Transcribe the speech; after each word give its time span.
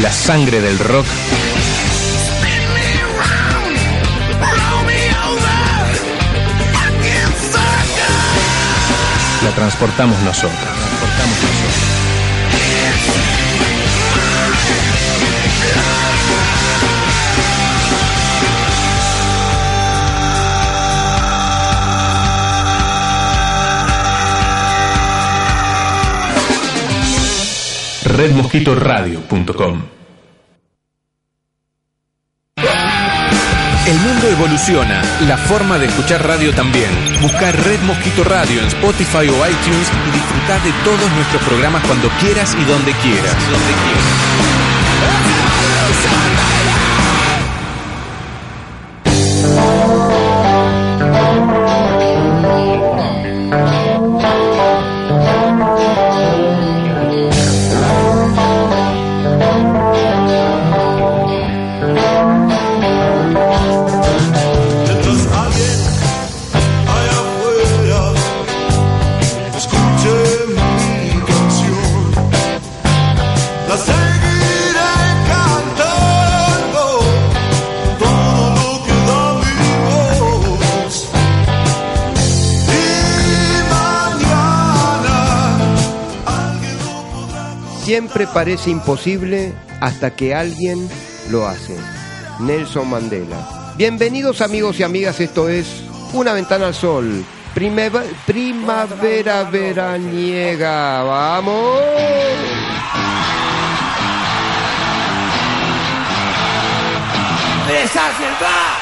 La 0.00 0.10
sangre 0.10 0.60
del 0.62 0.78
rock 0.78 1.06
la 9.44 9.50
transportamos 9.54 10.18
nosotros. 10.20 10.58
Transportamos 10.58 11.36
nosotros. 11.42 12.00
redmosquitoradio.com 28.20 29.82
El 33.86 33.98
mundo 33.98 34.28
evoluciona, 34.28 35.00
la 35.26 35.38
forma 35.38 35.78
de 35.78 35.86
escuchar 35.86 36.26
radio 36.26 36.52
también. 36.52 36.90
Buscar 37.22 37.56
Red 37.64 37.80
Mosquito 37.80 38.22
Radio 38.22 38.60
en 38.60 38.66
Spotify 38.66 39.26
o 39.26 39.48
iTunes 39.48 39.90
y 40.06 40.10
disfrutar 40.10 40.62
de 40.62 40.72
todos 40.84 41.10
nuestros 41.12 41.42
programas 41.44 41.82
cuando 41.86 42.10
quieras 42.20 42.54
y 42.60 42.64
donde 42.64 42.92
quieras. 42.92 43.34
Donde 43.50 43.72
quieras. 43.72 44.49
Siempre 87.90 88.28
parece 88.28 88.70
imposible 88.70 89.52
hasta 89.80 90.14
que 90.14 90.32
alguien 90.32 90.88
lo 91.28 91.48
hace. 91.48 91.76
Nelson 92.38 92.88
Mandela. 92.88 93.74
Bienvenidos 93.76 94.42
amigos 94.42 94.78
y 94.78 94.84
amigas, 94.84 95.18
esto 95.18 95.48
es 95.48 95.82
Una 96.12 96.32
ventana 96.32 96.68
al 96.68 96.74
sol. 96.74 97.24
Primavera 97.52 99.42
veraniega. 99.42 101.02
Vamos. 101.02 101.80
¿Por 107.66 108.79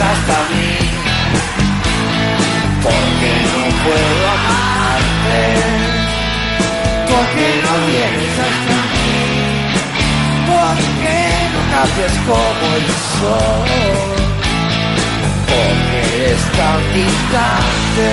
hasta 0.00 0.36
mí? 0.50 0.72
¿Por 2.82 3.04
qué 3.20 3.32
no 3.52 3.64
puedo 3.84 4.22
amarte? 4.36 5.42
¿Por 7.10 7.24
qué 7.34 7.48
no 7.64 7.74
vienes 7.86 8.34
hasta 8.46 8.76
mí? 8.92 9.16
¿Por 10.50 10.76
qué 11.02 11.22
no 11.52 11.60
cambias 11.74 12.14
como 12.28 12.64
el 12.78 12.86
sol? 13.18 13.68
¿Por 15.50 15.72
qué 15.88 16.00
eres 16.16 16.42
tan 16.58 16.80
distante? 16.94 18.10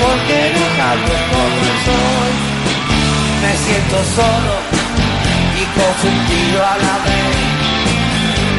¿Por 0.00 0.16
qué 0.26 0.40
no 0.56 0.66
cambias 0.80 1.22
como 1.32 1.64
soy? 1.86 2.32
Me 3.42 3.52
siento 3.64 3.98
solo 4.16 4.54
y 5.60 5.64
confundido 5.78 6.58
a 6.64 6.76
la 6.78 6.94
vez. 7.04 7.63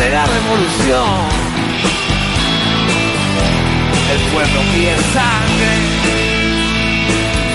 de 0.00 0.08
la 0.08 0.24
revolución. 0.24 1.28
El 4.12 4.20
pueblo 4.32 4.60
pide 4.72 4.96
sangre, 5.12 5.72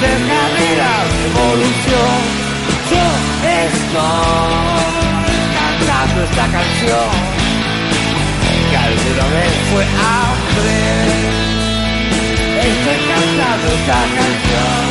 de 0.01 0.13
la 0.81 0.95
revolución. 1.23 2.17
Yo 2.91 3.05
estoy 3.61 4.25
cantando 5.57 6.17
esta 6.23 6.45
canción, 6.57 7.09
que 8.69 8.77
alguna 8.89 9.25
vez 9.35 9.53
fue 9.71 9.83
hambre. 10.13 10.77
Estoy 12.69 12.99
cantando 13.11 13.67
esta 13.79 14.01
canción. 14.17 14.83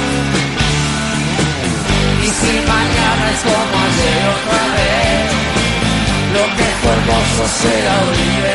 Y 2.21 2.29
si 2.41 2.53
mañana 2.73 3.25
es 3.33 3.41
como 3.47 3.75
ayer 3.85 4.23
otra 4.35 4.63
vez 4.75 5.24
lo 6.35 6.45
que 6.57 6.67
fue 6.81 6.91
hermoso 6.99 7.43
será 7.63 7.95
horrible 8.03 8.53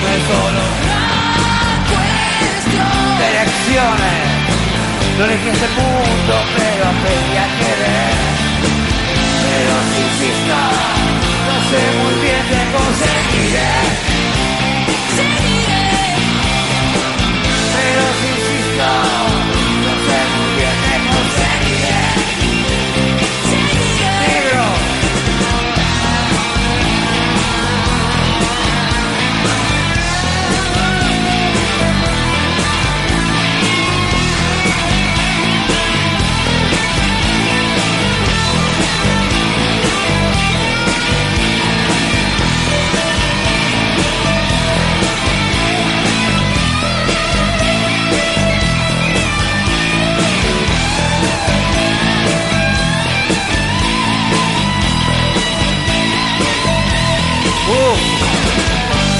no 0.00 0.08
es 0.14 0.22
solo 0.30 0.62
una 0.80 1.00
elecciones. 3.28 4.22
No 5.18 5.24
elegí 5.24 5.48
este 5.48 5.68
mundo 5.78 6.34
pero 6.56 6.82
aprendí 6.92 7.36
a 7.36 7.48
querer 7.60 8.14
pero 9.44 9.74
si 9.88 9.98
insisto 10.08 10.58
no 11.46 11.54
sé 11.68 11.80
muy 12.00 12.14
bien 12.24 12.42
qué 12.50 12.60
conseguiré 12.76 13.72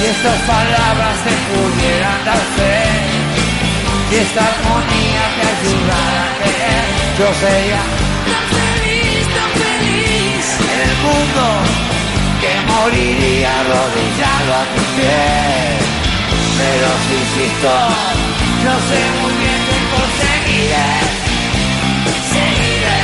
y 0.06 0.08
estas 0.08 0.41
palabras 0.43 1.17
te 1.25 1.35
pudieran 1.50 2.25
dar 2.25 2.43
fe, 2.56 2.79
y 4.11 4.14
esta 4.23 4.41
armonía 4.53 5.23
te 5.35 5.43
ayudara 5.55 6.23
a 6.23 6.35
creer, 6.38 6.85
yo 7.19 7.26
sería 7.43 7.82
tan 8.31 8.47
feliz, 8.55 9.25
tan 9.35 9.50
feliz 9.62 10.44
en 10.62 10.81
el 10.87 10.97
mundo 11.06 11.44
que 12.41 12.53
moriría 12.70 13.50
arrodillado 13.61 14.50
a 14.55 14.64
tus 14.73 14.88
pies. 14.97 15.82
Pero 16.58 16.88
si 17.03 17.12
insisto, 17.23 17.73
yo 18.62 18.75
sé 18.88 19.00
muy 19.20 19.35
bien 19.43 19.61
que 19.69 19.79
conseguiré, 19.97 20.88
seguiré. 22.31 23.03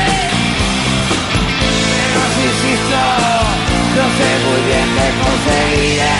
Pero 1.90 2.20
si 2.34 2.42
insisto, 2.52 3.00
yo 3.96 4.04
sé 4.18 4.28
muy 4.46 4.60
bien 4.70 4.88
que 4.96 5.08
conseguiré, 5.22 6.14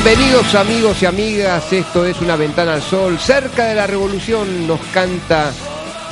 Bienvenidos 0.00 0.54
amigos 0.54 1.02
y 1.02 1.06
amigas, 1.06 1.72
esto 1.72 2.06
es 2.06 2.20
Una 2.20 2.36
Ventana 2.36 2.74
al 2.74 2.82
Sol. 2.82 3.18
Cerca 3.18 3.64
de 3.64 3.74
la 3.74 3.86
Revolución 3.86 4.68
nos 4.68 4.80
canta 4.94 5.52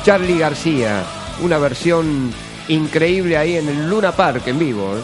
Charlie 0.03 0.39
García, 0.39 1.05
una 1.41 1.57
versión 1.59 2.33
increíble 2.67 3.37
ahí 3.37 3.57
en 3.57 3.69
el 3.69 3.89
Luna 3.89 4.11
Park 4.11 4.49
en 4.49 4.59
vivo. 4.59 4.97
¿eh? 4.97 5.01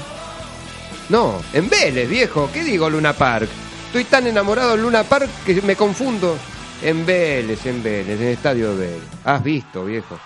No, 1.11 1.41
en 1.53 1.69
Vélez, 1.71 2.11
viejo, 2.11 2.51
¿qué 2.53 2.65
digo 2.65 2.91
Luna 2.91 3.13
Park? 3.13 3.49
Estoy 3.87 4.03
tan 4.05 4.27
enamorado 4.27 4.73
del 4.73 4.83
Luna 4.83 5.05
Park 5.05 5.31
que 5.47 5.63
me 5.63 5.77
confundo. 5.77 6.37
En 6.83 7.07
Vélez, 7.07 7.65
en 7.67 7.85
Vélez, 7.85 8.21
en 8.21 8.27
el 8.27 8.33
estadio 8.33 8.75
de 8.75 8.87
Vélez. 8.87 9.09
Has 9.25 9.45
visto, 9.45 9.85
viejo. 9.85 10.19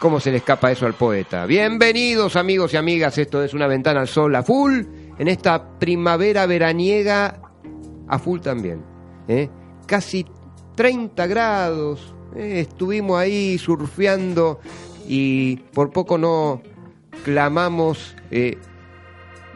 ¿Cómo 0.00 0.18
se 0.18 0.32
le 0.32 0.38
escapa 0.38 0.72
eso 0.72 0.86
al 0.86 0.94
poeta? 0.94 1.46
Bienvenidos 1.46 2.34
amigos 2.34 2.74
y 2.74 2.78
amigas, 2.78 3.16
esto 3.16 3.44
es 3.44 3.54
Una 3.54 3.68
Ventana 3.68 4.00
al 4.00 4.08
Sol 4.08 4.34
a 4.34 4.42
full, 4.42 4.82
en 5.16 5.28
esta 5.28 5.78
primavera 5.78 6.46
veraniega 6.46 7.51
a 8.12 8.18
full 8.18 8.40
también. 8.40 8.82
¿eh? 9.28 9.48
Casi 9.86 10.26
30 10.74 11.26
grados, 11.26 12.14
¿eh? 12.36 12.60
estuvimos 12.60 13.18
ahí 13.18 13.58
surfeando 13.58 14.60
y 15.08 15.56
por 15.72 15.90
poco 15.90 16.18
no 16.18 16.60
clamamos 17.24 18.14
eh, 18.30 18.56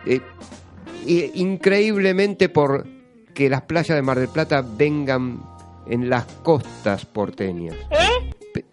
eh, 0.06 0.20
eh, 1.06 1.30
increíblemente 1.34 2.48
por 2.48 2.86
que 3.34 3.48
las 3.50 3.62
playas 3.62 3.94
de 3.96 4.02
Mar 4.02 4.18
del 4.18 4.28
Plata 4.28 4.62
vengan 4.76 5.42
en 5.86 6.08
las 6.08 6.24
costas 6.42 7.04
porteñas. 7.06 7.76
Pe- 8.54 8.64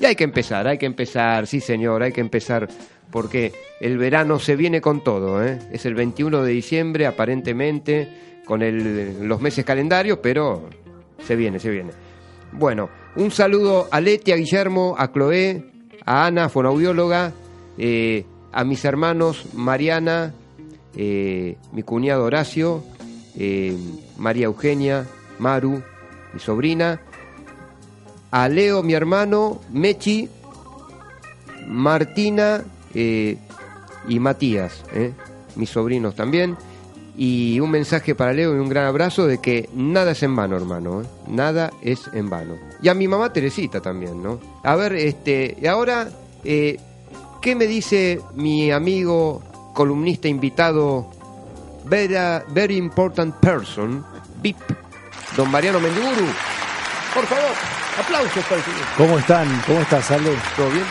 Y 0.00 0.04
hay 0.04 0.14
que 0.16 0.24
empezar, 0.24 0.66
hay 0.68 0.78
que 0.78 0.86
empezar, 0.86 1.46
sí 1.46 1.60
señor, 1.60 2.02
hay 2.02 2.12
que 2.12 2.20
empezar 2.20 2.68
porque 3.10 3.52
el 3.80 3.98
verano 3.98 4.38
se 4.38 4.56
viene 4.56 4.80
con 4.80 5.02
todo, 5.04 5.44
¿eh? 5.44 5.58
es 5.72 5.84
el 5.86 5.94
21 5.94 6.42
de 6.42 6.52
diciembre 6.52 7.06
aparentemente 7.06 8.08
con 8.44 8.62
el- 8.62 9.26
los 9.26 9.40
meses 9.40 9.64
calendarios, 9.64 10.18
pero 10.22 10.68
se 11.26 11.36
viene, 11.36 11.58
se 11.58 11.70
viene. 11.70 11.92
Bueno, 12.52 12.88
un 13.16 13.30
saludo 13.30 13.88
a 13.90 14.00
Leti, 14.00 14.32
a 14.32 14.36
Guillermo, 14.36 14.94
a 14.98 15.10
Chloé, 15.12 15.64
a 16.04 16.26
Ana, 16.26 16.48
fonoaudióloga, 16.48 17.32
eh, 17.78 18.24
a 18.52 18.64
mis 18.64 18.84
hermanos 18.84 19.46
Mariana, 19.54 20.34
eh, 20.94 21.56
mi 21.72 21.82
cuñado 21.82 22.24
Horacio, 22.24 22.84
eh, 23.38 23.76
María 24.18 24.44
Eugenia, 24.46 25.06
Maru, 25.38 25.82
mi 26.34 26.40
sobrina, 26.40 27.00
a 28.30 28.48
Leo, 28.48 28.82
mi 28.82 28.92
hermano, 28.94 29.60
Mechi, 29.72 30.28
Martina 31.66 32.62
eh, 32.94 33.36
y 34.08 34.18
Matías, 34.18 34.84
mis 35.56 35.70
sobrinos 35.70 36.14
también. 36.14 36.56
Y 37.16 37.60
un 37.60 37.70
mensaje 37.70 38.14
para 38.14 38.32
Leo 38.32 38.54
y 38.54 38.58
un 38.58 38.68
gran 38.70 38.86
abrazo 38.86 39.26
de 39.26 39.38
que 39.38 39.68
nada 39.74 40.12
es 40.12 40.22
en 40.22 40.34
vano, 40.34 40.56
hermano. 40.56 41.02
¿eh? 41.02 41.06
Nada 41.28 41.70
es 41.82 42.08
en 42.14 42.30
vano. 42.30 42.56
Y 42.80 42.88
a 42.88 42.94
mi 42.94 43.06
mamá 43.06 43.32
Teresita 43.32 43.80
también, 43.82 44.22
¿no? 44.22 44.40
A 44.62 44.76
ver, 44.76 44.94
este, 44.94 45.56
y 45.60 45.66
ahora, 45.66 46.08
eh, 46.44 46.80
¿qué 47.42 47.54
me 47.54 47.66
dice 47.66 48.20
mi 48.34 48.70
amigo 48.72 49.42
columnista 49.74 50.28
invitado, 50.28 51.10
very, 51.84 52.14
very 52.48 52.76
important 52.78 53.34
person, 53.36 54.04
VIP, 54.42 54.56
don 55.36 55.50
Mariano 55.50 55.80
Mendiburu? 55.80 56.26
Por 57.14 57.26
favor, 57.26 57.50
aplausos 58.00 58.44
para 58.44 58.56
el 58.56 58.62
señor. 58.64 58.80
¿Cómo 58.96 59.18
están? 59.18 59.62
¿Cómo 59.66 59.80
estás, 59.80 60.10
Ale? 60.12 60.30
¿Todo 60.56 60.70
bien? 60.70 60.84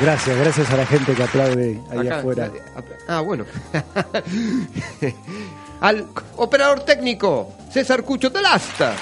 Gracias, 0.00 0.36
gracias 0.38 0.70
a 0.70 0.76
la 0.76 0.86
gente 0.86 1.12
que 1.14 1.22
aplaude 1.22 1.80
ahí 1.90 2.06
Acá, 2.06 2.18
afuera. 2.18 2.50
Ah, 3.08 3.20
bueno. 3.20 3.44
Al 5.80 6.06
operador 6.36 6.80
técnico, 6.80 7.52
César 7.72 8.02
Cucho 8.02 8.32
Telasta. 8.32 8.94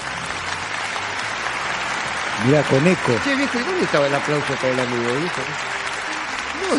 Mira, 2.45 2.61
con 2.63 2.85
eco. 2.85 3.13
Che, 3.23 3.33
¿y 3.33 3.37
dónde 3.63 3.83
estaba 3.83 4.05
el 4.07 4.13
aplauso 4.13 4.53
para 4.61 4.69
el 4.73 4.79
amigo? 4.79 5.11
viejo? 5.19 5.41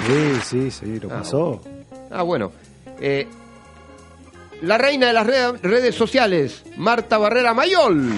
Sí, 0.07 0.41
sí, 0.45 0.71
sí, 0.71 1.01
lo 1.01 1.09
Ah, 1.13 1.19
pasó. 1.19 1.61
Ah, 2.13 2.23
bueno. 2.23 2.53
Eh, 3.01 3.27
la 4.63 4.79
reina 4.79 5.09
de 5.09 5.13
las 5.13 5.27
re- 5.27 5.53
redes 5.63 5.95
sociales, 5.97 6.63
Marta 6.77 7.19
Barrera 7.19 7.55
Mayol. 7.55 8.13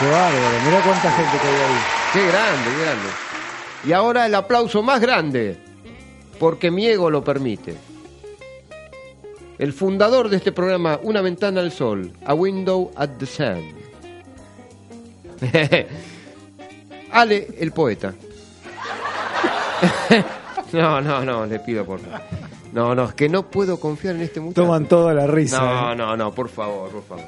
Qué 0.00 0.10
bárbaro, 0.10 0.60
mira 0.66 0.80
cuánta 0.82 1.10
gente 1.12 1.38
que 1.38 1.46
hay 1.48 1.54
ahí. 1.54 1.80
Qué 2.12 2.26
grande, 2.26 2.70
qué 2.70 2.82
grande. 2.82 3.08
Y 3.86 3.92
ahora 3.92 4.26
el 4.26 4.34
aplauso 4.34 4.82
más 4.82 5.00
grande, 5.00 5.58
porque 6.40 6.70
mi 6.70 6.86
ego 6.86 7.08
lo 7.10 7.22
permite. 7.22 7.76
El 9.58 9.72
fundador 9.72 10.28
de 10.28 10.36
este 10.36 10.52
programa, 10.52 11.00
Una 11.02 11.22
ventana 11.22 11.60
al 11.60 11.72
sol, 11.72 12.12
A 12.24 12.34
Window 12.34 12.92
at 12.96 13.10
the 13.18 13.26
Sun. 13.26 13.62
Ale, 17.12 17.48
el 17.58 17.72
poeta. 17.72 18.14
no, 20.72 21.00
no, 21.00 21.24
no, 21.24 21.46
le 21.46 21.58
pido 21.60 21.84
por 21.84 22.00
favor. 22.00 22.20
No, 22.72 22.94
no, 22.94 23.04
es 23.04 23.14
que 23.14 23.28
no 23.28 23.50
puedo 23.50 23.80
confiar 23.80 24.16
en 24.16 24.22
este 24.22 24.40
muchacho. 24.40 24.62
Toman 24.62 24.86
toda 24.86 25.14
la 25.14 25.26
risa. 25.26 25.60
No, 25.60 25.92
¿eh? 25.92 25.96
no, 25.96 26.16
no, 26.16 26.32
por 26.32 26.48
favor, 26.48 26.90
por 26.90 27.04
favor. 27.04 27.24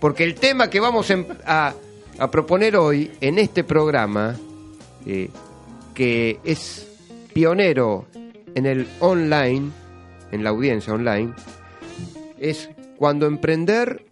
Porque 0.00 0.24
el 0.24 0.34
tema 0.34 0.68
que 0.68 0.80
vamos 0.80 1.12
a, 1.46 1.74
a 2.18 2.30
proponer 2.30 2.76
hoy 2.76 3.12
en 3.20 3.38
este 3.38 3.62
programa, 3.64 4.34
eh, 5.06 5.30
que 5.94 6.40
es 6.44 6.88
pionero 7.32 8.06
en 8.54 8.66
el 8.66 8.88
online, 9.00 9.70
en 10.32 10.44
la 10.44 10.50
audiencia 10.50 10.92
online, 10.92 11.32
es 12.40 12.70
cuando 12.96 13.26
emprender 13.26 14.04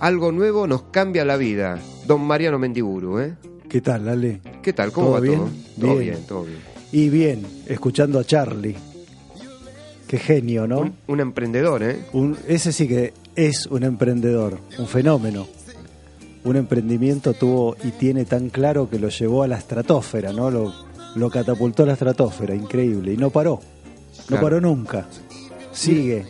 algo 0.00 0.32
nuevo 0.32 0.66
nos 0.66 0.82
cambia 0.84 1.24
la 1.24 1.36
vida. 1.36 1.78
Don 2.06 2.22
Mariano 2.22 2.58
Mendiburu, 2.58 3.20
¿eh? 3.20 3.34
¿Qué 3.68 3.80
tal, 3.80 4.08
Ale? 4.08 4.40
¿Qué 4.62 4.72
tal? 4.72 4.90
¿Cómo 4.92 5.06
¿Todo 5.08 5.14
va 5.14 5.20
bien? 5.20 5.38
todo? 5.38 5.48
Todo 5.80 5.96
Bien. 5.98 6.14
bien, 6.14 6.26
todo 6.26 6.44
bien. 6.44 6.58
Y 6.92 7.08
bien, 7.08 7.46
escuchando 7.66 8.18
a 8.18 8.24
Charlie. 8.24 8.74
Qué 10.08 10.18
genio, 10.18 10.66
¿no? 10.66 10.80
Un, 10.80 10.94
un 11.06 11.20
emprendedor, 11.20 11.82
¿eh? 11.84 12.04
Un- 12.12 12.36
ese 12.48 12.72
sí 12.72 12.88
que 12.88 13.12
es 13.36 13.66
un 13.66 13.84
emprendedor, 13.84 14.58
un 14.78 14.88
fenómeno. 14.88 15.46
Un 16.42 16.56
emprendimiento 16.56 17.34
tuvo 17.34 17.76
y 17.84 17.90
tiene 17.92 18.24
tan 18.24 18.48
claro 18.48 18.88
que 18.90 18.98
lo 18.98 19.08
llevó 19.10 19.42
a 19.44 19.46
la 19.46 19.58
estratosfera, 19.58 20.32
¿no? 20.32 20.50
Lo, 20.50 20.72
lo 21.14 21.30
catapultó 21.30 21.84
a 21.84 21.86
la 21.86 21.92
estratosfera, 21.92 22.54
increíble. 22.54 23.12
Y 23.12 23.16
no 23.18 23.30
paró. 23.30 23.60
No 24.20 24.26
Claro. 24.26 24.42
paró 24.42 24.60
nunca. 24.60 25.06
Sigue. 25.72 26.24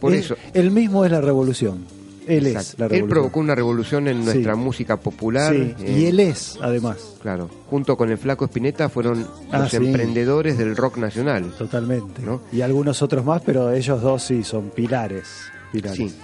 Por 0.00 0.14
Es- 0.14 0.26
eso. 0.26 0.36
El 0.54 0.70
mismo 0.70 1.04
es 1.04 1.10
la 1.12 1.20
revolución. 1.20 1.84
Él 2.26 2.46
Exacto. 2.46 2.68
es 2.74 2.78
la 2.78 2.84
Él 2.86 2.90
revolución. 2.90 3.08
provocó 3.08 3.40
una 3.40 3.54
revolución 3.54 4.06
en 4.08 4.24
nuestra 4.24 4.54
Sí. 4.54 4.60
música 4.60 4.96
popular. 4.98 5.52
Sí, 5.54 5.74
eh, 5.80 5.96
y 5.98 6.06
él 6.06 6.20
es, 6.20 6.58
además, 6.62 6.96
Claro, 7.22 7.50
junto 7.68 7.96
con 7.96 8.10
el 8.10 8.18
Flaco 8.18 8.44
Espineta 8.44 8.88
fueron 8.88 9.26
Ah, 9.50 9.58
los 9.60 9.70
sí. 9.70 9.76
emprendedores 9.78 10.56
del 10.56 10.76
rock 10.76 10.98
nacional. 10.98 11.50
totalmente. 11.58 12.22
¿No? 12.22 12.40
Y 12.52 12.60
algunos 12.60 13.02
otros 13.02 13.24
más, 13.24 13.42
pero 13.44 13.72
ellos 13.72 14.00
dos 14.00 14.22
sí 14.22 14.44
son 14.44 14.70
pilares. 14.70 15.24
pilares. 15.72 15.96
Sí, 15.96 16.14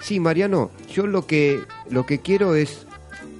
sí, 0.00 0.20
Mariano, 0.20 0.70
yo 0.92 1.06
lo 1.06 1.26
que 1.26 1.60
lo 1.90 2.04
que 2.06 2.20
quiero 2.20 2.54
es 2.54 2.86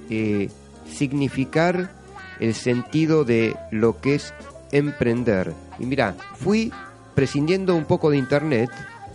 eh, 0.09 0.49
significar 0.91 1.91
el 2.39 2.53
sentido 2.53 3.23
de 3.25 3.55
lo 3.71 3.99
que 4.01 4.15
es 4.15 4.33
emprender. 4.71 5.53
Y 5.79 5.85
mira, 5.85 6.15
fui 6.37 6.71
prescindiendo 7.13 7.75
un 7.75 7.85
poco 7.85 8.09
de 8.09 8.17
internet, 8.17 8.69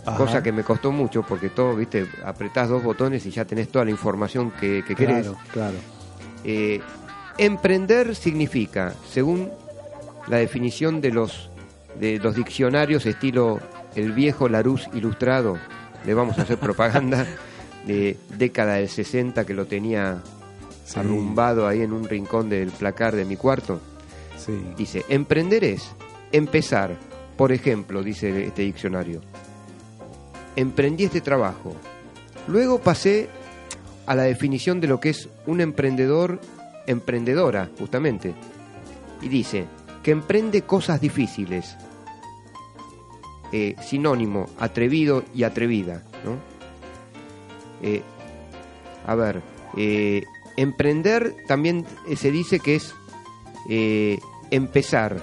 Ajá. 0.05 0.17
cosa 0.17 0.41
que 0.43 0.51
me 0.51 0.63
costó 0.63 0.91
mucho 0.91 1.23
porque 1.23 1.49
todo, 1.49 1.75
viste, 1.75 2.07
apretás 2.25 2.69
dos 2.69 2.83
botones 2.83 3.25
y 3.25 3.31
ya 3.31 3.45
tenés 3.45 3.69
toda 3.69 3.85
la 3.85 3.91
información 3.91 4.51
que, 4.51 4.83
que 4.87 4.95
querés. 4.95 5.27
Claro, 5.27 5.37
claro. 5.53 5.77
Eh, 6.43 6.81
emprender 7.37 8.15
significa, 8.15 8.93
según 9.09 9.49
la 10.27 10.37
definición 10.37 11.01
de 11.01 11.11
los 11.11 11.49
de 11.99 12.17
los 12.19 12.35
diccionarios 12.35 13.05
estilo 13.05 13.59
el 13.95 14.13
viejo 14.13 14.47
Larousse 14.47 14.89
ilustrado, 14.93 15.57
le 16.05 16.13
vamos 16.13 16.39
a 16.39 16.43
hacer 16.43 16.57
propaganda 16.59 17.25
de 17.85 18.17
década 18.37 18.75
del 18.75 18.89
60 18.89 19.45
que 19.45 19.53
lo 19.53 19.65
tenía 19.65 20.19
Sí. 20.83 20.99
arrumbado 20.99 21.67
ahí 21.67 21.81
en 21.83 21.93
un 21.93 22.03
rincón 22.09 22.49
del 22.49 22.69
placar 22.71 23.15
de 23.15 23.23
mi 23.23 23.37
cuarto. 23.37 23.79
Sí. 24.37 24.51
Dice, 24.75 25.05
emprender 25.07 25.63
es 25.63 25.89
empezar, 26.33 26.95
por 27.37 27.53
ejemplo, 27.53 28.03
dice 28.03 28.47
este 28.47 28.63
diccionario, 28.63 29.21
emprendí 30.55 31.05
este 31.05 31.21
trabajo. 31.21 31.75
Luego 32.47 32.79
pasé 32.79 33.29
a 34.05 34.15
la 34.15 34.23
definición 34.23 34.81
de 34.81 34.87
lo 34.87 34.99
que 34.99 35.09
es 35.09 35.29
un 35.45 35.61
emprendedor, 35.61 36.39
emprendedora, 36.87 37.69
justamente. 37.77 38.33
Y 39.21 39.29
dice, 39.29 39.67
que 40.03 40.11
emprende 40.11 40.63
cosas 40.63 40.99
difíciles. 41.01 41.77
Eh, 43.51 43.75
sinónimo, 43.81 44.47
atrevido 44.59 45.23
y 45.35 45.43
atrevida. 45.43 46.03
Eh, 47.81 48.01
a 49.05 49.15
ver, 49.15 49.41
eh, 49.77 50.23
emprender 50.55 51.35
también 51.47 51.85
se 52.15 52.31
dice 52.31 52.59
que 52.59 52.75
es 52.75 52.93
empezar. 54.49 55.17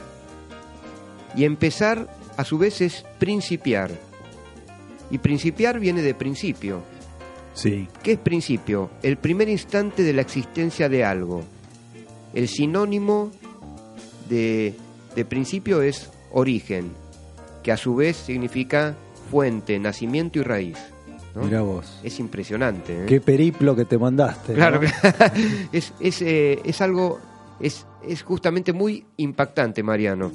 Y 1.34 1.44
empezar 1.44 2.08
a 2.36 2.44
su 2.44 2.58
vez 2.58 2.80
es 2.80 3.04
principiar. 3.18 4.07
Y 5.10 5.18
principiar 5.18 5.80
viene 5.80 6.02
de 6.02 6.14
principio. 6.14 6.82
Sí. 7.54 7.88
¿Qué 8.02 8.12
es 8.12 8.18
principio? 8.18 8.90
El 9.02 9.16
primer 9.16 9.48
instante 9.48 10.02
de 10.02 10.12
la 10.12 10.22
existencia 10.22 10.88
de 10.88 11.04
algo. 11.04 11.42
El 12.34 12.48
sinónimo 12.48 13.30
de, 14.28 14.74
de 15.14 15.24
principio 15.24 15.82
es 15.82 16.10
origen, 16.30 16.92
que 17.62 17.72
a 17.72 17.76
su 17.76 17.94
vez 17.96 18.16
significa 18.16 18.96
fuente, 19.30 19.78
nacimiento 19.78 20.38
y 20.38 20.42
raíz. 20.42 20.78
¿no? 21.34 21.42
Mirá 21.42 21.62
vos. 21.62 22.00
Es 22.02 22.18
impresionante. 22.20 23.02
¿eh? 23.02 23.06
Qué 23.06 23.20
periplo 23.20 23.74
que 23.74 23.84
te 23.84 23.98
mandaste. 23.98 24.54
Claro, 24.54 24.80
¿no? 24.80 24.88
es, 25.72 25.92
es, 26.00 26.22
eh, 26.22 26.60
es 26.64 26.80
algo, 26.80 27.18
es, 27.60 27.86
es 28.06 28.22
justamente 28.22 28.72
muy 28.72 29.04
impactante, 29.16 29.82
Mariano. 29.82 30.30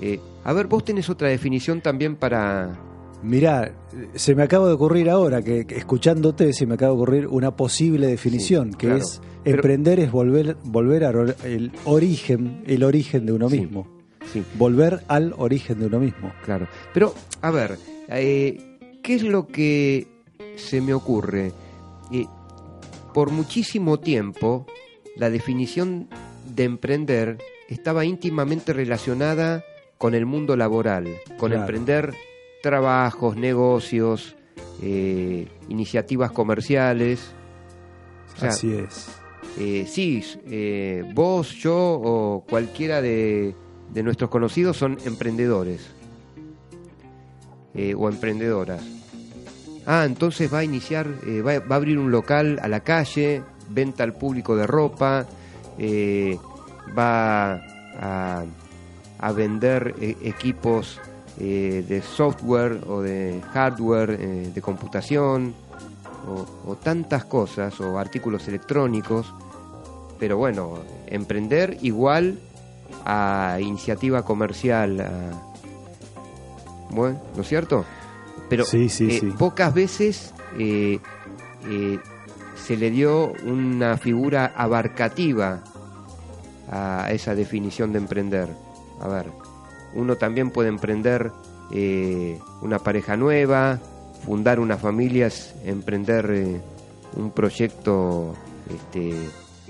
Eh, 0.00 0.20
a 0.44 0.52
ver, 0.52 0.66
vos 0.66 0.84
tenés 0.84 1.08
otra 1.08 1.28
definición 1.28 1.80
también 1.80 2.16
para... 2.16 2.76
Mirá, 3.22 3.72
se 4.14 4.34
me 4.34 4.42
acaba 4.42 4.66
de 4.68 4.74
ocurrir 4.74 5.08
ahora, 5.08 5.40
que, 5.42 5.66
que 5.66 5.76
escuchándote 5.76 6.52
se 6.52 6.66
me 6.66 6.74
acaba 6.74 6.90
de 6.92 6.96
ocurrir 6.96 7.26
una 7.28 7.56
posible 7.56 8.06
definición, 8.06 8.72
Sí, 8.72 8.76
que 8.78 8.86
claro. 8.88 9.00
es 9.02 9.20
Pero- 9.42 9.56
emprender 9.56 10.00
es 10.00 10.12
volver, 10.12 10.56
volver 10.64 11.04
al 11.04 11.34
el 11.44 11.72
origen, 11.86 12.62
el 12.66 12.82
origen 12.84 13.24
de 13.26 13.32
uno 13.32 13.48
Sí. 13.48 13.60
mismo. 13.60 13.86
Sí, 14.32 14.42
Volver 14.58 15.00
al 15.08 15.34
origen 15.38 15.78
de 15.80 15.86
uno 15.86 16.00
mismo. 16.00 16.32
claro. 16.44 16.66
Pero, 16.92 17.14
a 17.40 17.50
ver, 17.50 17.78
eh, 18.08 18.78
¿qué 19.02 19.14
es 19.14 19.22
lo 19.22 19.46
que 19.46 20.06
se 20.56 20.80
me 20.80 20.92
ocurre? 20.94 21.52
Eh, 22.12 22.26
por 23.14 23.30
muchísimo 23.30 24.00
tiempo, 24.00 24.66
la 25.16 25.30
definición 25.30 26.08
de 26.54 26.64
emprender 26.64 27.38
estaba 27.68 28.04
íntimamente 28.04 28.72
relacionada 28.72 29.62
con 29.98 30.14
el 30.14 30.26
mundo 30.26 30.56
laboral, 30.56 31.06
con 31.38 31.50
Claro. 31.50 31.60
emprender 31.62 32.14
trabajos, 32.64 33.36
negocios, 33.36 34.34
eh, 34.82 35.46
iniciativas 35.68 36.32
comerciales. 36.32 37.30
O 38.34 38.40
sea, 38.40 38.48
Así 38.48 38.72
es. 38.72 39.06
eh, 39.58 39.84
sí, 39.86 40.24
eh, 40.46 41.04
vos, 41.12 41.52
yo 41.56 41.76
o 41.76 42.42
cualquiera 42.48 43.02
de, 43.02 43.54
de 43.92 44.02
nuestros 44.02 44.30
conocidos 44.30 44.78
son 44.78 44.96
emprendedores 45.04 45.90
o 47.96 48.08
emprendedoras. 48.08 48.82
Ah, 49.84 50.04
entonces 50.06 50.50
va 50.50 50.58
a 50.60 50.64
iniciar, 50.64 51.06
va, 51.44 51.58
va 51.58 51.74
a 51.74 51.76
abrir 51.76 51.98
un 51.98 52.10
local 52.10 52.58
a 52.62 52.68
la 52.68 52.80
calle, 52.80 53.42
venta 53.68 54.04
al 54.04 54.14
público 54.14 54.56
de 54.56 54.66
ropa, 54.66 55.26
va 56.96 57.54
a, 58.00 58.44
a 59.18 59.32
vender 59.32 59.94
equipos 60.00 61.00
eh, 61.38 61.84
de 61.88 62.00
software 62.02 62.80
o 62.88 63.00
de 63.02 63.40
hardware 63.52 64.16
eh, 64.20 64.50
de 64.54 64.62
computación 64.62 65.54
o, 66.28 66.70
o 66.70 66.76
tantas 66.76 67.24
cosas 67.24 67.78
o 67.80 67.98
artículos 67.98 68.46
electrónicos. 68.48 69.32
Pero 70.18 70.36
bueno, 70.38 70.78
emprender 71.06 71.78
igual 71.82 72.38
a 73.04 73.58
iniciativa 73.60 74.22
comercial, 74.22 75.00
a- 75.00 75.42
bueno, 76.90 77.20
¿no 77.34 77.42
es 77.42 77.48
cierto? 77.48 77.84
Pero 78.48 78.64
Sí, 78.64 78.88
sí, 78.88 79.08
eh, 79.10 79.18
sí. 79.20 79.26
pocas 79.38 79.74
veces 79.74 80.32
eh, 80.58 81.00
se 82.56 82.76
le 82.76 82.90
dio 82.90 83.32
una 83.44 83.96
figura 83.98 84.52
abarcativa 84.56 85.60
a 86.70 87.08
esa 87.10 87.34
definición 87.34 87.92
de 87.92 87.98
emprender. 87.98 88.48
A 89.00 89.08
ver, 89.08 89.26
uno 89.94 90.16
también 90.16 90.50
puede 90.50 90.68
emprender 90.68 91.30
eh, 91.72 92.38
una 92.62 92.78
pareja 92.78 93.16
nueva, 93.16 93.80
fundar 94.24 94.60
una 94.60 94.76
familia, 94.76 95.26
es 95.26 95.54
emprender 95.64 96.30
eh, 96.30 96.60
un 97.16 97.30
proyecto 97.30 98.34
este, 98.72 99.14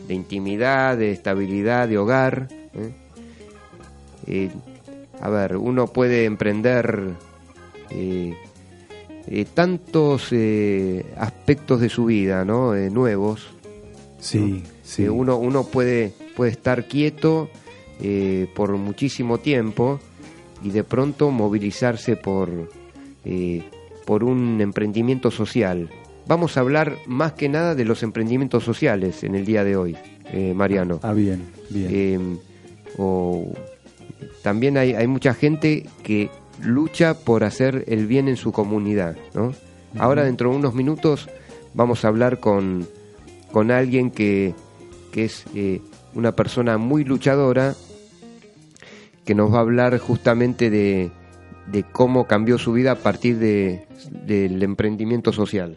de 0.07 0.15
intimidad, 0.15 0.97
de 0.97 1.13
estabilidad, 1.13 1.89
de 1.89 1.99
hogar. 1.99 2.49
¿eh? 4.27 4.51
A 5.21 5.31
ver, 5.31 5.57
uno 5.57 5.87
puede 5.87 6.25
emprender 6.25 7.13
tantos 9.55 10.29
eh, 10.33 11.07
aspectos 11.17 11.81
de 11.81 11.89
su 11.89 12.07
vida, 12.07 12.45
¿no? 12.45 12.75
Nuevos. 12.75 13.49
Sí, 14.19 14.63
sí. 14.83 15.07
Uno, 15.07 15.37
uno 15.37 15.65
puede, 15.65 16.13
puede 16.35 16.51
estar 16.51 16.87
quieto 16.89 17.49
por 18.55 18.77
muchísimo 18.77 19.39
tiempo 19.39 20.01
y 20.65 20.71
de 20.71 20.83
pronto 20.83 21.31
movilizarse 21.31 22.17
por, 22.17 22.49
eh, 23.25 23.63
por 24.07 24.25
un 24.25 24.61
emprendimiento 24.61 25.31
social. 25.31 25.91
Vamos 26.27 26.57
a 26.57 26.61
hablar 26.61 26.97
más 27.07 27.35
que 27.35 27.51
nada 27.51 27.75
de 27.75 27.85
los 27.85 28.03
emprendimientos 28.03 28.65
sociales 28.65 29.23
en 29.25 29.35
el 29.35 29.45
día 29.45 29.63
de 29.63 29.77
hoy, 29.77 29.97
eh, 30.33 30.55
Mariano. 30.55 31.01
Ah, 31.03 31.13
bien, 31.13 31.43
bien. 31.69 31.89
Eh, 31.93 32.19
o 32.97 33.53
también 34.43 34.79
hay, 34.79 34.95
hay 34.95 35.07
mucha 35.07 35.35
gente 35.35 35.87
que 36.03 36.31
lucha 36.63 37.15
por 37.15 37.45
hacer 37.45 37.85
el 37.89 38.07
bien 38.07 38.29
en 38.29 38.37
su 38.37 38.53
comunidad, 38.53 39.17
¿no? 39.35 39.53
Ahora 39.99 40.25
dentro 40.25 40.51
de 40.51 40.57
unos 40.57 40.75
minutos 40.75 41.29
vamos 41.75 42.05
a 42.05 42.09
hablar 42.09 42.41
con, 42.41 42.89
con 43.53 43.71
alguien 43.71 44.11
que, 44.11 44.55
que 45.13 45.27
es 45.27 45.45
eh, 45.55 45.81
una 46.15 46.33
persona 46.33 46.79
muy 46.79 47.05
luchadora 47.05 47.75
que 49.25 49.35
nos 49.35 49.53
va 49.53 49.59
a 49.59 49.61
hablar 49.61 49.99
justamente 49.99 50.71
de, 50.71 51.13
de 51.67 51.83
cómo 51.83 52.27
cambió 52.27 52.59
su 52.59 52.73
vida 52.73 52.93
a 52.93 52.97
partir 52.97 53.39
de, 53.39 53.87
del 54.11 54.63
emprendimiento 54.63 55.31
social. 55.33 55.77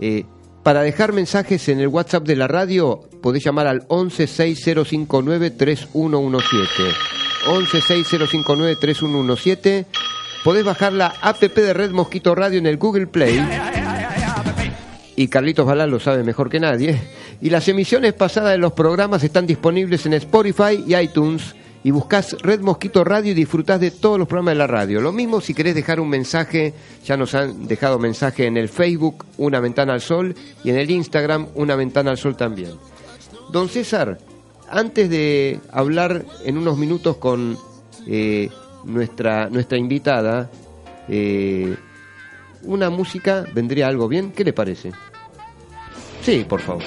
Eh, 0.00 0.24
para 0.62 0.82
dejar 0.82 1.12
mensajes 1.12 1.68
en 1.68 1.80
el 1.80 1.88
WhatsApp 1.88 2.24
de 2.24 2.36
la 2.36 2.46
radio, 2.46 3.00
podés 3.20 3.44
llamar 3.44 3.66
al 3.66 3.88
116059-3117. 3.88 6.68
116059-3117. 7.46 9.86
Podés 10.44 10.64
bajar 10.64 10.92
la 10.92 11.14
app 11.20 11.40
de 11.40 11.72
Red 11.72 11.90
Mosquito 11.90 12.32
Radio 12.34 12.58
en 12.58 12.66
el 12.66 12.76
Google 12.76 13.08
Play. 13.08 13.44
Y 15.16 15.28
Carlitos 15.28 15.66
Balá 15.66 15.86
lo 15.86 16.00
sabe 16.00 16.24
mejor 16.24 16.48
que 16.48 16.60
nadie. 16.60 17.00
Y 17.40 17.50
las 17.50 17.68
emisiones 17.68 18.12
pasadas 18.12 18.52
de 18.52 18.58
los 18.58 18.72
programas 18.72 19.24
están 19.24 19.46
disponibles 19.46 20.06
en 20.06 20.14
Spotify 20.14 20.82
y 20.86 20.96
iTunes. 20.96 21.54
Y 21.84 21.90
buscas 21.90 22.36
Red 22.40 22.60
Mosquito 22.60 23.04
Radio 23.04 23.32
y 23.32 23.34
disfrutás 23.34 23.80
de 23.80 23.90
todos 23.90 24.18
los 24.18 24.28
programas 24.28 24.52
de 24.52 24.58
la 24.58 24.66
radio. 24.66 25.00
Lo 25.00 25.12
mismo 25.12 25.40
si 25.40 25.54
querés 25.54 25.74
dejar 25.74 26.00
un 26.00 26.08
mensaje, 26.08 26.74
ya 27.04 27.16
nos 27.16 27.34
han 27.34 27.66
dejado 27.66 27.98
mensaje 27.98 28.46
en 28.46 28.56
el 28.56 28.68
Facebook, 28.68 29.24
Una 29.38 29.60
Ventana 29.60 29.94
al 29.94 30.00
Sol, 30.00 30.34
y 30.62 30.70
en 30.70 30.76
el 30.76 30.90
Instagram, 30.90 31.48
Una 31.54 31.76
Ventana 31.76 32.10
al 32.10 32.18
Sol 32.18 32.36
también. 32.36 32.72
Don 33.50 33.68
César, 33.68 34.18
antes 34.70 35.10
de 35.10 35.60
hablar 35.70 36.24
en 36.44 36.56
unos 36.56 36.78
minutos 36.78 37.16
con 37.16 37.58
eh, 38.06 38.48
nuestra, 38.84 39.48
nuestra 39.50 39.76
invitada, 39.76 40.50
eh, 41.08 41.76
una 42.62 42.90
música 42.90 43.44
vendría 43.52 43.88
algo 43.88 44.08
bien. 44.08 44.32
¿Qué 44.32 44.44
le 44.44 44.52
parece? 44.52 44.92
Sí, 46.22 46.46
por 46.48 46.60
favor. 46.60 46.82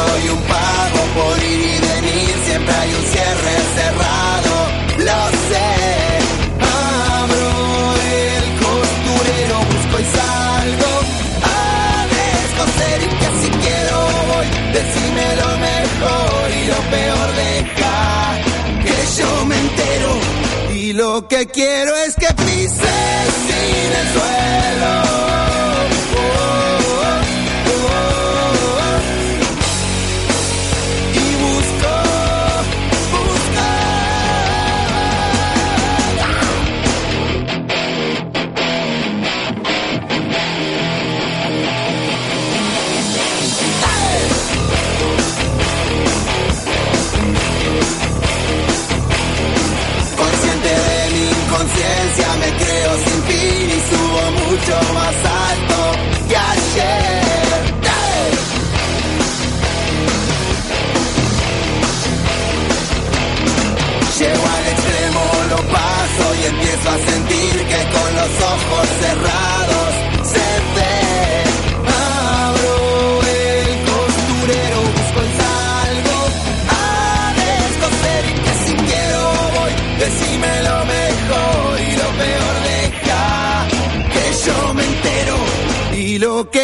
Hay 0.00 0.28
un 0.28 0.42
pago 0.42 1.00
por 1.14 1.42
ir 1.42 1.60
y 1.60 1.78
venir, 1.78 2.34
siempre 2.46 2.74
hay 2.74 2.90
un 2.94 3.04
cierre 3.12 3.54
cerrado, 3.78 4.54
lo 4.98 5.20
sé. 5.48 5.70
Abro 7.20 7.48
el 8.26 8.44
costurero, 8.64 9.56
busco 9.70 9.96
y 10.00 10.06
salgo 10.18 10.92
a 11.42 12.06
descoser 12.16 12.98
y 13.02 13.08
que 13.20 13.28
si 13.40 13.50
quiero 13.64 13.96
voy, 14.30 14.48
decime 14.78 15.26
lo 15.42 15.50
mejor 15.68 16.44
y 16.50 16.66
lo 16.72 16.80
peor 16.94 17.28
deja 17.44 17.96
que 18.84 18.96
yo 19.18 19.44
me 19.46 19.56
entero 19.58 20.10
y 20.74 20.92
lo 20.92 21.28
que 21.28 21.46
quiero 21.46 21.94
es 21.96 22.14
que 22.16 22.26
pises 22.34 23.26
sin 23.46 23.92
el 24.00 24.08
suelo. 24.12 25.43
Mucho 54.64 54.94
más 54.94 55.14
alto 55.14 55.76
ayer. 56.28 57.14
¡Ey! 57.84 58.32
Llego 64.18 64.46
al 64.56 64.66
extremo, 64.68 65.22
lo 65.50 65.56
paso 65.70 66.34
y 66.40 66.44
empiezo 66.46 66.90
a 66.90 66.98
sentir 67.10 67.66
que 67.66 67.80
con 67.92 68.14
los 68.14 68.42
ojos 68.42 68.88
cerrados 69.00 69.53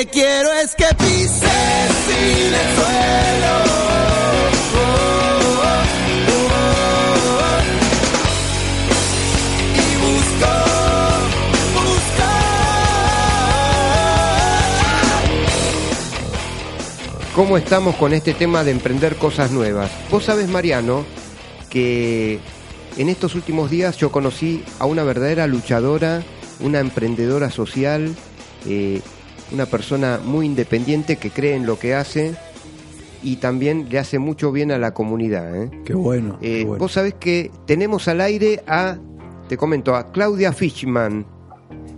quiero 0.07 0.53
es 0.55 0.75
que 0.75 0.87
pises 0.97 1.91
sin 2.07 2.55
el 2.55 2.75
suelo. 2.75 3.71
¿Cómo 17.35 17.57
estamos 17.57 17.97
con 17.97 18.13
este 18.13 18.35
tema 18.35 18.65
de 18.65 18.71
emprender 18.71 19.17
cosas 19.17 19.51
nuevas? 19.51 19.91
Vos 20.11 20.25
sabés, 20.25 20.49
Mariano, 20.49 21.07
que 21.71 22.39
en 22.99 23.09
estos 23.09 23.35
últimos 23.35 23.71
días 23.71 23.97
yo 23.97 24.13
conocí 24.13 24.63
a 24.79 24.85
una 24.85 25.05
verdadera 25.05 25.47
luchadora, 25.47 26.23
una 26.59 26.81
emprendedora 26.81 27.51
social, 27.51 28.15
eh, 28.67 29.01
una 29.53 29.67
persona 29.67 30.21
muy 30.25 30.47
independiente 30.47 31.17
que 31.17 31.31
cree 31.31 31.55
en 31.55 31.67
lo 31.67 31.79
que 31.79 31.95
hace 31.95 32.35
y 33.23 33.37
también 33.37 33.89
le 33.91 33.99
hace 33.99 34.19
mucho 34.19 34.53
bien 34.53 34.73
a 34.73 34.79
la 34.79 34.95
comunidad. 34.95 35.63
¿eh? 35.63 35.71
Qué 35.85 35.95
bueno. 35.95 36.39
Eh, 36.41 36.61
qué 36.61 36.65
bueno. 36.65 36.79
Vos 36.79 36.93
sabés 36.93 37.15
que 37.15 37.51
tenemos 37.67 38.09
al 38.09 38.21
aire 38.21 38.63
a, 38.67 38.99
te 39.49 39.57
comento, 39.57 39.95
a 39.95 40.13
Claudia 40.13 40.53
Fishman. 40.53 41.27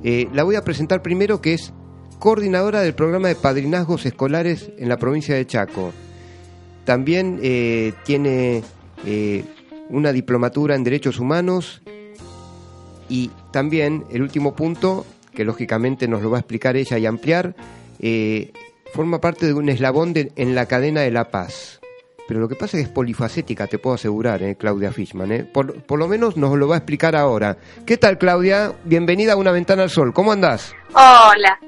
Eh, 0.03 0.29
la 0.33 0.43
voy 0.43 0.57
a 0.57 0.63
presentar 0.63 1.03
primero, 1.03 1.41
que 1.41 1.55
es 1.55 1.73
coordinadora 2.19 2.81
del 2.81 2.95
programa 2.95 3.29
de 3.29 3.35
padrinazgos 3.35 4.07
escolares 4.07 4.71
en 4.79 4.89
la 4.89 4.97
provincia 4.97 5.35
de 5.35 5.47
Chaco. 5.47 5.93
También 6.85 7.41
tiene 8.05 8.63
una 9.89 10.13
diplomatura 10.13 10.75
en 10.75 10.83
Derechos 10.83 11.21
Humanos 11.21 11.81
y 13.09 13.31
también 13.53 14.05
el 14.11 14.23
último 14.23 14.57
punto, 14.57 15.05
que 15.35 15.45
lógicamente 15.45 16.09
nos 16.09 16.23
lo 16.23 16.31
va 16.31 16.39
a 16.39 16.41
explicar 16.41 16.77
ella 16.77 16.99
y 16.99 17.07
ampliar, 17.07 17.55
eh, 18.01 18.53
forma 18.95 19.21
parte 19.21 19.47
de 19.47 19.55
un 19.55 19.69
eslabón 19.69 20.13
de- 20.13 20.33
en 20.37 20.55
la 20.55 20.67
cadena 20.67 21.01
de 21.01 21.11
la 21.11 21.31
paz. 21.31 21.81
Pero 22.29 22.41
lo 22.41 22.49
que 22.49 22.55
pasa 22.55 22.77
es 22.77 22.85
que 22.85 22.89
es 22.89 22.95
polifacética, 22.95 23.67
te 23.67 23.79
puedo 23.79 23.95
asegurar, 23.95 24.43
eh, 24.43 24.55
Claudia 24.57 24.93
Fishman. 24.93 25.33
eh. 25.33 25.45
Por, 25.45 25.83
por 25.83 25.99
lo 25.99 26.07
menos 26.09 26.37
nos 26.37 26.57
lo 26.57 26.69
va 26.69 26.77
a 26.77 26.79
explicar 26.79 27.17
ahora. 27.17 27.57
¿Qué 27.85 27.97
tal, 27.97 28.17
Claudia? 28.19 28.73
Bienvenida 28.85 29.33
a 29.33 29.37
Una 29.37 29.51
Ventana 29.51 29.83
al 29.83 29.91
Sol. 29.91 30.13
¿Cómo 30.13 30.33
andás? 30.33 30.73
Hola. 30.95 31.59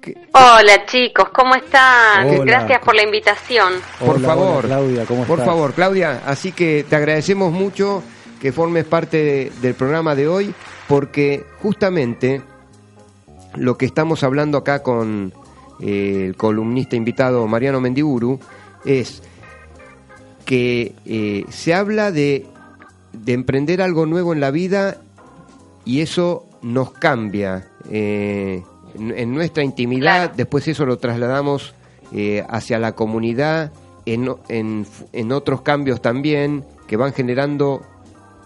¿Qué- 0.00 0.14
Hola 0.32 0.84
chicos, 0.86 1.28
¿cómo 1.30 1.54
están? 1.56 2.26
Hola. 2.28 2.44
Gracias 2.44 2.80
por 2.84 2.94
la 2.94 3.02
invitación. 3.02 3.72
Por 3.98 4.20
favor, 4.20 4.64
hola, 4.66 4.76
Claudia, 4.76 5.04
¿cómo 5.06 5.24
por 5.24 5.38
estás? 5.40 5.52
favor, 5.54 5.72
Claudia, 5.72 6.22
así 6.26 6.52
que 6.52 6.84
te 6.88 6.94
agradecemos 6.94 7.52
mucho 7.52 8.02
que 8.40 8.52
formes 8.52 8.84
parte 8.84 9.16
de- 9.16 9.52
del 9.60 9.74
programa 9.74 10.14
de 10.14 10.28
hoy, 10.28 10.54
porque 10.86 11.44
justamente 11.60 12.42
lo 13.56 13.76
que 13.78 13.86
estamos 13.86 14.22
hablando 14.22 14.58
acá 14.58 14.82
con 14.82 15.32
eh, 15.80 16.26
el 16.28 16.36
columnista 16.36 16.96
invitado 16.96 17.46
Mariano 17.46 17.80
Mendiburu 17.80 18.38
es 18.84 19.22
que 20.44 20.94
eh, 21.04 21.44
se 21.50 21.74
habla 21.74 22.10
de, 22.10 22.46
de 23.12 23.32
emprender 23.32 23.82
algo 23.82 24.06
nuevo 24.06 24.32
en 24.32 24.40
la 24.40 24.50
vida 24.50 24.98
y 25.84 26.00
eso 26.00 26.46
nos 26.62 26.90
cambia 26.92 27.68
eh, 27.90 28.62
en, 28.98 29.16
en 29.16 29.34
nuestra 29.34 29.62
intimidad, 29.62 30.22
Claro. 30.22 30.32
después 30.36 30.66
eso 30.68 30.86
lo 30.86 30.98
trasladamos 30.98 31.74
hacia 32.48 32.78
la 32.78 32.92
comunidad, 32.94 33.70
en, 34.06 34.30
en- 34.48 34.86
en 35.12 35.32
otros 35.32 35.60
cambios 35.60 36.00
también, 36.00 36.64
que 36.86 36.96
van 36.96 37.12
generando 37.12 37.82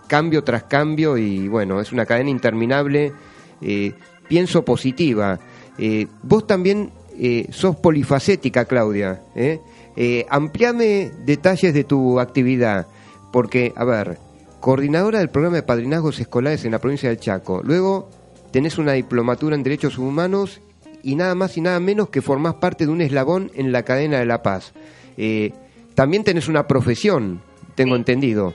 cambio 0.08 0.42
tras 0.42 0.64
cambio 0.64 1.16
y 1.16 1.46
bueno, 1.46 1.80
es 1.80 1.92
una 1.92 2.04
cadena 2.04 2.28
interminable, 2.30 3.12
eh, 3.60 3.94
pienso 4.32 4.64
positiva. 4.64 5.38
Eh, 5.76 6.06
vos 6.22 6.46
también 6.46 6.90
eh, 7.18 7.48
sos 7.50 7.76
polifacética, 7.76 8.64
Claudia. 8.64 9.20
¿eh? 9.36 9.60
Eh, 9.94 10.24
ampliame 10.30 11.10
detalles 11.26 11.74
de 11.74 11.84
tu 11.84 12.18
actividad, 12.18 12.86
porque, 13.30 13.74
a 13.76 13.84
ver, 13.84 14.16
coordinadora 14.60 15.18
del 15.18 15.28
programa 15.28 15.56
de 15.56 15.64
padrinazgos 15.64 16.18
escolares 16.18 16.64
en 16.64 16.70
la 16.72 16.78
provincia 16.78 17.10
del 17.10 17.20
Chaco, 17.20 17.60
luego 17.62 18.08
tenés 18.52 18.78
una 18.78 18.92
diplomatura 18.92 19.54
en 19.54 19.62
Derechos 19.62 19.98
Humanos 19.98 20.62
y 21.02 21.14
nada 21.14 21.34
más 21.34 21.58
y 21.58 21.60
nada 21.60 21.78
menos 21.78 22.08
que 22.08 22.22
formás 22.22 22.54
parte 22.54 22.86
de 22.86 22.92
un 22.92 23.02
eslabón 23.02 23.50
en 23.54 23.70
la 23.70 23.82
cadena 23.82 24.18
de 24.18 24.24
la 24.24 24.42
paz. 24.42 24.72
Eh, 25.18 25.52
también 25.94 26.24
tenés 26.24 26.48
una 26.48 26.66
profesión, 26.66 27.42
tengo 27.74 27.96
Sí. 27.96 27.98
entendido. 27.98 28.54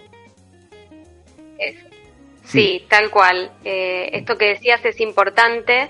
Sí, 2.47 2.85
tal 2.89 3.09
cual. 3.09 3.51
Eh, 3.63 4.09
esto 4.13 4.37
que 4.37 4.45
decías 4.49 4.83
es 4.85 4.99
importante 4.99 5.89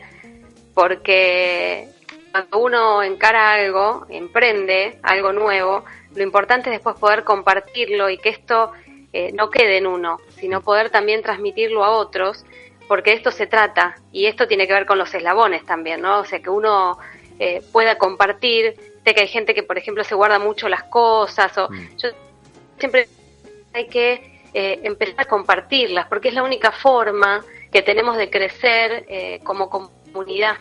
porque 0.73 1.87
cuando 2.31 2.59
uno 2.59 3.03
encara 3.03 3.53
algo, 3.53 4.05
emprende 4.09 4.99
algo 5.03 5.33
nuevo, 5.33 5.85
lo 6.15 6.23
importante 6.23 6.69
es 6.69 6.75
después 6.75 6.95
poder 6.97 7.23
compartirlo 7.23 8.09
y 8.09 8.17
que 8.17 8.29
esto 8.29 8.71
eh, 9.13 9.31
no 9.33 9.49
quede 9.49 9.77
en 9.77 9.87
uno, 9.87 10.19
sino 10.39 10.61
poder 10.61 10.89
también 10.89 11.21
transmitirlo 11.21 11.83
a 11.83 11.91
otros, 11.91 12.45
porque 12.87 13.13
esto 13.13 13.31
se 13.31 13.47
trata 13.47 13.95
y 14.11 14.25
esto 14.25 14.47
tiene 14.47 14.67
que 14.67 14.73
ver 14.73 14.85
con 14.85 14.97
los 14.97 15.13
eslabones 15.13 15.65
también, 15.65 16.01
¿no? 16.01 16.19
O 16.19 16.25
sea, 16.25 16.39
que 16.39 16.49
uno 16.49 16.97
eh, 17.39 17.61
pueda 17.71 17.97
compartir, 17.97 18.75
sé 19.03 19.13
que 19.13 19.21
hay 19.21 19.27
gente 19.27 19.53
que, 19.53 19.63
por 19.63 19.77
ejemplo, 19.77 20.03
se 20.03 20.15
guarda 20.15 20.39
mucho 20.39 20.69
las 20.69 20.83
cosas, 20.83 21.57
o 21.57 21.69
Mm. 21.69 21.97
yo 21.97 22.09
siempre 22.79 23.07
hay 23.73 23.87
que 23.87 24.36
eh, 24.53 24.79
empezar 24.83 25.15
a 25.19 25.25
compartirlas, 25.25 26.07
porque 26.07 26.29
es 26.29 26.33
la 26.33 26.43
única 26.43 26.71
forma 26.71 27.43
que 27.71 27.81
tenemos 27.81 28.17
de 28.17 28.29
crecer 28.29 29.05
eh, 29.07 29.39
como 29.43 29.69
comunidad, 29.69 30.57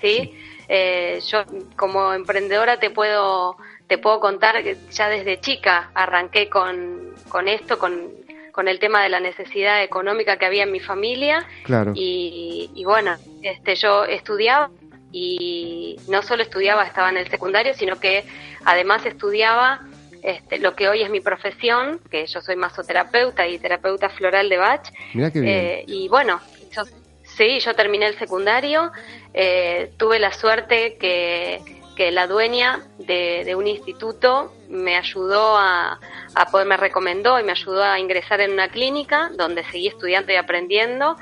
¿sí? 0.00 0.34
Eh, 0.68 1.20
yo 1.26 1.44
como 1.76 2.12
emprendedora 2.12 2.78
te 2.78 2.90
puedo 2.90 3.56
te 3.88 3.98
puedo 3.98 4.20
contar 4.20 4.62
que 4.62 4.76
ya 4.90 5.08
desde 5.08 5.38
chica 5.40 5.90
arranqué 5.92 6.48
con, 6.48 7.12
con 7.28 7.46
esto, 7.46 7.78
con, 7.78 8.10
con 8.50 8.66
el 8.68 8.78
tema 8.78 9.02
de 9.02 9.10
la 9.10 9.20
necesidad 9.20 9.82
económica 9.82 10.38
que 10.38 10.46
había 10.46 10.62
en 10.62 10.72
mi 10.72 10.80
familia 10.80 11.46
Claro. 11.64 11.92
y, 11.94 12.70
y 12.74 12.84
bueno, 12.84 13.16
este, 13.42 13.74
yo 13.74 14.04
estudiaba 14.04 14.70
y 15.12 15.96
no 16.08 16.22
solo 16.22 16.42
estudiaba, 16.42 16.84
estaba 16.84 17.10
en 17.10 17.18
el 17.18 17.28
secundario, 17.28 17.74
sino 17.74 18.00
que 18.00 18.24
además 18.64 19.04
estudiaba 19.04 19.82
este, 20.22 20.58
lo 20.58 20.74
que 20.74 20.88
hoy 20.88 21.02
es 21.02 21.10
mi 21.10 21.20
profesión, 21.20 22.00
que 22.10 22.26
yo 22.26 22.40
soy 22.40 22.56
masoterapeuta 22.56 23.46
y 23.46 23.58
terapeuta 23.58 24.08
floral 24.08 24.48
de 24.48 24.56
Bach. 24.56 24.88
Mirá 25.14 25.30
qué 25.30 25.40
bien. 25.40 25.52
Eh, 25.54 25.84
y 25.88 26.08
bueno, 26.08 26.40
yo, 26.70 26.82
sí, 27.24 27.58
yo 27.60 27.74
terminé 27.74 28.06
el 28.06 28.18
secundario, 28.18 28.92
eh, 29.34 29.92
tuve 29.96 30.18
la 30.20 30.32
suerte 30.32 30.96
que, 30.98 31.60
que 31.96 32.12
la 32.12 32.26
dueña 32.26 32.86
de, 32.98 33.42
de 33.44 33.54
un 33.54 33.66
instituto 33.66 34.54
me 34.68 34.96
ayudó 34.96 35.58
a, 35.58 35.98
a 36.34 36.46
poder, 36.50 36.66
me 36.66 36.76
recomendó 36.76 37.38
y 37.40 37.42
me 37.42 37.52
ayudó 37.52 37.82
a 37.82 37.98
ingresar 37.98 38.40
en 38.40 38.52
una 38.52 38.68
clínica 38.68 39.30
donde 39.36 39.64
seguí 39.64 39.88
estudiando 39.88 40.32
y 40.32 40.36
aprendiendo. 40.36 41.16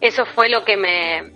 Eso 0.00 0.26
fue 0.26 0.48
lo 0.48 0.64
que 0.64 0.76
me, 0.76 1.32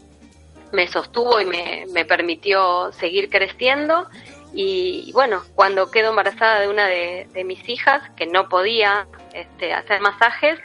me 0.73 0.89
sostuvo 0.89 1.41
y 1.41 1.45
me, 1.45 1.87
me 1.93 2.05
permitió 2.05 2.91
seguir 2.93 3.31
creciendo. 3.31 4.09
Y 4.53 5.11
bueno, 5.13 5.43
cuando 5.55 5.91
quedo 5.91 6.11
embarazada 6.11 6.61
de 6.61 6.69
una 6.69 6.87
de, 6.87 7.29
de 7.33 7.45
mis 7.45 7.69
hijas, 7.69 8.03
que 8.17 8.27
no 8.27 8.49
podía 8.49 9.07
este, 9.35 9.75
hacer 9.75 10.01
masajes, 10.01 10.59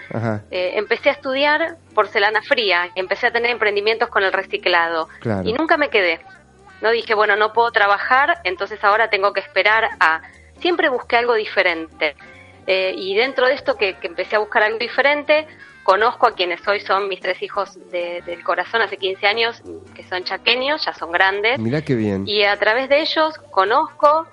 eh, 0.50 0.72
empecé 0.76 1.10
a 1.10 1.14
estudiar 1.14 1.78
porcelana 1.94 2.42
fría, 2.42 2.90
empecé 2.96 3.28
a 3.28 3.32
tener 3.32 3.52
emprendimientos 3.52 4.08
con 4.10 4.24
el 4.24 4.32
reciclado 4.32 5.10
Claro. 5.20 5.48
y 5.48 5.54
nunca 5.54 5.76
me 5.78 5.90
quedé. 5.90 6.22
No 6.82 6.90
dije, 6.92 7.14
bueno, 7.14 7.36
no 7.36 7.54
puedo 7.54 7.72
trabajar, 7.72 8.40
entonces 8.44 8.84
ahora 8.84 9.10
tengo 9.10 9.34
que 9.34 9.42
esperar 9.42 9.90
a... 10.00 10.22
Siempre 10.60 10.90
busqué 10.90 11.18
algo 11.18 11.34
diferente. 11.34 12.16
Eh, 12.68 12.94
y 12.96 13.16
dentro 13.16 13.48
de 13.48 13.54
esto 13.56 13.76
que, 13.76 13.98
que 13.98 14.08
empecé 14.08 14.36
a 14.36 14.40
buscar 14.40 14.64
algo 14.64 14.78
diferente, 14.78 15.48
conozco 15.84 16.28
a 16.28 16.36
quienes 16.36 16.66
hoy 16.68 16.80
son 16.82 17.08
mis 17.08 17.20
tres 17.20 17.42
hijos 17.42 17.78
de- 17.92 18.22
del 18.26 18.44
corazón 18.44 18.82
hace 18.82 18.98
15 18.98 19.26
años, 19.28 19.62
que 19.96 20.04
son 20.04 20.24
chaqueños, 20.24 20.86
ya 20.86 20.94
son 20.94 21.12
grandes. 21.12 21.60
Mirá 21.60 21.82
qué 21.82 21.96
bien. 21.96 22.28
Y 22.28 22.44
a 22.44 22.58
través 22.58 22.88
de 22.90 23.02
ellos 23.02 23.34
conozco, 23.52 24.28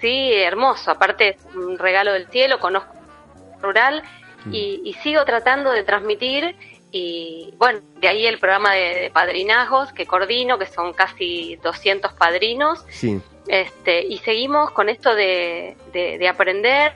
sí, 0.00 0.32
hermoso, 0.34 0.90
aparte 0.90 1.30
es 1.36 1.54
un 1.54 1.78
regalo 1.78 2.12
del 2.12 2.26
cielo, 2.28 2.58
conozco 2.60 2.92
rural 3.60 4.02
y, 4.52 4.82
y 4.84 4.92
sigo 5.02 5.24
tratando 5.24 5.70
de 5.70 5.84
transmitir 5.84 6.54
y 6.90 7.54
bueno, 7.56 7.80
de 8.00 8.06
ahí 8.08 8.26
el 8.26 8.38
programa 8.38 8.72
de, 8.74 8.94
de 9.00 9.10
padrinazgos 9.10 9.92
que 9.94 10.06
coordino, 10.06 10.58
que 10.58 10.66
son 10.66 10.92
casi 10.92 11.56
200 11.56 12.12
padrinos, 12.12 12.84
Sí. 12.88 13.20
este, 13.48 14.02
y 14.06 14.18
seguimos 14.18 14.70
con 14.72 14.88
esto 14.90 15.14
de, 15.14 15.76
de- 15.92 16.18
de 16.18 16.28
aprender. 16.28 16.92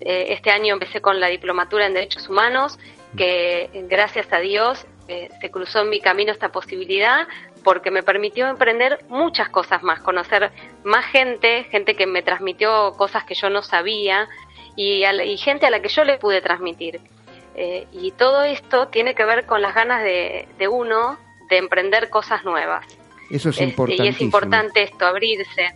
Eh, 0.00 0.26
este 0.34 0.50
año 0.50 0.74
empecé 0.74 1.00
con 1.00 1.20
la 1.20 1.28
diplomatura 1.28 1.86
en 1.86 1.94
Derechos 1.94 2.28
Humanos, 2.28 2.78
que 3.16 3.70
gracias 3.88 4.32
a 4.32 4.38
Dios 4.38 4.86
eh, 5.08 5.28
se 5.40 5.50
cruzó 5.50 5.80
en 5.80 5.90
mi 5.90 6.00
camino 6.00 6.30
esta 6.32 6.50
posibilidad 6.50 7.26
porque 7.64 7.90
me 7.90 8.02
permitió 8.02 8.46
emprender 8.48 9.04
muchas 9.08 9.48
cosas 9.48 9.82
más, 9.82 10.00
conocer 10.00 10.50
más 10.84 11.04
gente, 11.06 11.64
gente 11.64 11.94
que 11.96 12.06
me 12.06 12.22
transmitió 12.22 12.92
cosas 12.96 13.24
que 13.24 13.34
yo 13.34 13.50
no 13.50 13.62
sabía 13.62 14.28
y, 14.76 15.04
a 15.04 15.12
la- 15.12 15.24
y 15.24 15.36
gente 15.36 15.66
a 15.66 15.70
la 15.70 15.80
que 15.80 15.88
yo 15.88 16.04
le 16.04 16.18
pude 16.18 16.40
transmitir. 16.40 17.00
Eh, 17.56 17.86
y 17.92 18.12
todo 18.12 18.44
esto 18.44 18.88
tiene 18.88 19.14
que 19.14 19.24
ver 19.24 19.44
con 19.44 19.60
las 19.60 19.74
ganas 19.74 20.02
de, 20.02 20.46
de 20.56 20.68
uno 20.68 21.18
de 21.50 21.58
emprender 21.58 22.08
cosas 22.08 22.44
nuevas. 22.44 22.86
Eso 23.30 23.50
es 23.50 23.56
Este, 23.56 23.64
importante. 23.64 24.04
y 24.04 24.08
es 24.08 24.20
importante 24.20 24.82
esto, 24.84 25.04
abrirse. 25.06 25.74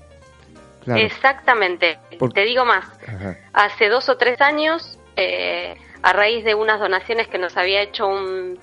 Claro. 0.84 1.00
Exactamente. 1.00 1.98
Por- 2.18 2.32
Te 2.32 2.42
digo 2.44 2.64
más. 2.64 2.84
Ajá. 3.06 3.36
Hace 3.52 3.88
dos 3.88 4.08
o 4.08 4.16
tres 4.16 4.40
años, 4.40 4.98
eh, 5.16 5.76
a 6.04 6.12
raíz 6.12 6.44
de 6.44 6.54
unas 6.54 6.78
donaciones 6.78 7.28
que 7.28 7.38
nos 7.38 7.56
había 7.56 7.80
hecho 7.80 8.06
un, 8.06 8.58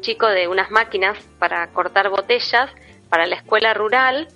chico 0.00 0.26
de 0.28 0.48
unas 0.48 0.70
máquinas 0.70 1.18
para 1.38 1.66
cortar 1.68 2.08
botellas 2.08 2.70
para 3.10 3.26
la 3.26 3.34
escuela 3.34 3.74
rural, 3.74 4.28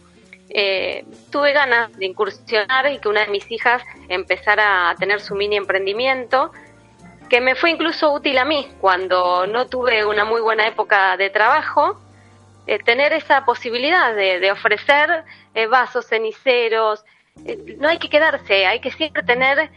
eh, 0.50 1.04
tuve 1.30 1.52
ganas 1.52 1.96
de 1.96 2.04
incursionar 2.04 2.92
y 2.92 2.98
que 2.98 3.08
una 3.08 3.24
de 3.24 3.30
mis 3.30 3.50
hijas 3.50 3.82
empezara 4.08 4.90
a 4.90 4.94
tener 4.96 5.20
su 5.20 5.34
mini 5.34 5.56
emprendimiento, 5.56 6.52
que 7.30 7.40
me 7.40 7.54
fue 7.54 7.70
incluso 7.70 8.12
útil 8.12 8.36
a 8.38 8.44
mí 8.44 8.68
cuando 8.80 9.46
no 9.46 9.68
tuve 9.68 10.04
una 10.04 10.24
muy 10.24 10.40
buena 10.40 10.66
época 10.66 11.16
de 11.16 11.30
trabajo, 11.30 11.98
eh, 12.66 12.78
tener 12.80 13.12
esa 13.12 13.44
posibilidad 13.44 14.14
de, 14.14 14.50
ofrecer 14.50 15.24
eh, 15.54 15.66
vasos, 15.66 16.06
ceniceros. 16.06 17.04
Eh, 17.46 17.76
no 17.78 17.88
hay 17.88 17.98
que 17.98 18.10
quedarse, 18.10 18.66
hay 18.66 18.80
que 18.80 18.90
siempre 18.90 19.22
tener 19.22 19.70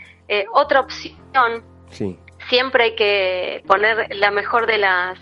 otra 0.54 0.80
opción. 0.80 1.64
Sí. 1.90 2.18
Siempre 2.52 2.84
hay 2.84 2.96
que 2.96 3.64
poner 3.66 4.16
la 4.16 4.30
mejor 4.30 4.68
de 4.68 4.78
las 4.78 5.18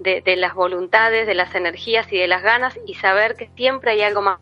de, 0.00 0.36
las 0.36 0.54
voluntades, 0.54 1.26
de 1.26 1.34
las 1.34 1.54
energías 1.54 2.10
y 2.10 2.16
de 2.16 2.26
las 2.26 2.42
ganas 2.42 2.74
y 2.86 2.94
saber 2.94 3.36
que 3.36 3.50
siempre 3.54 3.92
hay 3.92 4.00
algo 4.00 4.22
más. 4.22 4.40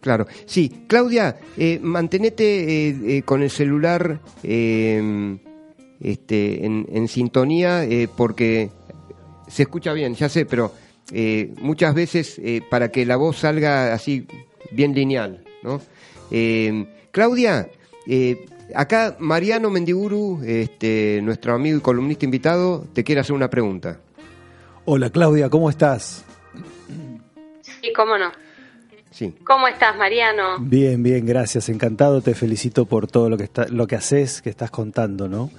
Claro, 0.00 0.26
sí. 0.46 0.86
Claudia, 0.88 1.36
eh, 1.58 1.78
mantenete 1.80 2.88
eh, 2.88 2.96
eh, 3.04 3.22
con 3.22 3.42
el 3.42 3.50
celular 3.50 4.18
eh, 4.42 5.38
este, 6.00 6.64
en, 6.64 6.86
en 6.90 7.06
sintonía 7.06 7.86
porque 8.16 8.70
se 9.46 9.62
escucha 9.62 9.92
bien, 9.92 10.14
ya 10.14 10.28
sé, 10.28 10.46
pero 10.46 10.72
muchas 11.60 11.94
veces 11.94 12.40
para 12.70 12.90
que 12.90 13.04
la 13.04 13.16
voz 13.16 13.38
salga 13.38 13.92
así 13.92 14.26
bien 14.70 14.94
lineal, 14.94 15.44
¿no? 15.62 15.82
Claudia, 17.10 17.68
acá 18.74 19.16
Mariano 19.18 19.70
Mendiguru, 19.70 20.40
este, 20.44 21.20
nuestro 21.22 21.54
amigo 21.54 21.78
y 21.78 21.80
columnista 21.80 22.24
invitado, 22.24 22.86
te 22.92 23.04
quiere 23.04 23.20
hacer 23.20 23.34
una 23.34 23.50
pregunta. 23.50 24.00
Hola 24.84 25.10
Claudia, 25.10 25.48
¿cómo 25.48 25.70
estás? 25.70 26.24
Sí, 27.60 27.92
cómo 27.94 28.18
no. 28.18 28.30
Sí. 29.10 29.34
¿Cómo 29.44 29.66
estás, 29.68 29.96
Mariano? 29.96 30.58
Bien, 30.60 31.02
bien, 31.02 31.26
gracias. 31.26 31.68
Encantado, 31.68 32.20
te 32.20 32.34
felicito 32.34 32.86
por 32.86 33.06
todo 33.06 33.28
lo 33.28 33.36
que 33.36 33.44
está, 33.44 33.66
lo 33.68 33.86
que 33.86 33.96
haces, 33.96 34.40
que 34.40 34.50
estás 34.50 34.70
contando, 34.70 35.28
¿no? 35.28 35.50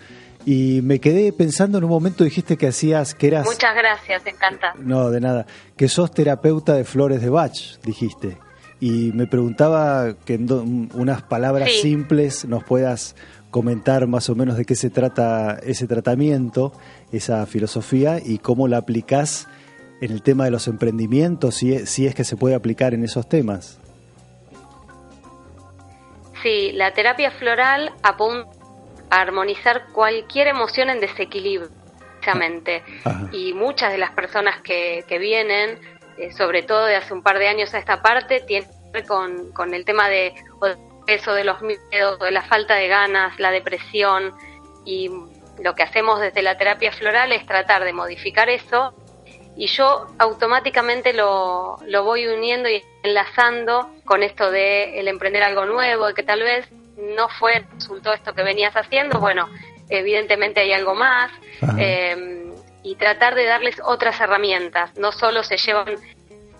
Y 0.45 0.79
me 0.83 0.99
quedé 0.99 1.33
pensando 1.33 1.77
en 1.77 1.83
un 1.83 1.89
momento 1.89 2.23
dijiste 2.23 2.57
que 2.57 2.67
hacías 2.67 3.13
que 3.13 3.27
eras 3.27 3.45
Muchas 3.45 3.75
gracias, 3.75 4.25
encantada. 4.25 4.73
No, 4.79 5.11
de 5.11 5.21
nada. 5.21 5.45
Que 5.77 5.87
sos 5.87 6.11
terapeuta 6.11 6.73
de 6.73 6.83
flores 6.83 7.21
de 7.21 7.29
Bach, 7.29 7.79
dijiste. 7.83 8.37
Y 8.81 9.11
me 9.13 9.27
preguntaba 9.27 10.15
que 10.25 10.33
en 10.33 10.47
do- 10.47 10.63
unas 10.95 11.21
palabras 11.21 11.69
Sí. 11.71 11.81
simples 11.81 12.43
nos 12.45 12.63
puedas 12.65 13.15
comentar 13.51 14.07
más 14.07 14.29
o 14.29 14.35
menos 14.35 14.57
de 14.57 14.65
qué 14.65 14.75
se 14.75 14.89
trata 14.89 15.59
ese 15.63 15.85
tratamiento, 15.87 16.73
esa 17.13 17.45
filosofía 17.45 18.19
y 18.23 18.39
cómo 18.39 18.67
la 18.67 18.77
aplicás 18.77 19.47
en 20.01 20.11
el 20.11 20.21
tema 20.23 20.45
de 20.45 20.51
los 20.51 20.67
emprendimientos, 20.67 21.55
si 21.55 21.73
es, 21.73 21.89
si 21.89 22.07
es 22.07 22.15
que 22.15 22.23
se 22.23 22.35
puede 22.37 22.55
aplicar 22.55 22.93
en 22.95 23.03
esos 23.03 23.29
temas. 23.29 23.77
Sí, 26.41 26.71
la 26.73 26.93
terapia 26.93 27.29
floral 27.31 27.91
apunta 28.01 28.49
a 29.11 29.21
armonizar 29.21 29.87
cualquier 29.93 30.47
emoción 30.47 30.89
en 30.89 30.99
desequilibrio. 30.99 31.69
Ajá. 33.03 33.29
Y 33.31 33.53
muchas 33.53 33.91
de 33.91 33.97
las 33.97 34.11
personas 34.11 34.61
que, 34.61 35.03
que 35.07 35.17
vienen, 35.17 35.79
eh, 36.17 36.31
sobre 36.31 36.63
todo 36.63 36.85
de 36.85 36.95
hace 36.95 37.13
un 37.13 37.23
par 37.23 37.39
de 37.39 37.47
años 37.47 37.73
a 37.73 37.79
esta 37.79 38.01
parte, 38.01 38.41
tienen 38.41 38.69
que 38.69 38.91
ver 38.91 39.05
con, 39.05 39.51
con 39.51 39.73
el 39.73 39.85
tema 39.85 40.09
de 40.09 40.33
peso 41.05 41.33
de 41.33 41.43
los 41.43 41.61
miedos, 41.61 42.19
de 42.19 42.31
la 42.31 42.41
falta 42.43 42.75
de 42.75 42.87
ganas, 42.87 43.39
la 43.39 43.51
depresión. 43.51 44.33
Y 44.85 45.09
lo 45.59 45.75
que 45.75 45.83
hacemos 45.83 46.19
desde 46.19 46.41
la 46.41 46.57
terapia 46.57 46.91
floral 46.91 47.31
es 47.31 47.45
tratar 47.45 47.83
de 47.83 47.93
modificar 47.93 48.49
eso 48.49 48.93
y 49.55 49.67
yo 49.67 50.07
automáticamente 50.17 51.13
lo, 51.13 51.77
lo 51.85 52.03
voy 52.03 52.27
uniendo 52.27 52.69
y 52.69 52.81
enlazando 53.03 53.89
con 54.05 54.23
esto 54.23 54.49
de 54.49 54.99
el 54.99 55.07
emprender 55.07 55.43
algo 55.43 55.65
nuevo 55.65 56.09
y 56.09 56.13
que 56.13 56.23
tal 56.23 56.41
vez 56.41 56.67
no 56.97 57.27
fue 57.29 57.57
el 57.57 57.65
resultado 57.73 58.15
esto 58.15 58.33
que 58.33 58.43
venías 58.43 58.75
haciendo, 58.75 59.19
bueno, 59.19 59.49
evidentemente 59.89 60.61
hay 60.61 60.73
algo 60.73 60.95
más. 60.95 61.31
Eh, 61.77 62.50
y 62.83 62.95
tratar 62.95 63.35
de 63.35 63.45
darles 63.45 63.75
otras 63.83 64.19
herramientas. 64.19 64.97
No 64.97 65.11
solo 65.11 65.43
se 65.43 65.57
llevan 65.57 65.95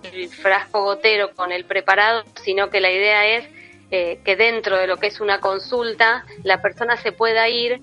el 0.04 0.30
frasco 0.30 0.84
gotero 0.84 1.34
con 1.36 1.52
el 1.52 1.66
preparado, 1.66 2.24
sino 2.44 2.70
que 2.70 2.80
la 2.80 2.92
idea 2.92 3.26
es 3.28 3.46
eh, 3.92 4.20
que 4.24 4.36
dentro 4.36 4.78
de 4.78 4.88
lo 4.88 4.98
que 4.98 5.08
es 5.08 5.20
una 5.20 5.40
consulta, 5.40 6.26
la 6.44 6.62
persona 6.62 6.98
se 6.98 7.12
pueda 7.12 7.48
ir 7.50 7.82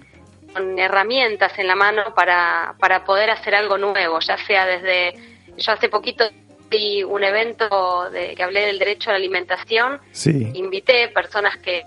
con 0.52 0.78
herramientas 0.78 1.58
en 1.58 1.66
la 1.66 1.74
mano 1.74 2.14
para, 2.14 2.74
para 2.78 3.04
poder 3.04 3.30
hacer 3.30 3.54
algo 3.54 3.76
nuevo, 3.76 4.18
ya 4.20 4.38
sea 4.38 4.64
desde, 4.66 5.14
yo 5.56 5.72
hace 5.72 5.88
poquito 5.88 6.24
di 6.70 7.02
un 7.02 7.22
evento 7.24 8.08
de, 8.10 8.34
que 8.34 8.42
hablé 8.42 8.66
del 8.66 8.78
derecho 8.78 9.10
a 9.10 9.12
la 9.12 9.18
alimentación, 9.18 10.00
Sí. 10.12 10.50
invité 10.54 11.08
personas 11.08 11.56
que 11.58 11.84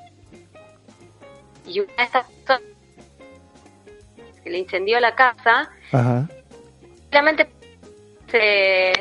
y 1.66 1.80
una 1.80 1.94
de 1.98 2.04
estas 2.04 2.26
personas 2.28 2.62
que 4.44 4.50
le 4.50 4.58
incendió 4.58 5.00
la 5.00 5.14
casa 5.16 5.70
Ajá. 5.92 6.28
Realmente 7.12 7.50
se 8.30 8.94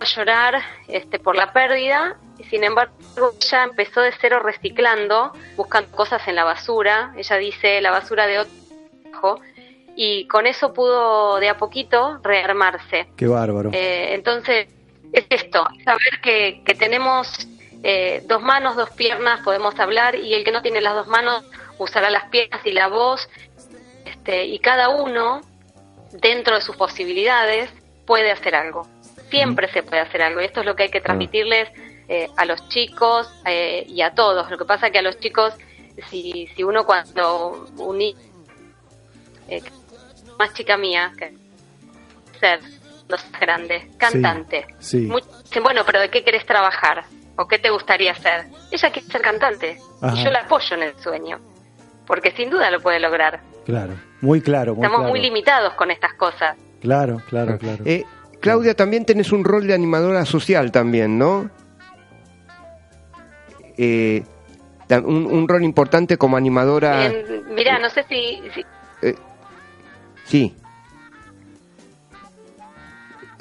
a 0.00 0.04
llorar 0.04 0.62
este, 0.88 1.18
por 1.18 1.36
la 1.36 1.52
pérdida 1.52 2.16
y 2.38 2.44
sin 2.44 2.64
embargo 2.64 2.92
ella 3.40 3.64
empezó 3.64 4.00
de 4.00 4.12
cero 4.20 4.40
reciclando, 4.40 5.32
buscando 5.56 5.94
cosas 5.94 6.26
en 6.26 6.34
la 6.34 6.44
basura, 6.44 7.12
ella 7.16 7.36
dice 7.36 7.80
la 7.80 7.90
basura 7.90 8.26
de 8.26 8.40
otro 8.40 9.40
y 9.94 10.26
con 10.26 10.46
eso 10.46 10.72
pudo 10.72 11.38
de 11.38 11.48
a 11.48 11.58
poquito 11.58 12.18
rearmarse. 12.22 13.08
Qué 13.16 13.26
bárbaro. 13.26 13.70
Eh, 13.72 14.14
entonces, 14.14 14.68
es 15.12 15.26
esto, 15.28 15.66
saber 15.84 16.20
que, 16.22 16.62
que 16.64 16.74
tenemos 16.74 17.46
eh, 17.82 18.22
dos 18.26 18.42
manos, 18.42 18.76
dos 18.76 18.90
piernas, 18.90 19.40
podemos 19.40 19.78
hablar, 19.78 20.14
y 20.14 20.34
el 20.34 20.44
que 20.44 20.52
no 20.52 20.62
tiene 20.62 20.80
las 20.80 20.94
dos 20.94 21.08
manos 21.08 21.44
usará 21.78 22.10
las 22.10 22.24
piernas 22.30 22.64
y 22.64 22.72
la 22.72 22.88
voz, 22.88 23.28
este, 24.06 24.46
y 24.46 24.58
cada 24.60 24.88
uno, 24.88 25.42
dentro 26.12 26.56
de 26.56 26.60
sus 26.60 26.76
posibilidades, 26.76 27.70
puede 28.06 28.30
hacer 28.30 28.54
algo. 28.54 28.86
Siempre 29.30 29.72
se 29.72 29.82
puede 29.82 30.02
hacer 30.02 30.22
algo, 30.22 30.40
y 30.40 30.44
esto 30.44 30.60
es 30.60 30.66
lo 30.66 30.76
que 30.76 30.84
hay 30.84 30.90
que 30.90 31.00
transmitirles 31.00 31.70
eh, 32.08 32.28
a 32.36 32.44
los 32.44 32.68
chicos 32.68 33.28
eh, 33.46 33.84
y 33.88 34.02
a 34.02 34.14
todos. 34.14 34.50
Lo 34.50 34.58
que 34.58 34.64
pasa 34.64 34.90
que 34.90 34.98
a 34.98 35.02
los 35.02 35.18
chicos, 35.18 35.54
si, 36.10 36.48
si 36.54 36.62
uno 36.62 36.84
cuando 36.84 37.66
un 37.78 38.02
eh, 39.48 39.62
más 40.38 40.52
chica 40.54 40.76
mía, 40.76 41.12
que 41.16 41.34
ser 42.38 42.60
los 43.08 43.24
grandes, 43.40 43.84
cantante. 43.96 44.66
sí. 44.78 45.10
Bueno, 45.62 45.82
pero 45.84 46.00
¿de 46.00 46.10
qué 46.10 46.24
querés 46.24 46.46
trabajar? 46.46 47.04
¿O 47.36 47.46
qué 47.46 47.58
te 47.58 47.70
gustaría 47.70 48.12
hacer? 48.12 48.46
Ella 48.70 48.90
quiere 48.90 49.08
ser 49.08 49.20
cantante 49.22 49.78
Ajá. 50.00 50.16
y 50.16 50.24
yo 50.24 50.30
la 50.30 50.40
apoyo 50.40 50.76
en 50.76 50.82
el 50.82 50.98
sueño, 50.98 51.40
porque 52.06 52.32
sin 52.32 52.50
duda 52.50 52.70
lo 52.70 52.80
puede 52.80 53.00
lograr. 53.00 53.40
Claro. 53.64 53.94
Muy 54.22 54.40
claro, 54.40 54.74
muy 54.74 54.82
Estamos 54.84 55.00
claro. 55.00 55.10
muy 55.12 55.20
limitados 55.20 55.74
con 55.74 55.90
estas 55.90 56.14
cosas. 56.14 56.56
Claro, 56.80 57.20
claro, 57.28 57.58
claro. 57.58 57.82
Eh, 57.84 58.04
Claudia, 58.40 58.74
también 58.74 59.04
tenés 59.04 59.30
un 59.32 59.44
rol 59.44 59.66
de 59.66 59.74
animadora 59.74 60.24
social 60.24 60.72
también, 60.72 61.18
¿no? 61.18 61.50
Eh, 63.76 64.22
un, 65.04 65.26
un 65.26 65.48
rol 65.48 65.62
importante 65.64 66.16
como 66.18 66.36
animadora. 66.36 67.06
En- 67.06 67.54
mirá, 67.54 67.78
no 67.78 67.88
sé 67.90 68.04
si, 68.08 68.42
si 68.54 68.64
eh, 69.02 69.14
sí, 70.24 70.54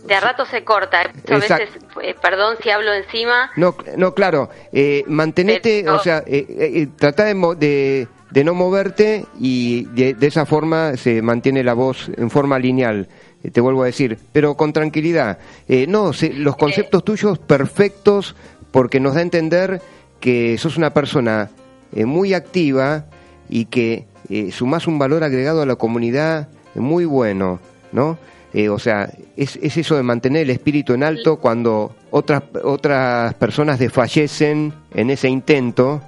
de 0.05 0.15
a 0.15 0.19
rato 0.19 0.45
se 0.45 0.63
corta. 0.63 1.03
¿eh? 1.03 1.11
A 1.29 1.35
veces, 1.37 1.69
eh, 2.01 2.15
perdón 2.21 2.55
si 2.63 2.69
hablo 2.69 2.91
encima. 2.93 3.51
no, 3.55 3.75
no, 3.97 4.13
claro. 4.13 4.49
Eh, 4.71 5.03
mantenete, 5.07 5.81
Pero- 5.83 5.95
o 5.97 5.99
sea, 5.99 6.23
eh, 6.25 6.45
eh, 6.49 6.87
trata 6.97 7.25
de, 7.25 7.35
mo- 7.35 7.53
de, 7.55 8.07
de 8.31 8.43
no 8.43 8.53
moverte 8.53 9.25
y 9.39 9.85
de, 9.93 10.13
de 10.13 10.27
esa 10.27 10.45
forma 10.45 10.97
se 10.97 11.21
mantiene 11.21 11.63
la 11.63 11.73
voz 11.73 12.09
en 12.17 12.29
forma 12.29 12.57
lineal. 12.59 13.07
eh, 13.43 13.51
Te 13.51 13.61
vuelvo 13.61 13.83
a 13.83 13.87
decir, 13.87 14.17
pero 14.31 14.55
con 14.55 14.73
tranquilidad. 14.73 15.37
Eh, 15.67 15.85
no, 15.87 16.13
se- 16.13 16.33
los 16.33 16.55
conceptos 16.55 17.03
tuyos 17.03 17.37
perfectos 17.39 18.35
porque 18.71 18.99
nos 18.99 19.13
da 19.15 19.19
a 19.19 19.23
entender 19.23 19.81
que 20.19 20.57
sos 20.57 20.77
una 20.77 20.93
persona 20.93 21.49
eh, 21.93 22.05
muy 22.05 22.33
activa 22.33 23.05
y 23.49 23.65
que 23.65 24.05
eh, 24.29 24.51
sumás 24.51 24.87
un 24.87 24.97
valor 24.97 25.23
agregado 25.23 25.61
a 25.61 25.65
la 25.65 25.75
comunidad 25.75 26.47
muy 26.75 27.03
bueno, 27.05 27.59
¿no? 27.91 28.17
Eh, 28.53 28.69
o 28.69 28.79
sea, 28.79 29.09
es, 29.37 29.57
es 29.61 29.77
eso 29.77 29.95
de 29.95 30.03
mantener 30.03 30.43
el 30.43 30.49
espíritu 30.51 30.93
en 30.93 31.03
alto 31.03 31.37
cuando 31.37 31.95
otras, 32.11 32.43
otras 32.63 33.33
personas 33.35 33.79
desfallecen 33.79 34.73
en 34.93 35.09
ese 35.09 35.29
intento 35.29 36.01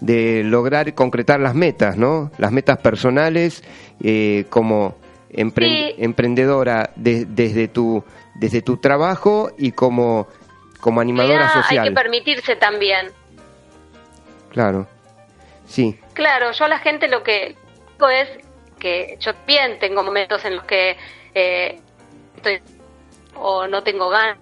de 0.00 0.42
lograr 0.44 0.94
concretar 0.94 1.40
las 1.40 1.54
metas, 1.54 1.96
¿no? 1.96 2.30
Las 2.38 2.52
metas 2.52 2.78
personales 2.78 3.62
eh, 4.02 4.46
como 4.50 4.96
empre- 5.30 5.68
Sí. 5.68 5.94
emprendedora 5.98 6.90
de- 6.96 7.26
desde 7.26 7.68
tu 7.68 8.02
desde 8.34 8.62
tu 8.62 8.78
trabajo 8.78 9.50
y 9.58 9.72
como 9.72 10.26
como 10.80 11.00
animadora 11.02 11.52
social. 11.52 11.84
Hay 11.84 11.88
que 11.90 11.94
permitirse 11.94 12.56
también. 12.56 13.08
Claro. 14.50 14.86
Sí. 15.66 15.98
Claro, 16.14 16.52
yo 16.52 16.64
a 16.64 16.68
la 16.68 16.78
gente 16.78 17.06
lo 17.08 17.22
que 17.22 17.54
digo 17.92 18.08
es 18.08 18.28
que 18.78 19.16
yo 19.20 19.32
bien 19.46 19.78
tengo 19.78 20.02
momentos 20.02 20.42
en 20.46 20.56
los 20.56 20.64
que 20.64 20.96
eh, 21.34 21.78
estoy 22.36 22.60
o 23.36 23.66
no 23.66 23.82
tengo 23.82 24.08
ganas. 24.08 24.38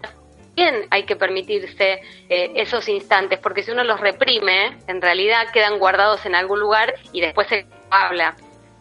Bien 0.59 0.87
hay 0.91 1.05
que 1.05 1.15
permitirse 1.15 2.01
eh, 2.29 2.51
esos 2.57 2.89
instantes, 2.89 3.39
porque 3.39 3.63
si 3.63 3.71
uno 3.71 3.85
los 3.85 4.01
reprime, 4.01 4.77
en 4.89 5.01
realidad 5.01 5.47
quedan 5.53 5.79
guardados 5.79 6.27
en 6.27 6.35
algún 6.35 6.59
lugar 6.59 6.97
y 7.13 7.21
después 7.21 7.47
se 7.47 7.65
habla. 7.91 8.35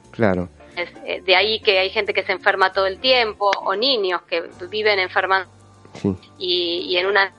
Claro. 0.09 0.49
Es, 0.75 0.89
eh, 1.05 1.21
de 1.21 1.35
ahí 1.35 1.59
que 1.59 1.77
hay 1.77 1.91
gente 1.91 2.15
que 2.15 2.23
se 2.23 2.31
enferma 2.31 2.73
todo 2.73 2.87
el 2.87 2.97
tiempo, 2.99 3.51
o 3.63 3.75
niños 3.75 4.23
que 4.23 4.41
viven 4.71 4.97
enfermando 4.97 5.47
Sí. 5.93 6.15
y, 6.39 6.87
y 6.89 6.97
en 6.97 7.05
una 7.05 7.31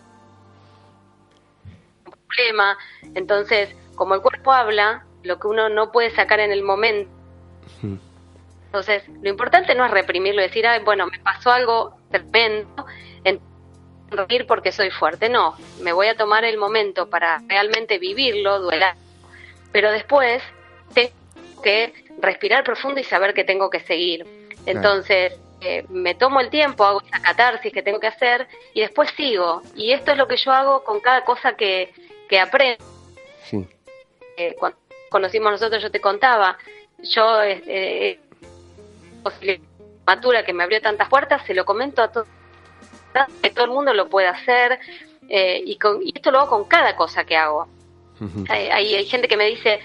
un 2.06 2.12
problema. 2.28 2.78
Entonces, 3.16 3.74
como 3.96 4.14
el 4.14 4.20
cuerpo 4.22 4.52
habla, 4.52 5.04
lo 5.24 5.40
que 5.40 5.48
uno 5.48 5.68
no 5.68 5.90
puede 5.90 6.12
sacar 6.12 6.38
en 6.38 6.52
el 6.52 6.62
momento. 6.62 7.10
Entonces, 8.66 9.02
lo 9.20 9.30
importante 9.30 9.74
no 9.74 9.84
es 9.84 9.90
reprimirlo 9.90 10.42
decir, 10.42 10.64
Ay, 10.64 10.84
bueno, 10.84 11.08
me 11.08 11.18
pasó 11.18 11.50
algo 11.50 11.96
tremendo, 12.12 12.86
reír 14.10 14.46
porque 14.46 14.72
soy 14.72 14.90
fuerte. 14.90 15.28
No, 15.28 15.56
me 15.80 15.92
voy 15.92 16.08
a 16.08 16.16
tomar 16.16 16.44
el 16.44 16.56
momento 16.56 17.08
para 17.08 17.40
realmente 17.46 17.98
vivirlo, 17.98 18.60
duelar. 18.60 18.94
Pero 19.72 19.90
después 19.90 20.42
tengo 20.94 21.12
que 21.62 21.92
respirar 22.20 22.64
profundo 22.64 23.00
y 23.00 23.04
saber 23.04 23.34
que 23.34 23.44
tengo 23.44 23.70
que 23.70 23.80
seguir. 23.80 24.26
Entonces, 24.66 25.34
eh, 25.60 25.84
me 25.88 26.14
tomo 26.14 26.40
el 26.40 26.50
tiempo, 26.50 26.84
hago 26.84 27.02
esa 27.02 27.20
catarsis 27.20 27.72
que 27.72 27.82
tengo 27.82 28.00
que 28.00 28.06
hacer 28.06 28.46
y 28.74 28.80
después 28.80 29.10
sigo. 29.16 29.62
Y 29.74 29.92
esto 29.92 30.12
es 30.12 30.18
lo 30.18 30.26
que 30.26 30.36
yo 30.36 30.52
hago 30.52 30.84
con 30.84 31.00
cada 31.00 31.24
cosa 31.24 31.54
que, 31.56 31.92
que 32.28 32.38
aprendo. 32.40 32.84
Sí. 33.44 33.66
Eh, 34.36 34.54
cuando 34.58 34.78
conocimos 35.08 35.52
nosotros, 35.52 35.82
yo 35.82 35.90
te 35.90 36.00
contaba, 36.00 36.58
yo, 36.98 37.42
eh, 37.42 37.62
eh, 37.66 39.60
matura 40.06 40.44
que 40.44 40.52
me 40.52 40.62
abrió 40.62 40.80
tantas 40.80 41.08
puertas, 41.08 41.44
se 41.46 41.54
lo 41.54 41.64
comento 41.64 42.02
a 42.02 42.12
todo, 42.12 42.26
que 43.42 43.50
todo 43.50 43.64
el 43.64 43.70
mundo 43.70 43.92
lo 43.94 44.08
puede 44.08 44.28
hacer. 44.28 44.78
eh, 45.28 45.62
y, 45.64 45.76
con, 45.76 46.02
y 46.02 46.12
esto 46.14 46.30
lo 46.30 46.38
hago 46.40 46.50
con 46.50 46.64
cada 46.64 46.96
cosa 46.96 47.24
que 47.24 47.36
hago. 47.36 47.68
Ujú. 48.20 48.44
Hay, 48.48 48.68
hay, 48.68 48.94
hay 48.94 49.04
gente 49.04 49.28
que 49.28 49.36
me 49.36 49.46
dice, 49.46 49.80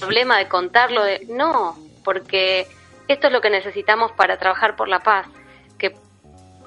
problema 0.00 0.38
de 0.38 0.48
contarlo, 0.48 1.04
de 1.04 1.26
no, 1.28 1.76
porque 2.04 2.66
esto 3.08 3.26
es 3.26 3.32
lo 3.32 3.40
que 3.40 3.50
necesitamos 3.50 4.12
para 4.12 4.38
trabajar 4.38 4.74
por 4.74 4.88
la 4.88 5.00
paz, 5.00 5.26
que 5.78 5.94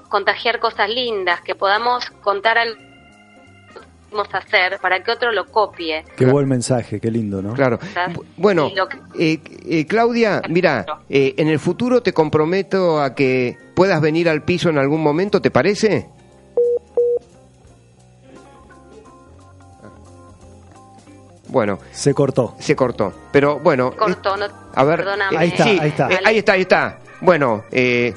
contagiar 0.08 0.60
cosas 0.60 0.88
lindas, 0.88 1.40
que 1.40 1.54
podamos 1.54 2.08
contar 2.22 2.56
algo 2.58 2.85
hacer 4.32 4.78
para 4.80 5.02
que 5.02 5.10
otro 5.10 5.30
lo 5.32 5.46
copie. 5.46 6.04
Qué 6.16 6.26
buen 6.26 6.48
mensaje, 6.48 7.00
qué 7.00 7.10
lindo, 7.10 7.42
¿no? 7.42 7.52
Claro. 7.54 7.78
Bueno, 8.36 8.70
eh, 9.18 9.38
eh, 9.68 9.86
Claudia, 9.86 10.40
mira, 10.48 10.84
eh, 11.08 11.34
en 11.36 11.48
el 11.48 11.58
futuro 11.58 12.02
te 12.02 12.12
comprometo 12.12 13.00
a 13.00 13.14
que 13.14 13.56
puedas 13.74 14.00
venir 14.00 14.28
al 14.28 14.42
piso 14.42 14.68
en 14.70 14.78
algún 14.78 15.02
momento, 15.02 15.40
¿te 15.42 15.50
parece? 15.50 16.08
Bueno, 21.48 21.78
Se 21.92 22.12
cortó. 22.12 22.54
se 22.58 22.74
cortó. 22.74 23.12
Pero 23.32 23.60
bueno, 23.60 23.92
Cortó, 23.96 24.36
no, 24.36 24.46
a 24.74 24.84
ver, 24.84 24.98
perdóname. 25.00 25.36
eh, 25.36 25.38
Ahí 25.38 25.48
está, 25.48 25.64
sí, 25.64 25.78
ahí 25.80 25.88
está. 25.88 26.10
eh, 26.10 26.18
ahí 26.24 26.38
está, 26.38 26.52
ahí 26.54 26.60
está. 26.62 26.98
Bueno, 27.20 27.64
eh, 27.70 28.14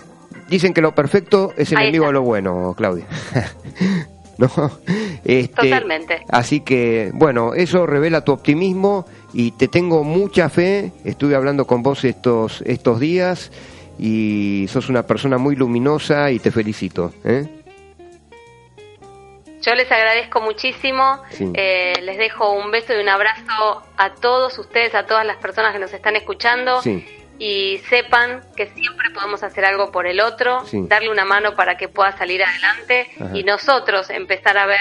dicen 0.50 0.74
que 0.74 0.82
lo 0.82 0.96
perfecto 0.96 1.54
es 1.56 1.72
enemigo 1.72 2.08
de 2.08 2.14
lo 2.14 2.24
bueno, 2.24 2.74
Claudia. 2.76 3.06
¿No? 4.40 4.50
Este, 5.26 5.54
Totalmente. 5.70 6.24
Así 6.30 6.62
que, 6.62 7.12
bueno, 7.14 7.54
eso 7.54 7.86
revela 7.86 8.24
tu 8.24 8.32
optimismo 8.32 9.06
y 9.34 9.52
te 9.52 9.68
tengo 9.68 10.04
mucha 10.06 10.50
fe. 10.50 10.92
Estuve 11.04 11.36
hablando 11.36 11.68
con 11.68 11.84
vos 11.84 12.04
estos, 12.06 12.62
estos 12.66 13.00
días 13.02 13.52
y 14.00 14.66
sos 14.70 14.88
una 14.90 15.04
persona 15.06 15.38
muy 15.38 15.56
luminosa 15.58 16.32
y 16.32 16.40
te 16.40 16.52
felicito. 16.52 17.12
¿eh? 17.26 17.48
Yo 19.62 19.76
les 19.76 19.92
agradezco 19.92 20.40
muchísimo, 20.40 21.20
Sí. 21.32 21.52
eh, 21.54 21.94
les 22.02 22.18
dejo 22.18 22.54
un 22.54 22.72
beso 22.72 22.94
y 22.94 23.02
un 23.02 23.10
abrazo 23.10 23.84
a 23.98 24.14
todos 24.16 24.58
ustedes, 24.58 24.96
a 24.96 25.06
todas 25.06 25.26
las 25.26 25.36
personas 25.38 25.74
que 25.74 25.80
nos 25.80 25.92
están 25.94 26.16
escuchando 26.16 26.82
Sí. 26.82 27.06
Y 27.40 27.78
sepan 27.90 28.42
que 28.56 28.68
siempre 28.68 29.10
podemos 29.14 29.42
hacer 29.44 29.66
algo 29.66 29.92
por 29.92 30.06
el 30.06 30.20
otro, 30.20 30.66
Sí. 30.66 30.84
darle 30.88 31.10
una 31.10 31.26
mano 31.26 31.56
para 31.56 31.78
que 31.78 31.88
pueda 31.88 32.16
salir 32.18 32.44
adelante 32.44 33.08
Ajá. 33.20 33.36
y 33.36 33.44
nosotros 33.44 34.10
empezar 34.10 34.58
a 34.58 34.66
ver 34.66 34.80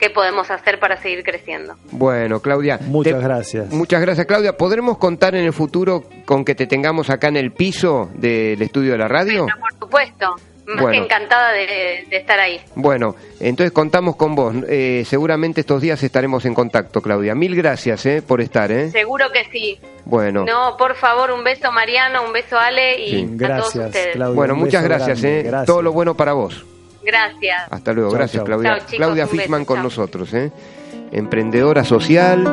qué 0.00 0.10
podemos 0.10 0.50
hacer 0.50 0.78
para 0.78 0.96
seguir 0.96 1.22
creciendo. 1.24 1.74
Bueno, 1.90 2.40
Claudia. 2.40 2.78
Muchas 2.82 3.14
te- 3.14 3.20
gracias. 3.20 3.70
Muchas 3.72 4.00
gracias, 4.00 4.26
Claudia. 4.26 4.56
¿Podremos 4.56 4.96
contar 4.96 5.34
en 5.34 5.44
el 5.44 5.52
futuro 5.52 6.04
con 6.24 6.44
que 6.44 6.54
te 6.54 6.66
tengamos 6.66 7.10
acá 7.10 7.28
en 7.28 7.36
el 7.36 7.52
piso 7.52 8.08
del 8.14 8.62
estudio 8.62 8.92
de 8.92 8.98
la 8.98 9.08
radio? 9.08 9.46
Pero 9.46 9.58
por 9.60 9.72
supuesto, 9.72 10.36
más 10.68 10.82
Bueno. 10.82 10.90
que 10.90 11.04
encantada 11.04 11.52
de, 11.52 12.06
de 12.10 12.16
estar 12.16 12.38
ahí. 12.38 12.60
Bueno, 12.74 13.16
entonces 13.40 13.72
contamos 13.72 14.16
con 14.16 14.34
vos. 14.34 14.54
Eh, 14.68 15.02
seguramente 15.06 15.60
estos 15.62 15.80
días 15.82 16.02
estaremos 16.02 16.44
en 16.44 16.54
contacto, 16.54 17.00
Claudia. 17.00 17.34
Mil 17.34 17.56
gracias 17.56 18.04
eh, 18.06 18.22
por 18.22 18.40
estar. 18.40 18.70
¿eh? 18.70 18.90
Seguro 18.90 19.26
que 19.32 19.44
sí. 19.50 19.78
Bueno, 20.04 20.44
No, 20.44 20.76
por 20.76 20.94
favor, 20.94 21.30
un 21.30 21.42
beso 21.44 21.72
Mariano, 21.72 22.22
un 22.24 22.32
beso 22.32 22.58
Ale 22.58 23.00
y 23.02 23.10
Sí. 23.10 23.16
a 23.16 23.26
todos 23.26 23.38
Gracias, 23.38 23.86
ustedes. 23.86 24.14
Claudia. 24.16 24.34
bueno 24.36 24.54
muchas 24.56 24.82
gracias. 24.84 25.20
grande, 25.22 25.40
¿eh? 25.40 25.42
gracias. 25.44 25.66
Todo 25.66 25.82
lo 25.82 25.92
bueno 25.92 26.14
para 26.14 26.32
vos. 26.34 26.64
Gracias. 27.02 27.62
Hasta 27.70 27.92
luego. 27.92 28.10
Chau, 28.10 28.18
gracias, 28.18 28.36
chau. 28.40 28.46
Claudia. 28.46 28.70
Chau, 28.70 28.78
chicos, 28.86 28.96
Claudia 28.98 29.26
Fishman 29.26 29.64
con 29.64 29.76
chau. 29.76 29.84
nosotros. 29.84 30.34
¿eh? 30.34 30.50
Emprendedora 31.12 31.84
social. 31.84 32.44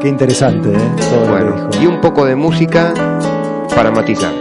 Qué 0.00 0.08
interesante, 0.08 0.70
¿eh? 0.70 0.78
Todo 1.10 1.20
lo 1.20 1.24
que 1.26 1.30
Bueno, 1.44 1.68
dijo. 1.70 1.82
y 1.84 1.86
un 1.86 2.00
poco 2.00 2.24
de 2.24 2.34
música 2.36 2.94
para 3.74 3.90
matizar. 3.90 4.32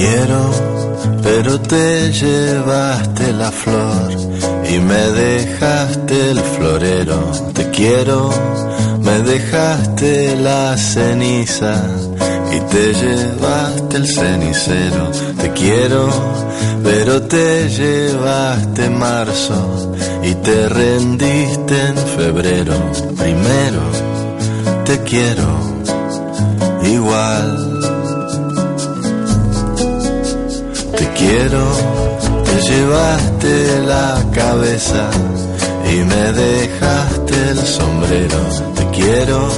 Quiero, 0.00 0.42
pero 1.22 1.60
te 1.60 2.10
llevaste 2.10 3.32
la 3.34 3.50
flor 3.50 4.08
y 4.72 4.78
me 4.78 5.02
dejaste 5.24 6.30
el 6.30 6.40
florero. 6.40 7.20
Te 7.52 7.70
quiero, 7.70 8.30
me 9.02 9.20
dejaste 9.20 10.36
la 10.36 10.76
ceniza 10.78 11.74
y 12.56 12.60
te 12.72 12.94
llevaste 12.94 13.96
el 13.98 14.06
cenicero. 14.06 15.10
Te 15.40 15.50
quiero, 15.52 16.08
pero 16.82 17.22
te 17.22 17.68
llevaste 17.68 18.88
marzo 18.88 19.92
y 20.22 20.34
te 20.46 20.68
rendiste 20.68 21.76
en 21.88 21.96
febrero. 22.16 22.76
Primero, 23.18 23.82
te 24.86 24.98
quiero 25.00 25.48
igual. 26.84 27.69
Quiero, 31.30 31.64
te 32.44 32.56
llevaste 32.68 33.80
la 33.86 34.24
cabeza 34.32 35.10
y 35.92 35.96
me 36.12 36.32
dejaste 36.32 37.34
el 37.50 37.58
sombrero. 37.58 38.40
Te 38.74 38.84
quiero, 38.98 39.48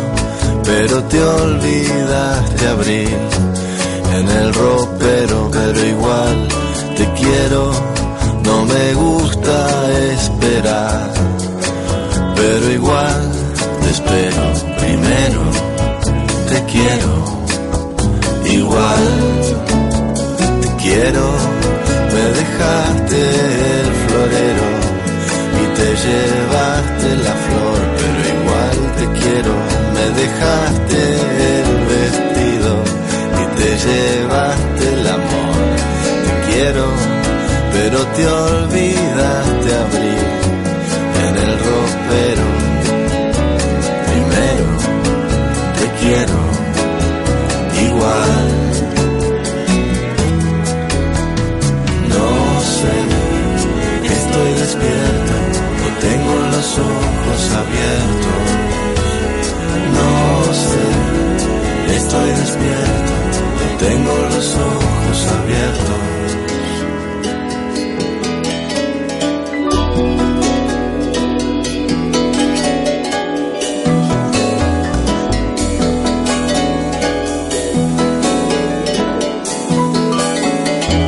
pero 0.64 1.02
te 1.04 1.24
olvidaste 1.24 2.68
abrir 2.68 3.18
en 4.18 4.28
el 4.28 4.54
ropero, 4.54 5.50
pero 5.50 5.86
igual 5.86 6.48
te 6.96 7.04
quiero. 7.20 7.72
No 8.44 8.64
me 8.66 8.94
gusta 8.94 9.56
esperar, 10.14 11.10
pero 12.36 12.70
igual 12.70 13.22
te 13.82 13.90
espero. 13.90 14.42
Primero, 14.78 15.42
te 16.50 16.58
quiero, 16.72 17.14
igual 18.58 19.04
te 20.60 20.68
quiero, 20.82 21.61
me 22.12 22.24
dejaste 22.40 23.20
el 23.80 23.88
florero 24.04 24.68
y 25.60 25.64
te 25.78 25.88
llevaste 26.04 27.08
la 27.26 27.34
flor, 27.44 27.80
pero 27.98 28.20
igual 28.36 28.78
te 28.98 29.06
quiero, 29.20 29.54
me 29.96 30.06
dejaste 30.22 30.98
el 31.60 31.70
vestido 31.92 32.72
y 33.40 33.44
te 33.58 33.70
llevaste 33.86 34.84
el 34.92 35.06
amor. 35.06 35.60
Te 36.26 36.32
quiero, 36.52 36.86
pero 37.72 37.98
te 38.16 38.26
olvidaste 38.26 39.68
abrir 39.86 40.24
en 41.26 41.34
el 41.46 41.52
ropero. 41.66 42.46
Primero, 44.10 44.68
te 45.78 45.86
quiero, 46.00 46.40
igual. 47.88 48.41
No 59.98 60.54
sé, 60.54 60.86
estoy 61.96 62.30
despierto. 62.30 63.12
Tengo 63.78 64.14
los 64.34 64.56
ojos 64.56 65.26
abiertos. 65.38 66.02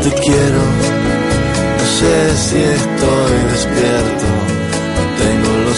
Te 0.03 0.11
quiero, 0.21 0.63
no 1.79 1.87
sé 1.99 2.37
si 2.37 2.59
estoy 2.59 3.35
despierto, 3.53 4.27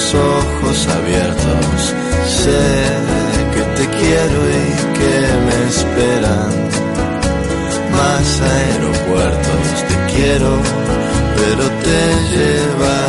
los 0.07 0.15
ojos 0.15 0.89
abiertos, 0.89 1.95
sé 2.27 2.65
que 3.55 3.63
te 3.77 3.89
quiero 3.99 4.39
y 4.51 4.67
que 4.99 5.15
me 5.47 5.57
esperan. 5.69 6.53
Más 7.93 8.41
aeropuertos, 8.41 9.67
te 9.89 9.97
quiero, 10.15 10.53
pero 11.37 11.65
te 11.83 12.01
llevaste 12.33 13.06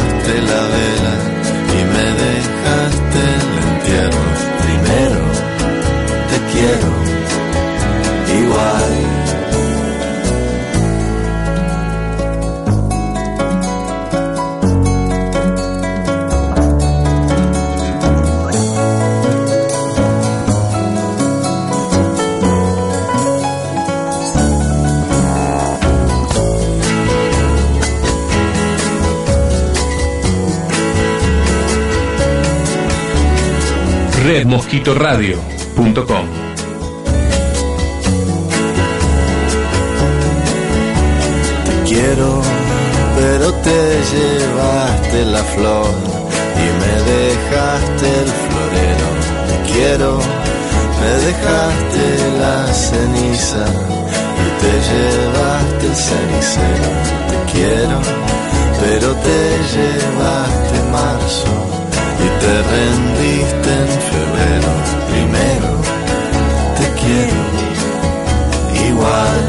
redmosquitoradio.com 34.47 36.25
Te 41.65 41.75
quiero, 41.83 42.41
pero 43.17 43.53
te 43.53 43.79
llevaste 44.11 45.25
la 45.25 45.43
flor 45.43 45.91
y 46.55 46.67
me 46.79 46.95
dejaste 47.11 48.07
el 48.21 48.29
florero. 48.45 49.09
Te 49.49 49.57
quiero, 49.73 50.19
me 51.01 51.11
dejaste 51.27 52.03
la 52.39 52.73
ceniza 52.73 53.65
y 54.43 54.47
te 54.61 54.73
llevaste 54.89 55.85
el 55.87 55.95
cenicero. 55.95 56.89
Te 57.29 57.37
quiero, 57.51 57.99
pero 58.79 59.07
te 59.13 59.39
llevaste 59.73 60.77
marzo 60.91 61.86
te 62.47 62.61
rendiste 62.63 63.71
en 63.73 64.01
febrero. 64.09 64.71
Primero, 65.11 65.69
te 66.77 66.87
quiero, 67.01 67.41
igual. 68.89 69.43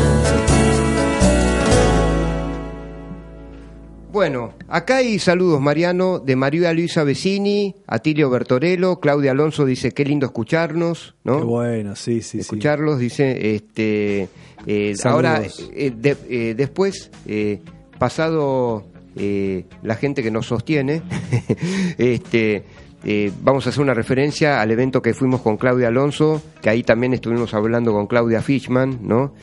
Bueno, 4.11 4.55
acá 4.67 4.97
hay 4.97 5.19
saludos, 5.21 5.61
Mariano, 5.61 6.19
de 6.19 6.35
María 6.35 6.73
Luisa 6.73 7.05
Vecini, 7.05 7.77
Atilio 7.87 8.31
Bertorello, 8.31 8.99
Claudia 8.99 9.31
Alonso 9.31 9.65
dice, 9.65 9.93
qué 9.93 10.05
lindo 10.05 10.27
escucharnos, 10.27 11.15
¿no? 11.23 11.39
Qué 11.39 11.45
bueno, 11.45 11.95
sí, 11.95 12.23
sí, 12.23 12.31
sí. 12.31 12.39
escucharlos, 12.41 12.99
dice, 12.99 13.55
este, 13.55 14.29
eh, 14.67 14.95
ahora, 15.05 15.43
eh, 15.73 15.93
de- 15.97 16.17
eh, 16.29 16.55
después, 16.57 17.13
eh, 17.27 17.61
pasado 17.99 18.87
eh, 19.15 19.67
la 19.83 19.95
gente 19.95 20.23
que 20.25 20.31
nos 20.33 20.47
sostiene, 20.47 21.03
este, 21.99 22.65
eh, 23.05 23.33
vamos 23.43 23.67
a 23.67 23.71
hacer 23.71 23.83
una 23.83 23.95
referencia 23.95 24.61
al 24.61 24.71
evento 24.71 25.01
que 25.01 25.15
fuimos 25.15 25.41
con 25.41 25.57
Claudia 25.57 25.89
Alonso, 25.89 26.43
que 26.61 26.71
ahí 26.71 26.83
también 26.83 27.15
estuvimos 27.15 27.55
hablando 27.55 27.93
con 27.93 28.07
Claudia 28.07 28.43
Fishman, 28.43 28.99
¿no? 29.03 29.35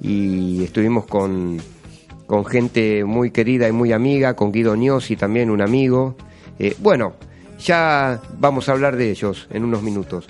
Y 0.00 0.62
estuvimos 0.64 1.06
con, 1.06 1.58
con 2.26 2.44
gente 2.44 3.04
muy 3.04 3.30
querida 3.32 3.68
y 3.68 3.72
muy 3.72 3.92
amiga, 3.92 4.34
con 4.34 4.52
Guido 4.52 4.74
Gnossi 4.74 5.16
también, 5.16 5.50
un 5.50 5.60
amigo. 5.60 6.16
Eh, 6.58 6.76
bueno, 6.78 7.14
ya 7.58 8.20
vamos 8.38 8.68
a 8.68 8.72
hablar 8.72 8.96
de 8.96 9.10
ellos 9.10 9.48
en 9.50 9.64
unos 9.64 9.82
minutos. 9.82 10.26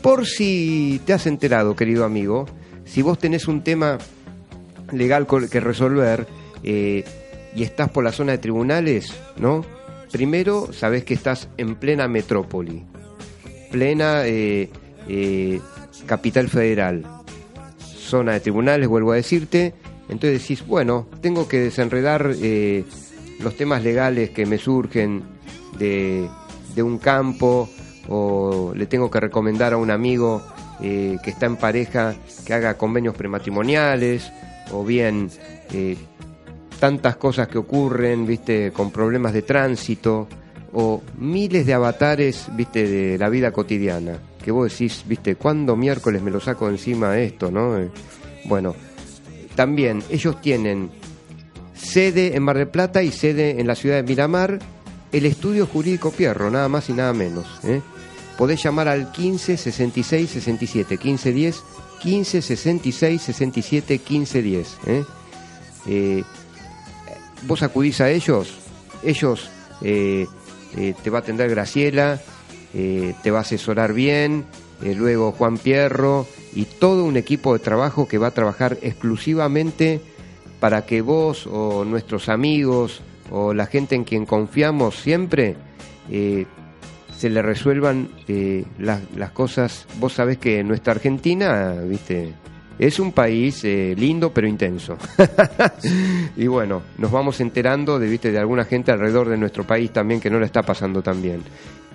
Por 0.00 0.26
si 0.26 1.00
te 1.04 1.12
has 1.12 1.26
enterado, 1.26 1.76
querido 1.76 2.04
amigo, 2.04 2.46
si 2.84 3.02
vos 3.02 3.18
tenés 3.18 3.48
un 3.48 3.62
tema 3.62 3.98
legal 4.92 5.26
que 5.50 5.60
resolver 5.60 6.26
eh, 6.62 7.04
y 7.54 7.62
estás 7.62 7.90
por 7.90 8.04
la 8.04 8.12
zona 8.12 8.32
de 8.32 8.38
tribunales, 8.38 9.12
¿no? 9.36 9.64
Primero, 10.12 10.70
sabés 10.74 11.04
que 11.04 11.14
estás 11.14 11.48
en 11.56 11.74
plena 11.74 12.06
metrópoli, 12.06 12.84
plena 13.70 14.26
eh, 14.26 14.68
eh, 15.08 15.58
capital 16.04 16.50
federal, 16.50 17.06
zona 17.78 18.32
de 18.32 18.40
tribunales, 18.40 18.88
vuelvo 18.88 19.12
a 19.12 19.16
decirte. 19.16 19.72
Entonces 20.10 20.42
decís, 20.42 20.66
bueno, 20.66 21.08
tengo 21.22 21.48
que 21.48 21.60
desenredar 21.60 22.30
eh, 22.42 22.84
los 23.40 23.56
temas 23.56 23.82
legales 23.82 24.28
que 24.28 24.44
me 24.44 24.58
surgen 24.58 25.22
de, 25.78 26.28
un 26.76 26.98
campo 26.98 27.70
o 28.08 28.74
le 28.76 28.84
tengo 28.84 29.10
que 29.10 29.18
recomendar 29.18 29.72
a 29.72 29.78
un 29.78 29.90
amigo 29.90 30.42
que 30.80 31.20
está 31.24 31.46
en 31.46 31.56
pareja 31.56 32.16
que 32.44 32.52
haga 32.52 32.76
convenios 32.76 33.14
prematrimoniales 33.14 34.32
o 34.72 34.84
bien 34.84 35.30
tantas 36.82 37.14
cosas 37.14 37.46
que 37.46 37.58
ocurren, 37.58 38.26
viste, 38.26 38.72
con 38.72 38.90
problemas 38.90 39.32
de 39.32 39.42
tránsito 39.42 40.26
o 40.72 41.00
miles 41.16 41.64
de 41.64 41.74
avatares, 41.74 42.48
viste, 42.56 42.88
de 42.88 43.18
la 43.18 43.28
vida 43.28 43.52
cotidiana. 43.52 44.18
Que 44.44 44.50
vos 44.50 44.68
decís, 44.68 45.04
viste, 45.06 45.36
¿cuándo 45.36 45.76
miércoles 45.76 46.20
me 46.22 46.32
lo 46.32 46.40
saco 46.40 46.68
encima 46.68 47.16
esto, 47.20 47.52
no? 47.52 47.78
Eh, 47.78 47.88
bueno, 48.46 48.74
también 49.54 50.02
ellos 50.10 50.40
tienen 50.40 50.90
sede 51.72 52.34
en 52.34 52.42
Mar 52.42 52.58
del 52.58 52.66
Plata 52.66 53.00
y 53.04 53.12
sede 53.12 53.60
en 53.60 53.68
la 53.68 53.76
ciudad 53.76 53.98
de 53.98 54.02
Miramar, 54.02 54.58
el 55.12 55.24
estudio 55.24 55.68
jurídico 55.68 56.10
Pierro, 56.10 56.50
nada 56.50 56.68
más 56.68 56.90
y 56.90 56.94
nada 56.94 57.12
menos. 57.12 57.46
¿eh? 57.62 57.80
Podés 58.36 58.60
llamar 58.60 58.88
al 58.88 59.12
15 59.12 59.56
66 59.56 60.30
67 60.30 60.98
15 60.98 61.32
10, 61.32 61.62
15 62.00 62.42
66 62.42 63.22
67 63.22 63.98
15 63.98 64.42
10. 64.42 64.78
¿eh? 64.88 65.04
Eh, 65.86 66.24
vos 67.46 67.62
acudís 67.62 68.00
a 68.00 68.10
ellos, 68.10 68.54
ellos 69.02 69.50
eh, 69.82 70.26
eh, 70.76 70.94
te 71.02 71.10
va 71.10 71.18
a 71.18 71.20
atender 71.22 71.50
Graciela, 71.50 72.20
eh, 72.74 73.14
te 73.22 73.30
va 73.30 73.38
a 73.38 73.42
asesorar 73.42 73.92
bien, 73.92 74.44
luego 74.80 75.30
Juan 75.30 75.58
Pierro 75.58 76.26
y 76.54 76.64
todo 76.64 77.04
un 77.04 77.16
equipo 77.16 77.52
de 77.52 77.60
trabajo 77.60 78.08
que 78.08 78.18
va 78.18 78.28
a 78.28 78.30
trabajar 78.32 78.78
exclusivamente 78.82 80.00
para 80.58 80.86
que 80.86 81.02
vos 81.02 81.46
o 81.46 81.84
nuestros 81.84 82.28
amigos 82.28 83.00
o 83.30 83.54
la 83.54 83.66
gente 83.66 83.94
en 83.94 84.02
quien 84.02 84.26
confiamos 84.26 84.96
siempre 84.96 85.54
se 86.08 87.30
le 87.30 87.42
resuelvan 87.42 88.08
las, 88.78 89.02
las 89.14 89.30
cosas. 89.30 89.86
Vos 90.00 90.14
sabés 90.14 90.38
que 90.38 90.64
nuestra 90.64 90.94
Argentina, 90.94 91.74
viste, 91.86 92.34
es 92.86 92.98
un 92.98 93.12
país 93.12 93.62
eh, 93.62 93.94
lindo 93.96 94.32
pero 94.32 94.48
intenso. 94.48 94.98
y 96.36 96.48
bueno, 96.48 96.82
nos 96.98 97.12
vamos 97.12 97.40
enterando 97.40 97.96
de, 98.00 98.08
viste, 98.08 98.32
de 98.32 98.40
alguna 98.40 98.64
gente 98.64 98.90
alrededor 98.90 99.28
de 99.28 99.36
nuestro 99.36 99.64
país 99.64 99.92
también 99.92 100.20
que 100.20 100.28
no 100.28 100.40
la 100.40 100.46
está 100.46 100.62
pasando 100.62 101.00
tan 101.00 101.22
bien. 101.22 101.42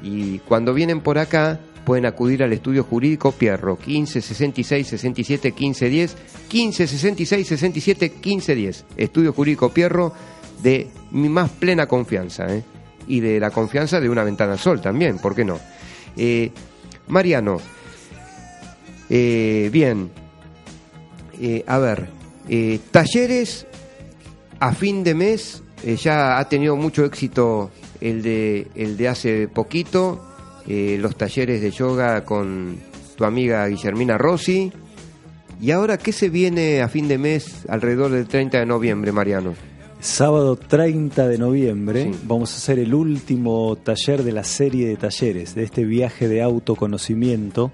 Y 0.02 0.40
cuando 0.40 0.74
vienen 0.74 1.02
por 1.02 1.18
acá, 1.18 1.60
pueden 1.84 2.06
acudir 2.06 2.42
al 2.42 2.54
estudio 2.54 2.86
jurídico 2.86 3.34
Pierro, 3.34 3.78
15 3.78 4.22
66 4.22 4.88
67 4.88 5.52
15 5.52 5.90
10, 5.90 6.18
15 6.48 6.88
66 6.88 7.48
67 7.48 8.14
15 8.14 8.56
10. 8.56 8.86
Estudio 8.96 9.34
jurídico 9.34 9.74
Pierro 9.74 10.14
de 10.64 10.88
mi 11.12 11.28
más 11.28 11.50
plena 11.50 11.86
confianza, 11.88 12.48
¿eh? 12.48 12.64
y 13.10 13.20
de 13.20 13.42
la 13.42 13.52
confianza 13.52 14.00
de 14.00 14.10
una 14.10 14.24
ventana 14.24 14.58
sol 14.58 14.80
también, 14.80 15.18
¿por 15.18 15.36
qué 15.36 15.44
no? 15.44 15.60
Eh, 16.16 16.50
Mariano, 17.08 17.58
bien, 19.10 20.12
eh, 21.42 21.64
a 21.68 21.78
ver, 21.78 22.08
eh, 22.50 22.80
talleres 22.92 23.66
a 24.60 24.74
fin 24.74 25.04
de 25.04 25.14
mes, 25.14 25.64
eh, 25.84 25.96
ya 25.96 26.40
ha 26.40 26.50
tenido 26.50 26.76
mucho 26.76 27.06
éxito 27.06 27.72
el 28.02 28.22
de, 28.22 28.68
el 28.76 28.98
de 28.98 29.08
hace 29.08 29.48
poquito, 29.48 30.24
los 30.68 31.16
talleres 31.16 31.62
de 31.62 31.72
yoga 31.72 32.26
con 32.26 32.78
tu 33.16 33.24
amiga 33.24 33.66
Guillermina 33.68 34.18
Rossi. 34.18 34.72
¿Y 35.62 35.72
ahora 35.72 35.98
qué 35.98 36.12
se 36.12 36.28
viene 36.30 36.82
a 36.82 36.90
fin 36.90 37.08
de 37.08 37.18
mes 37.18 37.66
alrededor 37.70 38.12
del 38.12 38.28
30 38.28 38.60
de 38.60 38.66
noviembre, 38.66 39.14
Mariano? 39.14 39.54
Sábado 40.02 40.58
30 40.58 41.28
de 41.28 41.38
noviembre 41.38 42.12
Sí. 42.12 42.20
vamos 42.26 42.54
a 42.54 42.58
hacer 42.58 42.80
el 42.80 42.94
último 42.94 43.78
taller 43.78 44.24
de 44.24 44.32
la 44.34 44.44
serie 44.44 44.88
de 44.90 44.98
talleres, 44.98 45.56
de 45.56 45.64
este 45.64 45.86
viaje 45.86 46.28
de 46.28 46.42
autoconocimiento 46.42 47.72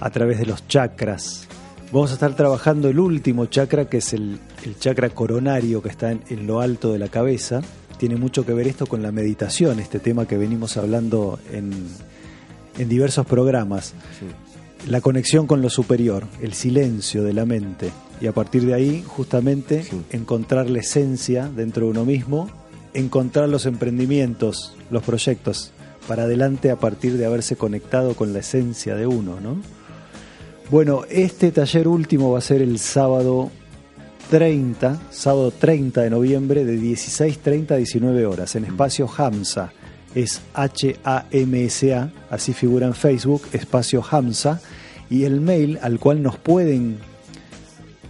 a 0.00 0.10
través 0.10 0.38
de 0.40 0.46
los 0.46 0.66
chakras. 0.68 1.45
Vamos 1.92 2.10
a 2.10 2.14
estar 2.14 2.34
trabajando 2.34 2.88
el 2.88 2.98
último 2.98 3.46
chakra, 3.46 3.88
que 3.88 3.98
es 3.98 4.12
el, 4.12 4.38
el 4.64 4.78
chakra 4.78 5.10
coronario 5.10 5.82
que 5.82 5.88
está 5.88 6.10
en, 6.12 6.20
en 6.28 6.46
lo 6.46 6.60
alto 6.60 6.92
de 6.92 6.98
la 6.98 7.08
cabeza. 7.08 7.62
Tiene 7.98 8.16
mucho 8.16 8.44
que 8.44 8.52
ver 8.52 8.66
esto 8.66 8.86
con 8.86 9.02
la 9.02 9.12
meditación, 9.12 9.78
este 9.80 9.98
tema 10.00 10.26
que 10.26 10.36
venimos 10.36 10.76
hablando 10.76 11.38
en, 11.52 11.72
en 12.78 12.88
diversos 12.88 13.24
programas. 13.24 13.94
La 14.88 15.00
conexión 15.00 15.46
con 15.46 15.62
lo 15.62 15.70
superior, 15.70 16.26
el 16.42 16.52
silencio 16.52 17.22
de 17.24 17.32
la 17.32 17.46
mente. 17.46 17.90
Y 18.20 18.26
a 18.26 18.32
partir 18.32 18.66
de 18.66 18.74
ahí, 18.74 19.02
justamente, 19.06 19.82
Sí. 19.84 20.02
encontrar 20.10 20.68
la 20.68 20.80
esencia 20.80 21.48
dentro 21.54 21.86
de 21.86 21.92
uno 21.92 22.04
mismo, 22.04 22.50
encontrar 22.94 23.48
los 23.48 23.64
emprendimientos, 23.64 24.74
los 24.90 25.02
proyectos 25.02 25.70
para 26.08 26.24
adelante 26.24 26.70
a 26.70 26.76
partir 26.76 27.16
de 27.16 27.26
haberse 27.26 27.56
conectado 27.56 28.14
con 28.14 28.32
la 28.32 28.40
esencia 28.40 28.94
de 28.96 29.06
uno, 29.06 29.40
¿no? 29.40 29.56
Bueno, 30.68 31.04
este 31.08 31.52
taller 31.52 31.86
último 31.86 32.32
va 32.32 32.38
a 32.38 32.42
ser 32.42 32.60
el 32.60 32.80
sábado 32.80 33.52
30, 34.30 35.00
sábado 35.10 35.52
30 35.52 36.02
de 36.02 36.10
noviembre 36.10 36.64
de 36.64 36.76
16.30 36.76 37.70
a 37.70 37.76
19 37.76 38.26
horas 38.26 38.56
en 38.56 38.64
espacio 38.64 39.08
Hamsa. 39.16 39.72
Es 40.16 40.40
H-A-M-S-A, 40.54 42.10
así 42.30 42.52
figura 42.52 42.88
en 42.88 42.94
Facebook, 42.94 43.42
espacio 43.52 44.02
Hamsa. 44.10 44.60
Y 45.08 45.22
el 45.22 45.40
mail 45.40 45.78
al 45.82 46.00
cual 46.00 46.20
nos 46.20 46.36
pueden 46.36 46.98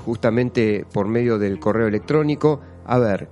justamente 0.04 0.84
por 0.92 1.06
medio 1.06 1.38
del 1.38 1.60
correo 1.60 1.86
electrónico. 1.86 2.60
A 2.84 2.98
ver, 2.98 3.28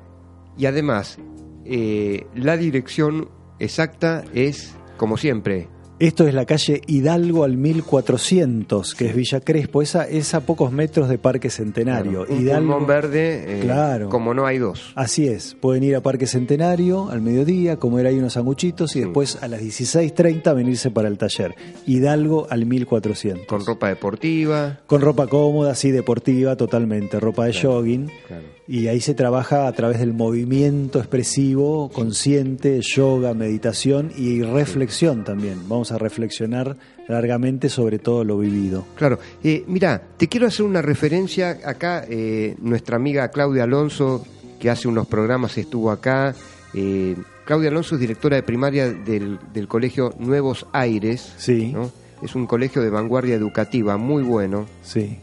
y 0.57 0.67
además, 0.67 1.19
eh, 1.65 2.25
la 2.37 2.57
dirección 2.57 3.31
exacta 3.59 4.23
es, 4.33 4.77
como 4.97 5.17
siempre, 5.17 5.67
Esto 6.01 6.27
es 6.27 6.33
la 6.33 6.47
calle 6.47 6.81
Hidalgo 6.87 7.45
al 7.45 7.59
1400, 7.59 8.95
que 8.95 9.05
es 9.09 9.15
Villa 9.15 9.41
Crespo. 9.41 9.83
Esa 9.83 10.09
es 10.09 10.33
a 10.33 10.41
pocos 10.41 10.73
metros 10.73 11.11
de 11.11 11.19
Parque 11.19 11.51
Centenario. 11.51 12.25
un 12.27 12.47
pulmón 12.47 12.87
verde, 12.87 13.59
eh, 13.59 13.61
Claro. 13.61 14.09
como 14.09 14.33
no 14.33 14.47
hay 14.47 14.57
dos. 14.57 14.93
Así 14.95 15.29
es, 15.29 15.55
pueden 15.61 15.83
ir 15.83 15.95
a 15.97 16.01
Parque 16.01 16.27
Centenario 16.27 17.11
al 17.11 17.21
mediodía, 17.21 17.77
comer 17.77 18.07
ahí 18.07 18.19
unos 18.19 18.33
sanguchitos 18.33 18.97
y 18.97 19.01
después 19.01 19.43
a 19.43 19.49
las 19.49 19.61
16.30 19.61 20.55
venirse 20.55 20.91
para 20.91 21.07
el 21.07 21.19
taller. 21.19 21.55
Hidalgo 21.87 22.47
al 22.49 22.65
1400. 22.65 23.47
Con 23.47 23.67
ropa 23.67 23.89
deportiva. 23.89 24.81
Con 24.87 25.03
ropa 25.03 25.27
cómoda, 25.27 25.75
sí, 25.75 25.91
deportiva, 25.91 26.57
totalmente, 26.57 27.21
ropa 27.21 27.45
de 27.45 27.53
jogging. 27.53 28.11
Claro. 28.27 28.60
Y 28.73 28.87
ahí 28.87 29.01
se 29.01 29.15
trabaja 29.15 29.67
a 29.67 29.73
través 29.73 29.99
del 29.99 30.13
movimiento 30.15 31.01
expresivo, 31.01 31.89
consciente, 31.91 32.81
yoga, 32.83 33.35
meditación 33.35 34.13
y 34.17 34.43
reflexión 34.43 35.25
también. 35.25 35.69
Vamos 35.69 35.91
a 35.91 35.99
reflexionar 35.99 36.77
largamente 37.09 37.69
sobre 37.69 37.99
todo 37.99 38.23
lo 38.23 38.39
vivido. 38.39 38.85
Claro, 38.95 39.19
eh, 39.43 39.65
mira, 39.67 40.01
te 40.17 40.29
quiero 40.29 40.47
hacer 40.47 40.65
una 40.65 40.83
referencia 40.83 41.59
acá, 41.65 42.05
eh, 42.09 42.55
nuestra 42.61 42.95
amiga 42.95 43.29
Claudia 43.31 43.65
Alonso, 43.65 44.25
que 44.61 44.71
hace 44.71 44.87
unos 44.87 45.09
programas 45.09 45.59
estuvo 45.59 45.91
acá. 45.91 46.37
eh, 46.73 47.17
Claudia 47.47 47.71
Alonso 47.71 47.97
es 47.97 48.01
directora 48.01 48.37
de 48.37 48.45
primaria 48.45 48.93
del, 48.93 49.41
del 49.53 49.67
colegio 49.67 50.15
Nuevos 50.21 50.67
Aires, 50.73 51.35
Sí. 51.39 51.73
¿no? 51.73 51.91
es 52.23 52.37
un 52.37 52.47
colegio 52.47 52.81
de 52.83 52.91
vanguardia 52.91 53.35
educativa 53.35 53.97
muy 53.97 54.23
bueno, 54.23 54.67
Sí, 54.83 55.19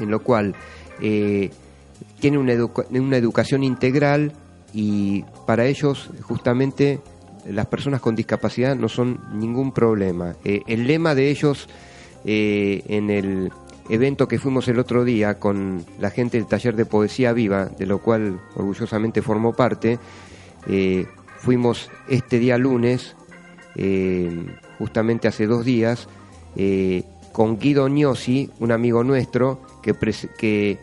en 0.00 0.10
lo 0.10 0.20
cual 0.24 0.56
eh, 1.00 1.50
tiene 2.20 2.38
una, 2.38 2.52
educa- 2.52 2.86
una 2.90 3.16
educación 3.16 3.62
integral 3.64 4.32
y 4.74 5.24
para 5.46 5.66
ellos 5.66 6.10
justamente 6.22 7.00
las 7.48 7.66
personas 7.66 8.00
con 8.00 8.14
discapacidad 8.14 8.76
no 8.76 8.88
son 8.88 9.20
ningún 9.32 9.72
problema. 9.72 10.34
Eh, 10.44 10.62
el 10.66 10.86
lema 10.86 11.14
de 11.14 11.30
ellos 11.30 11.68
eh, 12.24 12.82
en 12.88 13.10
el 13.10 13.50
evento 13.88 14.28
que 14.28 14.38
fuimos 14.38 14.68
el 14.68 14.78
otro 14.78 15.04
día 15.04 15.38
con 15.38 15.84
la 15.98 16.10
gente 16.10 16.36
del 16.36 16.46
taller 16.46 16.76
de 16.76 16.84
poesía 16.84 17.32
viva, 17.32 17.66
de 17.66 17.86
lo 17.86 18.00
cual 18.02 18.40
orgullosamente 18.54 19.22
formó 19.22 19.54
parte, 19.54 19.98
eh, 20.66 21.06
fuimos 21.38 21.90
este 22.08 22.38
día 22.38 22.58
lunes, 22.58 23.14
justamente 24.78 25.28
hace 25.28 25.46
dos 25.46 25.64
días, 25.64 26.08
con 27.32 27.58
Guido 27.58 27.86
Gnosi, 27.88 28.50
un 28.58 28.72
amigo 28.72 29.04
nuestro, 29.04 29.62
que, 29.82 29.94
que 30.36 30.78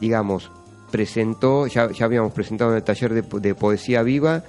digamos, 0.00 0.50
presentó, 0.90 1.66
ya, 1.66 1.90
ya 1.90 2.04
habíamos 2.04 2.32
presentado 2.32 2.70
en 2.72 2.78
el 2.78 2.82
taller 2.82 3.14
de, 3.14 3.22
po- 3.22 3.40
de 3.40 3.54
poesía 3.54 4.02
viva, 4.02 4.44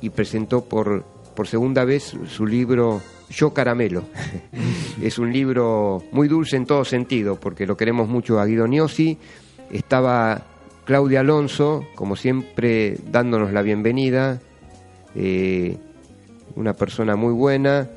y 0.00 0.10
presentó 0.10 0.64
por, 0.64 1.04
por 1.34 1.46
segunda 1.46 1.84
vez 1.84 2.14
su 2.28 2.46
libro 2.46 3.00
Yo 3.30 3.54
Caramelo. 3.54 4.04
es 5.02 5.18
un 5.18 5.32
libro 5.32 6.02
muy 6.12 6.28
dulce 6.28 6.56
en 6.56 6.66
todo 6.66 6.84
sentido, 6.84 7.36
porque 7.40 7.66
lo 7.66 7.76
queremos 7.76 8.08
mucho 8.08 8.38
a 8.40 8.46
Guido 8.46 8.66
Gnosi. 8.66 9.18
Estaba 9.70 10.42
Claudia 10.84 11.20
Alonso, 11.20 11.86
como 11.94 12.16
siempre, 12.16 12.96
dándonos 13.10 13.52
la 13.52 13.62
bienvenida. 13.62 14.40
eh, 15.14 15.76
una 16.56 16.74
persona 16.74 17.16
muy 17.16 17.32
buena, 17.32 17.88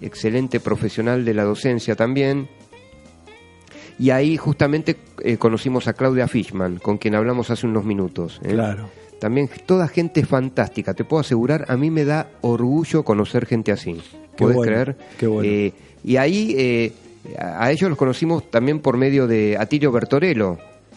excelente 0.00 0.58
profesional 0.58 1.24
de 1.24 1.34
la 1.34 1.44
docencia 1.44 1.94
también. 1.94 2.48
Y 4.00 4.10
ahí 4.10 4.38
justamente 4.38 4.96
eh, 5.22 5.36
conocimos 5.36 5.86
a 5.86 5.92
Claudia 5.92 6.26
Fishman, 6.26 6.78
con 6.78 6.96
quien 6.96 7.14
hablamos 7.14 7.50
hace 7.50 7.66
unos 7.66 7.84
minutos. 7.84 8.40
¿eh? 8.42 8.54
Claro. 8.54 8.88
También 9.18 9.50
toda 9.66 9.88
gente 9.88 10.24
fantástica, 10.24 10.94
te 10.94 11.04
puedo 11.04 11.20
asegurar, 11.20 11.66
a 11.68 11.76
mí 11.76 11.90
me 11.90 12.06
da 12.06 12.30
orgullo 12.40 13.04
conocer 13.04 13.44
gente 13.44 13.72
así. 13.72 14.00
¿Puedes 14.38 14.56
bueno, 14.56 14.72
creer? 14.72 14.96
qué 15.18 15.26
bueno. 15.26 15.46
Eh, 15.46 15.74
y 16.02 16.16
ahí 16.16 16.94
a 17.38 17.70
ellos 17.70 17.90
los 17.90 17.98
conocimos 17.98 18.50
también 18.50 18.80
por 18.80 18.96
medio 18.96 19.26
de 19.26 19.58
Atilio 19.60 19.92
Bertorello, 19.92 20.56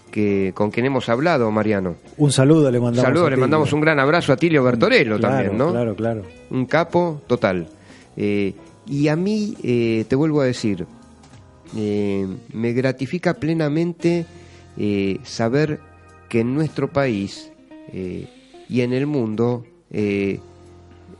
que, 0.09 0.53
con 0.55 0.71
quien 0.71 0.85
hemos 0.85 1.09
hablado, 1.09 1.51
Mariano. 1.51 1.95
Un 2.17 2.31
saludo 2.31 2.71
le 2.71 2.79
mandamos. 2.79 3.03
Saludos, 3.03 3.27
a 3.27 3.29
le 3.31 3.35
Tilio. 3.35 3.41
mandamos 3.41 3.73
un 3.73 3.81
gran 3.81 3.99
abrazo 3.99 4.31
a 4.31 4.35
Atilio 4.35 4.63
Bertorello 4.63 5.17
Claro, 5.17 5.35
también, 5.35 5.57
¿no? 5.57 5.71
Claro, 5.71 5.95
claro. 5.95 6.21
Un 6.51 6.65
capo 6.67 7.21
total. 7.27 7.67
Eh, 8.15 8.53
y 8.87 9.07
a 9.07 9.15
mí, 9.15 9.57
eh, 9.63 10.05
te 10.07 10.15
vuelvo 10.15 10.39
a 10.39 10.45
decir, 10.45 10.85
eh, 11.75 12.27
me 12.53 12.73
gratifica 12.73 13.33
plenamente 13.33 14.25
eh, 14.77 15.19
saber 15.23 15.79
que 16.29 16.41
en 16.41 16.53
nuestro 16.53 16.91
país 16.91 17.51
eh, 17.91 18.27
y 18.69 18.81
en 18.81 18.93
el 18.93 19.07
mundo 19.07 19.65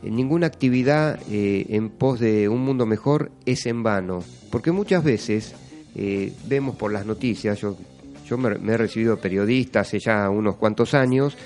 ninguna 0.02 0.48
actividad 0.48 1.20
en 1.30 1.88
pos 1.90 2.18
de 2.18 2.48
un 2.48 2.62
mundo 2.62 2.86
mejor 2.86 3.30
es 3.46 3.66
en 3.66 3.84
vano. 3.84 4.24
Porque 4.50 4.72
muchas 4.72 5.04
veces 5.04 5.54
vemos 6.48 6.74
por 6.74 6.92
las 6.92 7.06
noticias, 7.06 7.60
yo, 7.60 7.76
yo 8.26 8.36
me, 8.36 8.58
me 8.58 8.72
he 8.72 8.76
recibido 8.76 9.20
periodista 9.20 9.80
hace 9.80 10.00
ya 10.00 10.28
unos 10.28 10.56
cuantos 10.56 10.94
años, 10.94 11.36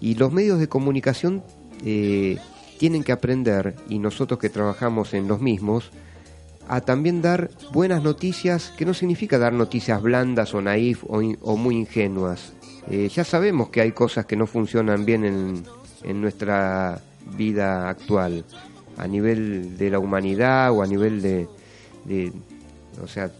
y 0.00 0.16
los 0.16 0.32
medios 0.32 0.58
de 0.58 0.68
comunicación 0.68 1.44
tienen 1.80 3.04
que 3.04 3.12
aprender, 3.12 3.76
y 3.88 4.00
nosotros 4.00 4.40
que 4.40 4.48
trabajamos 4.48 5.14
en 5.14 5.28
los 5.28 5.40
mismos, 5.40 5.92
a 6.68 6.80
también 6.80 7.22
dar 7.22 7.50
buenas 7.72 8.02
noticias, 8.02 8.72
que 8.76 8.84
no 8.84 8.94
significa 8.94 9.38
dar 9.38 9.52
noticias 9.52 10.02
blandas 10.02 10.54
o 10.54 10.60
naif 10.60 11.04
o, 11.06 11.56
muy 11.56 11.76
ingenuas. 11.76 12.52
Eh, 12.90 13.08
ya 13.12 13.24
sabemos 13.24 13.68
que 13.70 13.80
hay 13.80 13.92
cosas 13.92 14.26
que 14.26 14.36
no 14.36 14.46
funcionan 14.46 15.04
bien 15.04 15.24
en, 15.24 15.62
en 16.02 16.20
nuestra 16.20 17.00
vida 17.36 17.88
actual, 17.88 18.44
a 18.96 19.06
nivel 19.06 19.76
de 19.76 19.90
la 19.90 19.98
humanidad 19.98 20.72
o 20.72 20.82
a 20.82 20.86
nivel 20.86 21.20
de, 21.22 21.48
de- 22.04 22.32
o 23.02 23.06
sea, 23.08 23.30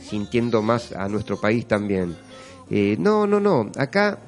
sintiendo 0.00 0.62
más 0.62 0.92
a 0.92 1.08
nuestro 1.08 1.40
país 1.40 1.66
también. 1.66 2.16
Eh, 2.70 2.96
no, 2.98 3.26
no, 3.26 3.40
no, 3.40 3.70
acá 3.76 4.18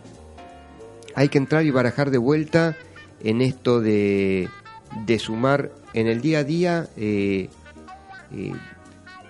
hay 1.15 1.29
que 1.29 1.39
entrar 1.39 1.65
y 1.65 1.71
barajar 1.71 2.11
de 2.11 2.19
vuelta 2.19 2.77
en 3.23 3.41
esto 3.41 3.81
de, 3.81 4.49
de 5.07 5.19
sumar 5.19 5.71
en 5.95 6.09
el 6.09 6.21
día 6.21 6.41
a 6.41 6.45
día 6.45 6.89
eh, 6.97 7.49
eh, 8.37 8.53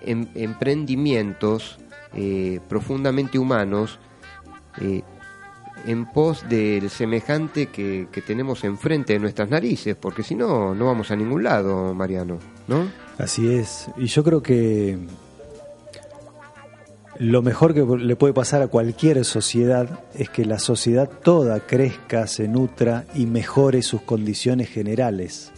em- 0.03 0.29
emprendimientos 0.35 1.79
eh, 2.15 2.61
profundamente 2.69 3.39
humanos 3.39 3.99
eh, 4.81 5.03
en 5.87 6.07
pos 6.07 6.49
del 6.49 6.89
semejante 6.89 7.67
que, 7.67 8.09
que 8.11 8.23
tenemos 8.23 8.65
enfrente 8.65 9.13
de 9.13 9.19
nuestras 9.19 9.51
narices, 9.51 9.97
porque 9.97 10.23
si 10.23 10.35
no, 10.35 10.75
no 10.75 10.87
vamos 10.87 11.11
a 11.11 11.17
ningún 11.17 11.43
lado, 11.43 11.93
Mariano, 11.95 12.39
¿no? 12.69 12.89
Así 13.19 13.53
es. 13.53 13.89
Y 13.97 14.07
yo 14.07 14.25
creo 14.25 14.43
que 14.43 14.99
lo 17.19 17.43
mejor 17.43 17.75
que 17.75 17.85
le 17.99 18.17
puede 18.17 18.33
pasar 18.35 18.63
a 18.63 18.69
cualquier 18.69 19.25
sociedad 19.25 20.01
es 20.15 20.29
que 20.31 20.45
la 20.45 20.59
sociedad 20.59 21.09
toda 21.09 21.61
crezca, 21.61 22.27
se 22.27 22.49
nutra 22.49 23.05
y 23.15 23.27
mejore 23.27 23.83
sus 23.83 24.03
condiciones 24.03 24.69
generales. 24.69 25.53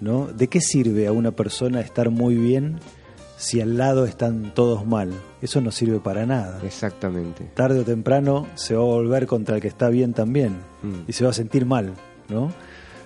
¿No? 0.00 0.26
¿De 0.26 0.48
qué 0.48 0.60
sirve 0.60 1.06
a 1.06 1.12
una 1.12 1.32
persona 1.32 1.80
estar 1.80 2.10
muy 2.10 2.34
bien 2.36 2.78
si 3.36 3.60
al 3.60 3.76
lado 3.78 4.04
están 4.04 4.52
todos 4.54 4.86
mal? 4.86 5.10
Eso 5.42 5.60
no 5.60 5.70
sirve 5.70 6.00
para 6.00 6.26
nada. 6.26 6.60
Exactamente. 6.64 7.44
Tarde 7.54 7.80
o 7.80 7.84
temprano 7.84 8.46
se 8.54 8.74
va 8.74 8.82
a 8.82 8.86
volver 8.86 9.26
contra 9.26 9.56
el 9.56 9.62
que 9.62 9.68
está 9.68 9.88
bien 9.88 10.12
también 10.14 10.56
Mm. 10.82 11.08
y 11.08 11.12
se 11.12 11.24
va 11.24 11.30
a 11.30 11.34
sentir 11.34 11.66
mal, 11.66 11.94
¿no? 12.28 12.52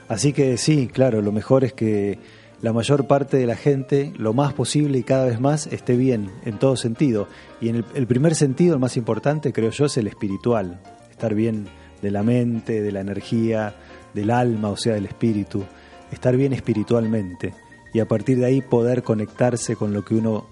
Así 0.09 0.33
que 0.35 0.57
sí, 0.59 0.89
claro, 0.93 1.23
lo 1.23 1.33
mejor 1.33 1.65
es 1.65 1.73
que 1.73 2.19
la 2.61 2.73
mayor 2.73 3.07
parte 3.07 3.39
de 3.39 3.47
la 3.47 3.57
gente, 3.57 4.13
lo 4.19 4.35
más 4.35 4.53
posible 4.53 4.99
y 4.99 5.03
cada 5.03 5.25
vez 5.25 5.41
más, 5.41 5.67
esté 5.69 5.97
bien 5.97 6.31
en 6.45 6.59
todo 6.59 6.77
sentido. 6.77 7.27
Y 7.61 7.71
en 7.71 7.77
el, 7.77 7.85
el 7.95 8.07
primer 8.07 8.35
sentido, 8.35 8.75
el 8.75 8.81
más 8.81 8.97
importante, 8.97 9.53
creo 9.53 9.71
yo, 9.71 9.87
es 9.87 9.97
el 9.97 10.07
espiritual. 10.07 10.81
Estar 11.11 11.35
bien 11.35 11.67
de 12.03 12.11
la 12.11 12.23
mente, 12.23 12.83
de 12.83 12.93
la 12.93 13.01
energía, 13.01 13.75
del 14.15 14.31
alma, 14.31 14.69
o 14.69 14.77
sea, 14.77 14.95
del 14.95 15.07
espíritu. 15.07 15.65
Estar 16.13 16.37
bien 16.37 16.53
espiritualmente. 16.53 17.55
Y 17.93 18.01
a 18.01 18.07
partir 18.07 18.39
de 18.39 18.47
ahí 18.47 18.63
poder 18.63 19.03
conectarse 19.03 19.75
con 19.75 19.93
lo 19.93 20.05
que 20.05 20.15
uno, 20.15 20.47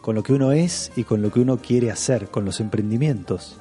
con 0.00 0.14
lo 0.14 0.22
que 0.22 0.32
uno 0.32 0.52
es 0.52 0.90
y 0.96 1.04
con 1.04 1.22
lo 1.22 1.30
que 1.30 1.40
uno 1.40 1.58
quiere 1.58 1.90
hacer, 1.90 2.28
con 2.28 2.44
los 2.44 2.60
emprendimientos. 2.60 3.58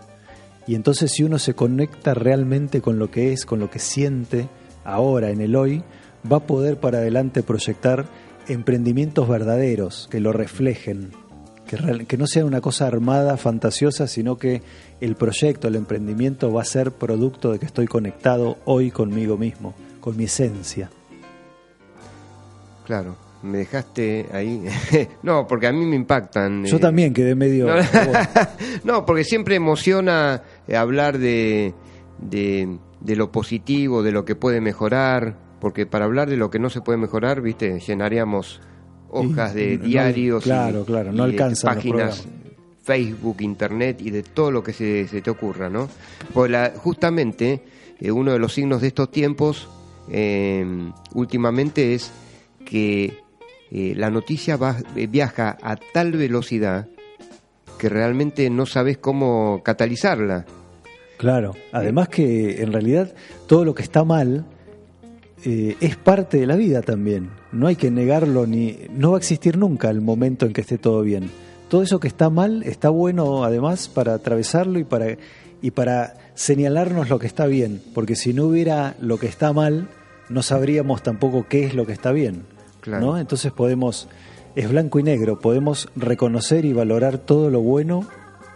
Y 0.68 0.76
entonces 0.76 1.12
si 1.12 1.24
uno 1.24 1.40
se 1.40 1.54
conecta 1.54 2.14
realmente 2.14 2.82
con 2.82 3.00
lo 3.00 3.10
que 3.12 3.34
es, 3.34 3.46
con 3.46 3.60
lo 3.60 3.70
que 3.70 3.80
siente 3.80 4.48
ahora, 4.84 5.30
en 5.30 5.42
el 5.42 5.56
hoy, 5.56 5.84
va 6.30 6.38
a 6.38 6.48
poder 6.48 6.80
para 6.80 7.00
adelante 7.00 7.42
proyectar 7.44 8.06
emprendimientos 8.48 9.28
verdaderos 9.28 10.08
que 10.12 10.20
lo 10.20 10.34
reflejen, 10.34 11.12
que, 11.68 11.78
real- 11.78 12.06
que 12.06 12.18
no 12.18 12.28
sea 12.28 12.46
una 12.46 12.62
cosa 12.62 12.86
armada, 12.88 13.38
fantasiosa, 13.38 14.08
sino 14.08 14.38
que 14.38 14.62
el 15.00 15.16
proyecto, 15.16 15.68
el 15.68 15.76
emprendimiento 15.76 16.52
va 16.52 16.62
a 16.62 16.66
ser 16.66 16.92
producto 16.92 17.52
de 17.52 17.60
que 17.60 17.66
estoy 17.66 17.88
conectado 17.88 18.58
hoy 18.66 18.92
conmigo 18.92 19.38
mismo, 19.38 19.74
con 20.00 20.18
mi 20.18 20.26
esencia. 20.26 20.90
Claro, 22.86 23.16
me 23.44 23.60
dejaste 23.60 24.28
ahí. 24.32 24.64
no, 25.24 25.48
porque 25.48 25.68
a 25.68 25.72
mí 25.72 25.86
me 25.86 25.96
impactan. 25.96 26.66
Yo 26.66 26.78
eh, 26.78 26.80
también 26.80 27.14
quedé 27.14 27.36
medio... 27.36 27.68
No, 27.68 27.82
no, 28.84 29.06
porque 29.06 29.24
siempre 29.24 29.56
emociona 29.56 30.44
eh, 30.68 30.76
hablar 30.76 31.18
de, 31.18 31.74
de, 32.20 32.78
de 33.00 33.16
lo 33.16 33.32
positivo, 33.32 34.04
de 34.04 34.12
lo 34.12 34.26
que 34.26 34.36
puede 34.36 34.62
mejorar, 34.62 35.38
porque 35.60 35.86
para 35.86 36.06
hablar 36.06 36.30
de 36.30 36.38
lo 36.38 36.50
que 36.50 36.60
no 36.60 36.70
se 36.70 36.82
puede 36.82 36.98
mejorar, 36.98 37.42
viste, 37.42 37.80
llenaríamos 37.80 38.62
hojas 39.10 39.54
de 39.54 39.78
no- 39.78 39.84
diarios, 39.86 40.44
y- 40.46 40.50
claro, 40.50 40.86
claro, 40.86 41.12
no 41.12 41.28
y 41.28 41.32
alcanzan 41.32 41.76
páginas, 41.76 42.28
Facebook, 42.84 43.38
Internet 43.42 44.02
y 44.02 44.10
de 44.10 44.24
todo 44.24 44.50
lo 44.52 44.64
que 44.64 44.74
se, 44.74 45.08
se 45.08 45.22
te 45.22 45.30
ocurra, 45.30 45.70
¿no? 45.70 45.88
Pues 46.34 46.50
la- 46.50 46.74
justamente 46.76 47.62
eh, 48.00 48.12
uno 48.12 48.32
de 48.32 48.40
los 48.40 48.54
signos 48.54 48.82
de 48.82 48.88
estos 48.88 49.12
tiempos 49.12 49.70
eh, 50.10 50.66
últimamente 51.14 51.94
es 51.94 52.12
que 52.72 53.14
eh, 53.70 53.94
la 53.98 54.10
noticia 54.10 54.56
va- 54.56 54.78
eh, 54.96 55.08
viaja 55.08 55.58
a 55.62 55.76
tal 55.76 56.14
velocidad 56.14 56.88
que 57.78 57.90
realmente 57.90 58.50
no 58.50 58.66
sabes 58.66 58.98
cómo 58.98 59.62
catalizarla. 59.64 60.46
Claro, 61.18 61.54
además 61.74 62.08
que 62.10 62.62
en 62.64 62.72
realidad 62.72 63.14
todo 63.48 63.66
lo 63.66 63.76
que 63.76 63.84
está 63.84 64.04
mal 64.06 64.46
eh, 65.44 65.76
es 65.82 65.96
parte 65.98 66.38
de 66.40 66.48
la 66.48 66.56
vida 66.56 66.82
también. 66.82 67.30
No 67.52 67.68
hay 67.68 67.76
que 67.76 67.92
negarlo 67.92 68.48
ni 68.48 68.78
no 68.92 69.12
va 69.12 69.18
a 69.18 69.20
existir 69.20 69.58
nunca 69.58 69.90
el 69.90 70.00
momento 70.02 70.46
en 70.46 70.54
que 70.54 70.62
esté 70.62 70.78
todo 70.78 71.02
bien. 71.02 71.30
Todo 71.70 71.84
eso 71.84 72.00
que 72.00 72.08
está 72.08 72.30
mal 72.30 72.64
está 72.64 72.90
bueno 72.90 73.44
además 73.44 73.90
para 73.90 74.14
atravesarlo 74.14 74.80
y 74.80 74.84
para 74.84 75.18
y 75.64 75.72
para 75.72 76.16
señalarnos 76.34 77.10
lo 77.10 77.20
que 77.20 77.28
está 77.28 77.46
bien, 77.46 77.82
porque 77.94 78.16
si 78.16 78.34
no 78.34 78.46
hubiera 78.46 78.96
lo 79.00 79.18
que 79.20 79.28
está 79.28 79.54
mal, 79.54 79.90
no 80.30 80.42
sabríamos 80.42 81.04
tampoco 81.04 81.46
qué 81.48 81.66
es 81.66 81.76
lo 81.76 81.86
que 81.86 81.94
está 81.94 82.12
bien. 82.12 82.44
Claro. 82.82 83.06
¿no? 83.06 83.18
Entonces 83.18 83.52
podemos 83.52 84.08
es 84.56 84.70
blanco 84.70 85.00
y 85.00 85.04
negro, 85.04 85.40
podemos 85.40 85.90
reconocer 85.96 86.66
y 86.66 86.74
valorar 86.74 87.18
todo 87.18 87.50
lo 87.50 87.62
bueno 87.62 88.06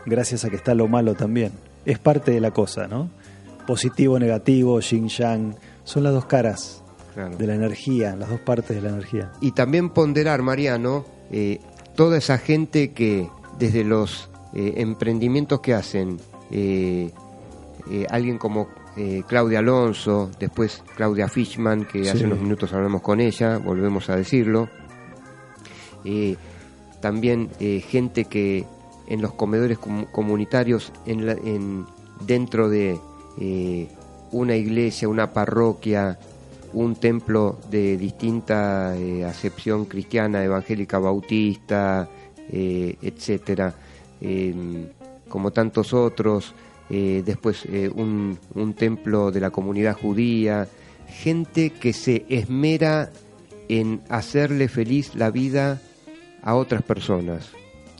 gracias 0.05 0.43
a 0.43 0.49
que 0.49 0.57
está 0.57 0.75
lo 0.75 0.87
malo 0.87 1.15
también. 1.15 1.51
Es 1.85 1.99
parte 1.99 2.31
de 2.31 2.41
la 2.41 2.51
cosa, 2.51 2.87
¿no? 2.87 3.09
Positivo, 3.65 4.19
negativo, 4.19 4.79
yin 4.81 5.07
yang, 5.07 5.55
son 5.83 6.03
las 6.03 6.13
dos 6.13 6.25
caras 6.25 6.81
Claro. 7.13 7.37
de 7.37 7.47
la 7.47 7.55
energía, 7.55 8.13
las 8.17 8.29
dos 8.29 8.41
partes 8.41 8.75
de 8.75 8.81
la 8.81 8.89
energía. 8.89 9.31
Y 9.39 9.53
también 9.53 9.89
ponderar, 9.89 10.41
Mariano, 10.41 11.05
eh, 11.31 11.61
toda 11.95 12.17
esa 12.17 12.37
gente 12.37 12.91
que 12.91 13.29
desde 13.57 13.85
los 13.85 14.29
eh, 14.53 14.73
emprendimientos 14.77 15.61
que 15.61 15.73
hacen, 15.73 16.19
eh, 16.51 17.11
eh, 17.89 18.05
alguien 18.09 18.37
como 18.37 18.67
eh, 18.97 19.23
Claudia 19.27 19.59
Alonso, 19.59 20.29
después 20.39 20.83
Claudia 20.95 21.27
Fishman, 21.27 21.85
que 21.85 22.03
Sí. 22.03 22.09
hace 22.09 22.25
unos 22.25 22.39
minutos 22.39 22.71
hablamos 22.73 23.01
con 23.01 23.19
ella, 23.19 23.57
volvemos 23.57 24.09
a 24.09 24.15
decirlo. 24.15 24.69
Eh, 26.03 26.35
también 27.01 27.49
eh, 27.59 27.81
gente 27.81 28.25
que 28.25 28.65
en 29.07 29.21
los 29.21 29.33
comedores 29.33 29.77
com- 29.77 30.05
comunitarios, 30.11 30.91
en 31.05 31.25
la- 31.25 31.33
en- 31.33 31.85
dentro 32.25 32.69
de 32.69 32.97
una 34.31 34.55
iglesia, 34.55 35.09
una 35.09 35.33
parroquia, 35.33 36.17
un 36.73 36.95
templo 36.95 37.57
de 37.69 37.97
distinta 37.97 38.93
acepción 39.27 39.85
cristiana, 39.85 40.43
evangélica, 40.43 40.99
bautista, 40.99 42.07
etcétera, 42.49 43.73
eh, 44.21 44.53
como 45.27 45.51
tantos 45.51 45.93
otros, 45.93 46.53
eh, 46.89 47.23
después 47.25 47.65
eh, 47.65 47.89
un, 47.93 48.37
un 48.53 48.73
templo 48.73 49.31
de 49.31 49.39
la 49.39 49.49
comunidad 49.51 49.97
judía, 49.97 50.67
gente 51.07 51.69
que 51.71 51.93
se 51.93 52.25
esmera 52.29 53.11
en 53.69 54.01
hacerle 54.09 54.67
feliz 54.67 55.15
la 55.15 55.31
vida 55.31 55.81
a 56.43 56.55
otras 56.55 56.83
personas, 56.83 57.49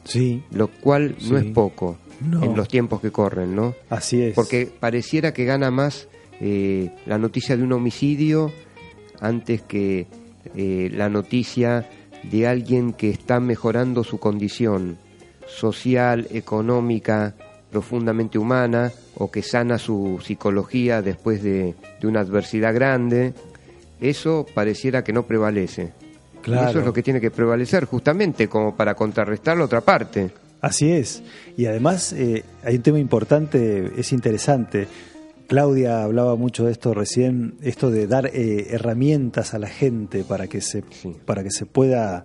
Sí, 0.04 0.44
lo 0.52 0.68
cual 0.68 1.16
no 1.30 1.38
es 1.40 1.46
poco 1.46 1.98
No. 2.22 2.44
en 2.44 2.56
los 2.56 2.68
tiempos 2.68 3.02
que 3.02 3.12
corren, 3.12 3.56
¿no? 3.56 3.74
así 3.90 4.22
es. 4.22 4.36
Porque 4.36 4.68
pareciera 4.68 5.34
que 5.34 5.46
gana 5.46 5.72
más 5.72 6.08
eh, 6.40 6.92
la 7.08 7.18
noticia 7.18 7.58
de 7.58 7.64
un 7.64 7.74
homicidio 7.74 8.52
antes 9.20 9.64
que 9.64 10.06
eh, 10.56 10.92
la 10.94 11.10
noticia 11.10 11.90
de 12.22 12.46
alguien 12.48 12.94
que 12.94 13.10
está 13.10 13.40
mejorando 13.40 14.04
su 14.04 14.20
condición 14.20 14.98
social, 15.48 16.28
económica, 16.32 17.36
profundamente 17.80 18.38
humana, 18.38 18.89
o 19.15 19.30
que 19.30 19.41
sana 19.41 19.78
su 19.78 20.21
psicología 20.23 21.01
después 21.01 21.43
de, 21.43 21.76
de 21.99 22.07
una 22.07 22.21
adversidad 22.21 22.73
grande. 22.73 23.34
Eso 23.99 24.45
pareciera 24.53 25.03
que 25.03 25.11
no 25.11 25.23
prevalece. 25.28 25.91
Y 26.38 26.38
Claro. 26.45 26.69
eso 26.69 26.80
es 26.80 26.86
lo 26.86 26.93
que 26.93 27.03
tiene 27.03 27.19
que 27.19 27.32
prevalecer, 27.32 27.84
justamente 27.84 28.47
como 28.47 28.73
para 28.78 28.93
contrarrestar 28.95 29.57
la 29.57 29.65
otra 29.65 29.82
parte. 29.82 30.30
Así 30.61 30.89
es. 30.89 31.21
Y 31.57 31.65
además 31.65 32.13
eh, 32.13 32.43
hay 32.63 32.78
un 32.78 32.82
tema 32.82 32.99
importante, 32.99 33.91
es 33.97 34.13
interesante. 34.13 34.88
Claudia 35.47 36.01
hablaba 36.03 36.38
mucho 36.38 36.65
de 36.65 36.71
esto 36.71 36.93
recién, 36.93 37.55
esto 37.61 37.91
de 37.91 38.07
dar 38.07 38.28
eh, 38.28 38.67
herramientas 38.69 39.53
a 39.53 39.59
la 39.59 39.67
gente 39.67 40.23
para 40.23 40.47
que 40.47 40.61
se 40.61 40.82
Sí. 40.91 41.13
para 41.26 41.43
que 41.43 41.51
se 41.51 41.65
pueda 41.65 42.23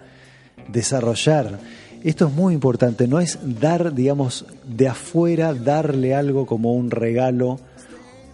desarrollar. 0.68 1.58
Esto 2.02 2.26
es 2.28 2.32
muy 2.32 2.54
importante, 2.54 3.06
no 3.06 3.20
es 3.20 3.38
dar, 3.42 3.94
digamos, 3.94 4.46
de 4.66 4.88
afuera, 4.88 5.52
darle 5.52 6.14
algo 6.14 6.46
como 6.46 6.72
un 6.74 6.90
regalo 6.90 7.60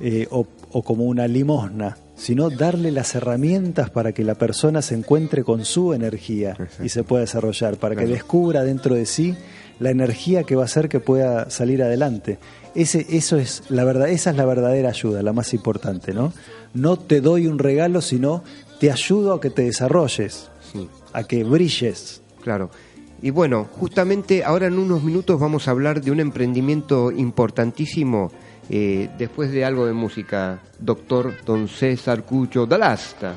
eh, 0.01 0.29
o, 0.31 0.47
o 0.71 0.83
como 0.83 1.05
una 1.05 1.27
limosna, 1.27 1.97
sino 2.17 2.49
darle 2.49 2.93
las 2.93 3.15
herramientas 3.15 3.91
para 3.91 4.13
que 4.13 4.23
la 4.23 4.35
persona 4.37 4.83
se 4.83 4.95
encuentre 4.95 5.43
con 5.43 5.65
su 5.65 5.93
energía 5.95 6.51
Exacto. 6.53 6.85
y 6.85 6.89
se 6.91 7.03
pueda 7.03 7.23
desarrollar, 7.23 7.77
para 7.77 7.97
que 7.97 8.07
descubra 8.07 8.63
dentro 8.63 8.95
de 8.95 9.05
sí 9.05 9.35
la 9.81 9.91
energía 9.91 10.45
que 10.45 10.55
va 10.57 10.63
a 10.63 10.67
hacer 10.67 10.89
que 10.89 11.01
pueda 11.01 11.51
salir 11.51 11.83
adelante. 11.83 12.39
Ese, 12.75 13.05
eso 13.11 13.37
es 13.37 13.65
la 13.69 13.85
verdad, 13.85 14.09
esa 14.09 14.31
es 14.31 14.37
la 14.37 14.45
verdadera 14.47 14.91
ayuda, 14.91 15.23
la 15.23 15.33
más 15.33 15.53
importante, 15.55 16.15
¿no? 16.15 16.33
No 16.73 16.99
te 16.99 17.21
doy 17.21 17.47
un 17.47 17.59
regalo, 17.59 18.01
sino 18.01 18.43
te 18.81 18.91
ayudo 18.93 19.33
a 19.35 19.41
que 19.41 19.51
te 19.51 19.63
desarrolles, 19.63 20.49
Sí. 20.73 20.89
a 21.13 21.25
que 21.25 21.43
brilles. 21.45 22.23
Claro. 22.43 22.71
Y 23.23 23.31
bueno, 23.31 23.67
justamente 23.71 24.45
ahora 24.45 24.67
en 24.67 24.79
unos 24.79 25.03
minutos 25.03 25.41
vamos 25.41 25.69
a 25.69 25.71
hablar 25.71 26.01
de 26.01 26.11
un 26.11 26.21
emprendimiento 26.21 27.11
importantísimo. 27.11 28.31
eh, 28.69 29.09
después 29.17 29.53
de 29.53 29.65
algo 29.65 29.87
de 29.87 29.93
música, 29.93 30.61
doctor 30.81 31.33
Don 31.45 31.69
César 31.69 32.25
Cucho 32.25 32.67
Dalasta. 32.67 33.35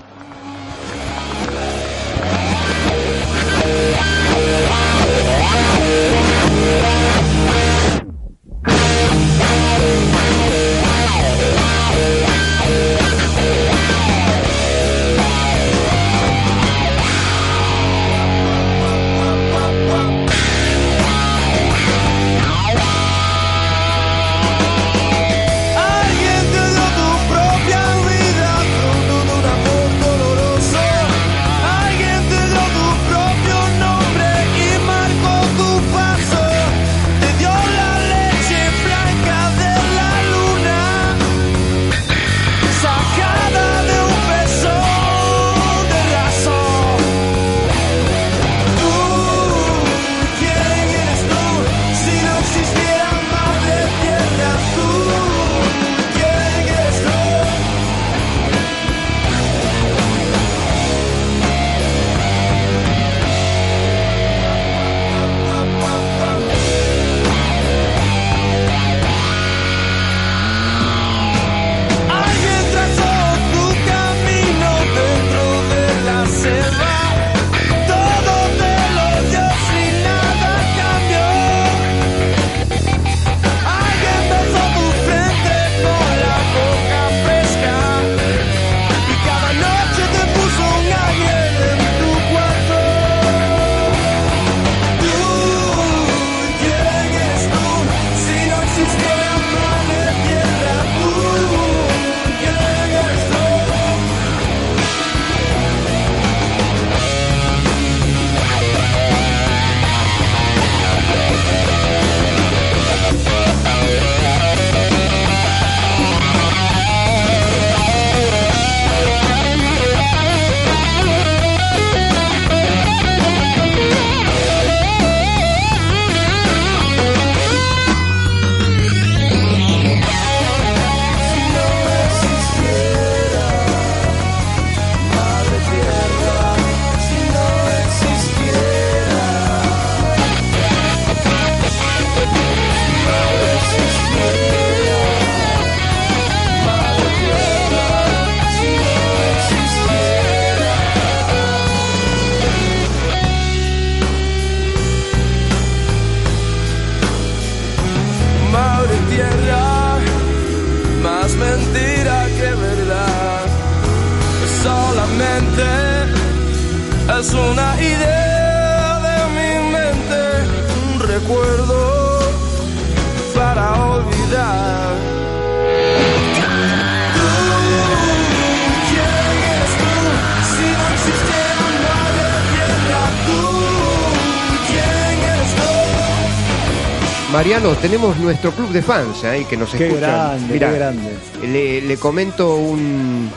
Mariano, 187.60 187.82
tenemos 187.82 188.18
nuestro 188.20 188.52
club 188.52 188.70
de 188.70 188.82
fans 188.82 189.24
ahí 189.26 189.44
que 189.44 189.58
nos 189.58 189.72
Qué 189.72 189.88
escuchan. 189.88 190.10
grande, 190.10 190.54
Mirá, 190.54 190.70
qué 190.72 190.76
grande. 190.78 191.10
Le, 191.44 191.82
le 191.82 191.98
comento 191.98 192.56
un 192.56 193.30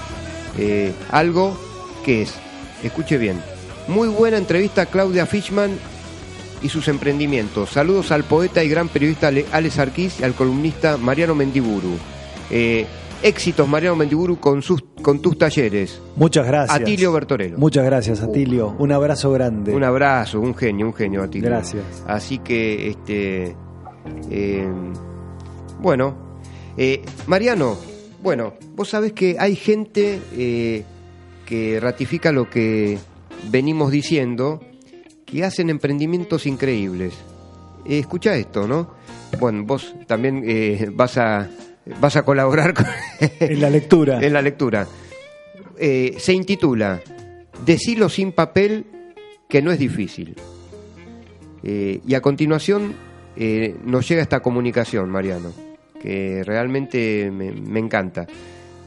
eh, 0.58 0.92
algo 1.10 1.56
que 2.04 2.22
es, 2.22 2.32
escuche 2.84 3.18
bien, 3.18 3.40
muy 3.88 4.06
buena 4.08 4.36
entrevista 4.38 4.82
a 4.82 4.86
Claudia 4.86 5.26
Fishman 5.26 5.72
y 6.62 6.68
sus 6.68 6.86
emprendimientos. 6.86 7.70
Saludos 7.70 8.12
al 8.12 8.22
poeta 8.22 8.62
y 8.62 8.68
gran 8.68 8.88
periodista 8.88 9.26
Ale- 9.28 9.46
Alex 9.50 9.78
Arquís 9.80 10.20
y 10.20 10.24
al 10.24 10.34
columnista 10.34 10.96
Mariano 10.98 11.34
Mendiburu. 11.34 11.96
Eh, 12.48 12.86
éxitos 13.24 13.66
Mariano 13.66 13.96
Mendiburu 13.96 14.38
con, 14.38 14.62
sus, 14.62 14.84
con 15.02 15.20
tus 15.20 15.36
talleres. 15.36 16.00
Muchas 16.14 16.46
gracias. 16.46 16.80
Atilio 16.80 17.12
Bertorello. 17.12 17.58
Muchas 17.58 17.84
gracias, 17.84 18.20
Atilio. 18.22 18.76
Un 18.78 18.92
abrazo 18.92 19.32
grande. 19.32 19.74
Un 19.74 19.82
abrazo, 19.82 20.38
un 20.38 20.54
genio, 20.54 20.86
un 20.86 20.94
genio, 20.94 21.24
Atilio. 21.24 21.48
Gracias. 21.48 21.82
Así 22.06 22.38
que, 22.38 22.88
este. 22.90 23.56
Eh, 24.30 24.68
bueno, 25.80 26.38
eh, 26.76 27.02
Mariano, 27.26 27.76
bueno, 28.22 28.54
vos 28.74 28.88
sabés 28.88 29.12
que 29.12 29.36
hay 29.38 29.56
gente 29.56 30.20
eh, 30.32 30.84
que 31.46 31.80
ratifica 31.80 32.32
lo 32.32 32.48
que 32.48 32.98
venimos 33.50 33.90
diciendo, 33.90 34.60
que 35.26 35.44
hacen 35.44 35.70
emprendimientos 35.70 36.46
increíbles. 36.46 37.14
Escucha 37.84 38.36
esto, 38.36 38.68
¿no? 38.68 38.94
Bueno, 39.40 39.64
vos 39.64 39.94
también 40.06 40.44
vas 40.94 41.18
a 41.18 41.48
vas 42.00 42.16
a 42.16 42.24
colaborar 42.24 42.74
con 42.74 42.86
En 43.40 43.60
la 43.60 43.70
lectura. 43.70 44.20
en 44.20 44.32
la 44.32 44.42
lectura. 44.42 44.86
Eh, 45.78 46.16
se 46.18 46.32
intitula 46.32 47.00
Decilo 47.64 48.08
sin 48.08 48.32
papel 48.32 48.86
que 49.48 49.62
no 49.62 49.70
es 49.70 49.78
difícil. 49.78 50.36
Eh, 51.62 52.00
y 52.06 52.14
a 52.14 52.20
continuación 52.20 52.94
eh, 53.36 53.76
nos 53.84 54.08
llega 54.08 54.22
esta 54.22 54.40
comunicación, 54.40 55.10
Mariano, 55.10 55.52
que 56.00 56.42
realmente 56.44 57.30
me, 57.30 57.52
me 57.52 57.80
encanta. 57.80 58.26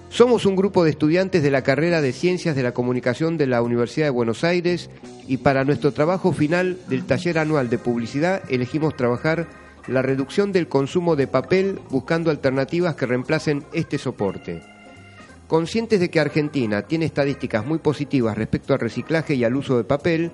Somos 0.09 0.45
un 0.45 0.55
grupo 0.55 0.83
de 0.83 0.91
estudiantes 0.91 1.43
de 1.43 1.51
la 1.51 1.63
carrera 1.63 2.01
de 2.01 2.13
Ciencias 2.13 2.55
de 2.55 2.63
la 2.63 2.73
Comunicación 2.73 3.37
de 3.37 3.47
la 3.47 3.61
Universidad 3.61 4.07
de 4.07 4.11
Buenos 4.11 4.43
Aires 4.43 4.89
y 5.27 5.37
para 5.37 5.65
nuestro 5.65 5.91
trabajo 5.91 6.31
final 6.31 6.77
del 6.87 7.05
taller 7.05 7.37
anual 7.37 7.69
de 7.69 7.77
publicidad 7.77 8.41
elegimos 8.49 8.95
trabajar 8.95 9.47
la 9.87 10.01
reducción 10.01 10.51
del 10.51 10.67
consumo 10.67 11.15
de 11.15 11.27
papel 11.27 11.79
buscando 11.89 12.31
alternativas 12.31 12.95
que 12.95 13.05
reemplacen 13.05 13.63
este 13.73 13.97
soporte. 13.97 14.61
Conscientes 15.47 15.99
de 15.99 16.09
que 16.09 16.19
Argentina 16.19 16.83
tiene 16.83 17.05
estadísticas 17.05 17.65
muy 17.65 17.77
positivas 17.77 18.37
respecto 18.37 18.73
al 18.73 18.79
reciclaje 18.79 19.35
y 19.35 19.43
al 19.43 19.55
uso 19.55 19.77
de 19.77 19.83
papel 19.83 20.31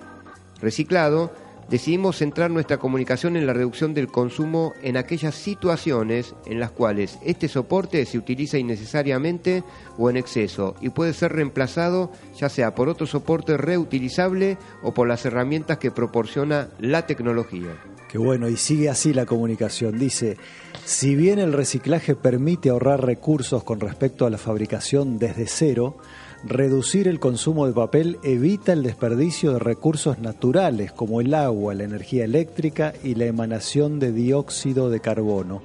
reciclado, 0.62 1.34
decidimos 1.72 2.18
centrar 2.18 2.52
nuestra 2.52 2.78
comunicación 2.78 3.38
en 3.38 3.48
la 3.48 3.54
reducción 3.54 3.94
del 3.94 4.10
consumo 4.10 4.74
en 4.84 4.98
aquellas 4.98 5.34
situaciones 5.34 6.36
en 6.46 6.60
las 6.60 6.70
cuales 6.70 7.18
este 7.26 7.48
soporte 7.48 8.06
se 8.06 8.18
utiliza 8.18 8.58
innecesariamente 8.58 9.64
o 9.98 10.10
en 10.10 10.18
exceso 10.18 10.76
y 10.82 10.90
puede 10.90 11.14
ser 11.14 11.32
reemplazado 11.32 12.12
ya 12.38 12.50
sea 12.50 12.76
por 12.76 12.90
otro 12.90 13.08
soporte 13.08 13.56
reutilizable 13.56 14.58
o 14.84 14.94
por 14.94 15.08
las 15.08 15.26
herramientas 15.26 15.78
que 15.78 15.92
proporciona 15.92 16.68
la 16.80 17.08
tecnología. 17.08 17.78
Qué 18.10 18.18
bueno, 18.18 18.50
y 18.50 18.58
sigue 18.58 18.90
así 18.90 19.14
la 19.14 19.26
comunicación. 19.26 19.98
Dice, 19.98 20.36
si 20.84 21.16
bien 21.16 21.40
el 21.40 21.54
reciclaje 21.54 22.14
permite 22.14 22.70
ahorrar 22.70 23.06
recursos 23.06 23.64
con 23.64 23.80
respecto 23.80 24.26
a 24.26 24.30
la 24.30 24.38
fabricación 24.38 25.18
desde 25.18 25.48
cero, 25.48 25.96
reducir 26.44 27.08
el 27.08 27.20
consumo 27.20 27.68
de 27.68 27.74
papel 27.74 28.18
evita 28.24 28.74
el 28.74 28.84
desperdicio 28.84 29.54
de 29.54 29.60
recursos 29.60 30.20
naturales 30.20 30.92
como 30.92 31.22
el 31.22 31.34
agua, 31.34 31.74
la 31.74 31.84
energía 31.84 32.26
eléctrica 32.26 32.94
y 33.04 33.16
la 33.16 33.26
emanación 33.26 34.00
de 34.00 34.12
dióxido 34.12 34.90
de 34.90 35.00
carbono. 35.00 35.62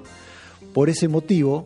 Por 0.74 0.91
ese 0.91 1.09
motivo, 1.09 1.64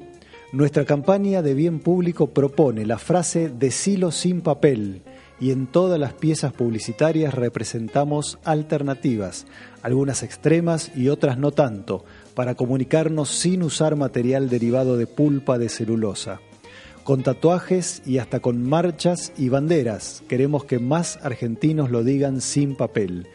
nuestra 0.52 0.84
campaña 0.84 1.42
de 1.42 1.54
bien 1.54 1.80
público 1.80 2.28
propone 2.28 2.86
la 2.86 2.98
frase 2.98 3.48
Decilo 3.48 4.10
sin 4.10 4.40
papel 4.40 5.02
y 5.40 5.52
en 5.52 5.66
todas 5.66 5.98
las 5.98 6.12
piezas 6.12 6.52
publicitarias 6.52 7.34
representamos 7.34 8.38
alternativas, 8.44 9.46
algunas 9.82 10.22
extremas 10.22 10.92
y 10.94 11.08
otras 11.08 11.38
no 11.38 11.50
tanto, 11.50 12.04
para 12.34 12.54
comunicarnos 12.54 13.30
sin 13.30 13.62
usar 13.62 13.96
material 13.96 14.50
derivado 14.50 14.96
de 14.96 15.06
pulpa 15.06 15.58
de 15.58 15.68
celulosa. 15.68 16.40
Con 17.04 17.22
tatuajes 17.22 18.02
y 18.06 18.18
hasta 18.18 18.40
con 18.40 18.62
marchas 18.62 19.32
y 19.36 19.48
banderas, 19.48 20.22
queremos 20.28 20.64
que 20.64 20.78
más 20.78 21.18
argentinos 21.22 21.90
lo 21.90 22.04
digan 22.04 22.40
sin 22.40 22.76
papel. 22.76 23.26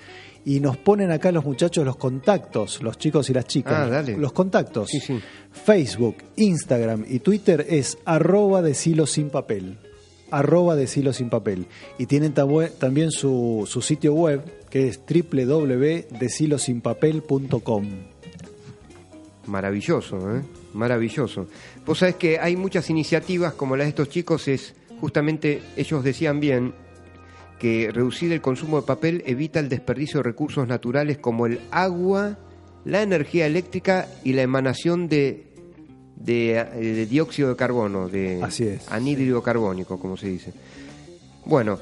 Y 0.45 0.59
nos 0.59 0.77
ponen 0.77 1.11
acá 1.11 1.31
los 1.31 1.43
muchachos 1.43 1.83
los 1.83 1.95
contactos, 1.95 2.83
los 2.83 2.99
chicos 2.99 3.31
y 3.31 3.33
las 3.33 3.45
chicas. 3.45 3.73
Ah, 3.73 3.87
dale. 3.87 4.15
Los 4.15 4.31
contactos. 4.31 4.91
Sí, 4.91 4.99
sí. 4.99 5.19
Facebook, 5.51 6.17
Instagram 6.35 7.03
y 7.07 7.17
Twitter 7.19 7.65
es 7.67 7.97
arroba 8.05 8.61
decilo 8.61 9.07
sin 9.07 9.31
papel. 9.31 9.79
Arroba 10.29 10.75
decilo 10.75 11.13
sin 11.13 11.31
papel. 11.31 11.65
Y 11.97 12.05
tienen 12.05 12.33
también 12.33 13.09
su, 13.11 13.67
su 13.67 13.81
sitio 13.81 14.13
web 14.13 14.43
que 14.69 14.87
es 14.87 14.99
www.decilosinpapel.com. 14.99 17.87
Maravilloso, 19.47 20.35
¿eh? 20.35 20.43
Maravilloso. 20.75 21.47
Vos 21.85 21.99
sabés 21.99 22.15
que 22.15 22.37
hay 22.37 22.57
muchas 22.57 22.89
iniciativas 22.89 23.53
como 23.53 23.77
la 23.77 23.85
de 23.85 23.89
estos 23.91 24.09
chicos, 24.09 24.47
es 24.49 24.75
justamente, 24.99 25.61
ellos 25.77 26.03
decían 26.03 26.41
bien, 26.41 26.73
que 27.59 27.89
reducir 27.93 28.33
el 28.33 28.41
consumo 28.41 28.81
de 28.81 28.85
papel 28.85 29.23
evita 29.25 29.61
el 29.61 29.69
desperdicio 29.69 30.19
de 30.19 30.23
recursos 30.23 30.67
naturales 30.67 31.17
como 31.17 31.45
el 31.45 31.61
agua, 31.71 32.37
la 32.83 33.01
energía 33.01 33.45
eléctrica 33.45 34.09
y 34.25 34.33
la 34.33 34.41
emanación 34.41 35.07
de, 35.07 35.47
de, 36.17 36.61
de 36.75 37.05
dióxido 37.05 37.49
de 37.49 37.55
carbono, 37.55 38.09
de 38.09 38.43
Así 38.43 38.65
es. 38.67 38.91
anhídrido 38.91 39.41
carbónico, 39.41 39.97
como 39.97 40.17
se 40.17 40.27
dice. 40.27 40.51
Bueno, 41.45 41.79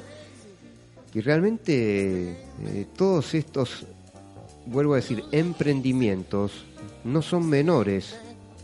y 1.12 1.20
realmente 1.20 2.30
eh, 2.30 2.86
todos 2.96 3.34
estos, 3.34 3.86
vuelvo 4.66 4.92
a 4.92 4.96
decir, 4.96 5.24
emprendimientos 5.32 6.64
no 7.02 7.22
son 7.22 7.48
menores, 7.48 8.16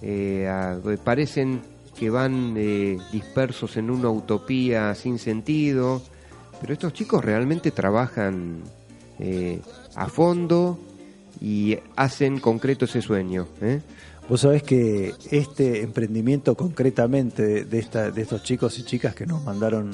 eh, 0.03 0.49
a- 0.49 0.79
parecen 1.05 1.61
que 1.99 2.11
van 2.11 2.55
eh, 2.57 2.99
dispersos 3.13 3.77
en 3.77 3.91
una 3.91 4.09
utopía 4.11 4.95
sin 4.95 5.19
sentido, 5.19 6.03
pero 6.61 6.73
estos 6.73 6.93
chicos 6.93 7.25
realmente 7.25 7.71
trabajan 7.71 8.59
eh, 9.19 9.61
a 9.95 10.07
fondo 10.09 10.79
y 11.41 11.77
hacen 11.97 12.39
concreto 12.39 12.85
ese 12.87 13.03
sueño. 13.03 13.49
¿eh? 13.61 13.81
Vos 14.29 14.43
sabés 14.43 14.63
que 14.63 15.13
este 15.31 15.83
emprendimiento 15.83 16.55
concretamente 16.57 17.43
de, 17.43 17.65
de 17.65 17.79
esta, 17.79 18.11
de 18.11 18.23
estos 18.23 18.43
chicos 18.45 18.79
y 18.79 18.85
chicas 18.85 19.15
que 19.15 19.27
nos 19.27 19.43
mandaron 19.45 19.91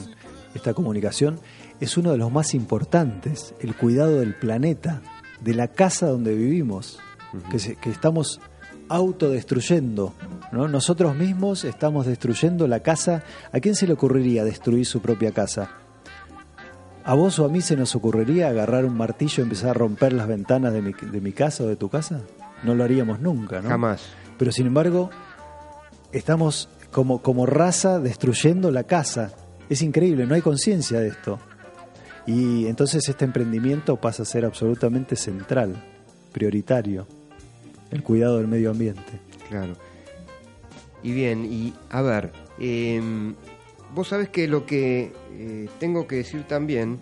esta 0.55 0.75
comunicación 0.75 1.39
es 1.81 1.97
uno 1.97 2.13
de 2.13 2.19
los 2.19 2.31
más 2.33 2.55
importantes, 2.55 3.55
el 3.61 3.75
cuidado 3.75 4.21
del 4.21 4.35
planeta, 4.35 5.03
de 5.41 5.55
la 5.55 5.69
casa 5.69 6.07
donde 6.07 6.35
vivimos, 6.35 6.99
que, 7.51 7.59
se- 7.59 7.77
que 7.77 7.91
estamos 7.91 8.41
autodestruyendo. 8.89 10.15
¿no? 10.53 10.69
Nosotros 10.69 11.15
mismos 11.17 11.65
estamos 11.65 12.07
destruyendo 12.07 12.67
la 12.67 12.81
casa. 12.81 13.23
¿A 13.53 13.61
quién 13.61 13.75
se 13.75 13.87
le 13.87 13.93
ocurriría 13.93 14.45
destruir 14.45 14.87
su 14.87 15.01
propia 15.01 15.33
casa? 15.33 15.71
¿A 17.05 17.15
vos 17.15 17.39
o 17.39 17.45
a 17.45 17.49
mí 17.49 17.61
se 17.61 17.77
nos 17.77 17.95
ocurriría 17.95 18.49
agarrar 18.49 18.85
un 18.85 18.97
martillo 18.97 19.43
y 19.43 19.45
empezar 19.45 19.71
a 19.71 19.75
romper 19.75 20.13
las 20.13 20.27
ventanas 20.27 20.73
de 20.73 20.83
mi, 20.83 20.93
de 20.93 21.21
mi 21.21 21.33
casa 21.33 21.65
o 21.65 21.67
de 21.69 21.77
tu 21.77 21.89
casa? 21.89 22.23
No 22.65 22.75
lo 22.75 22.83
haríamos 22.83 23.21
nunca, 23.21 23.61
¿no? 23.61 23.69
Jamás. 23.69 24.03
Pero 24.39 24.51
sin 24.51 24.67
embargo, 24.67 25.11
estamos 26.13 26.69
como, 26.91 27.23
como 27.23 27.47
raza 27.47 28.01
destruyendo 28.01 28.71
la 28.71 28.85
casa. 28.85 29.33
Es 29.69 29.83
increíble, 29.83 30.27
no 30.27 30.35
hay 30.35 30.43
conciencia 30.43 30.99
de 30.99 31.09
esto. 31.09 31.39
Y 32.27 32.67
entonces 32.67 33.09
este 33.09 33.25
emprendimiento 33.25 33.97
pasa 33.97 34.25
a 34.25 34.27
ser 34.27 34.45
absolutamente 34.45 35.15
central, 35.15 35.77
prioritario, 36.33 37.07
el 37.91 38.03
cuidado 38.03 38.39
del 38.39 38.49
medio 38.49 38.71
ambiente. 38.71 39.03
Claro. 39.49 39.75
Y 41.03 41.13
bien, 41.13 41.45
y 41.45 41.73
a 41.91 42.03
ver, 42.03 42.33
em, 42.59 43.35
vos 43.95 44.09
sabés 44.09 44.29
que 44.29 44.49
lo 44.49 44.67
que 44.67 45.13
eh, 45.33 45.69
tengo 45.79 46.07
que 46.07 46.17
decir 46.17 46.45
también 46.45 46.99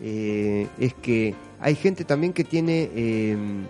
eh, 0.00 0.68
es 0.78 0.94
que 0.94 1.34
hay 1.60 1.74
gente 1.74 2.04
también 2.04 2.32
que 2.32 2.44
tiene 2.44 2.90
em, 2.94 3.64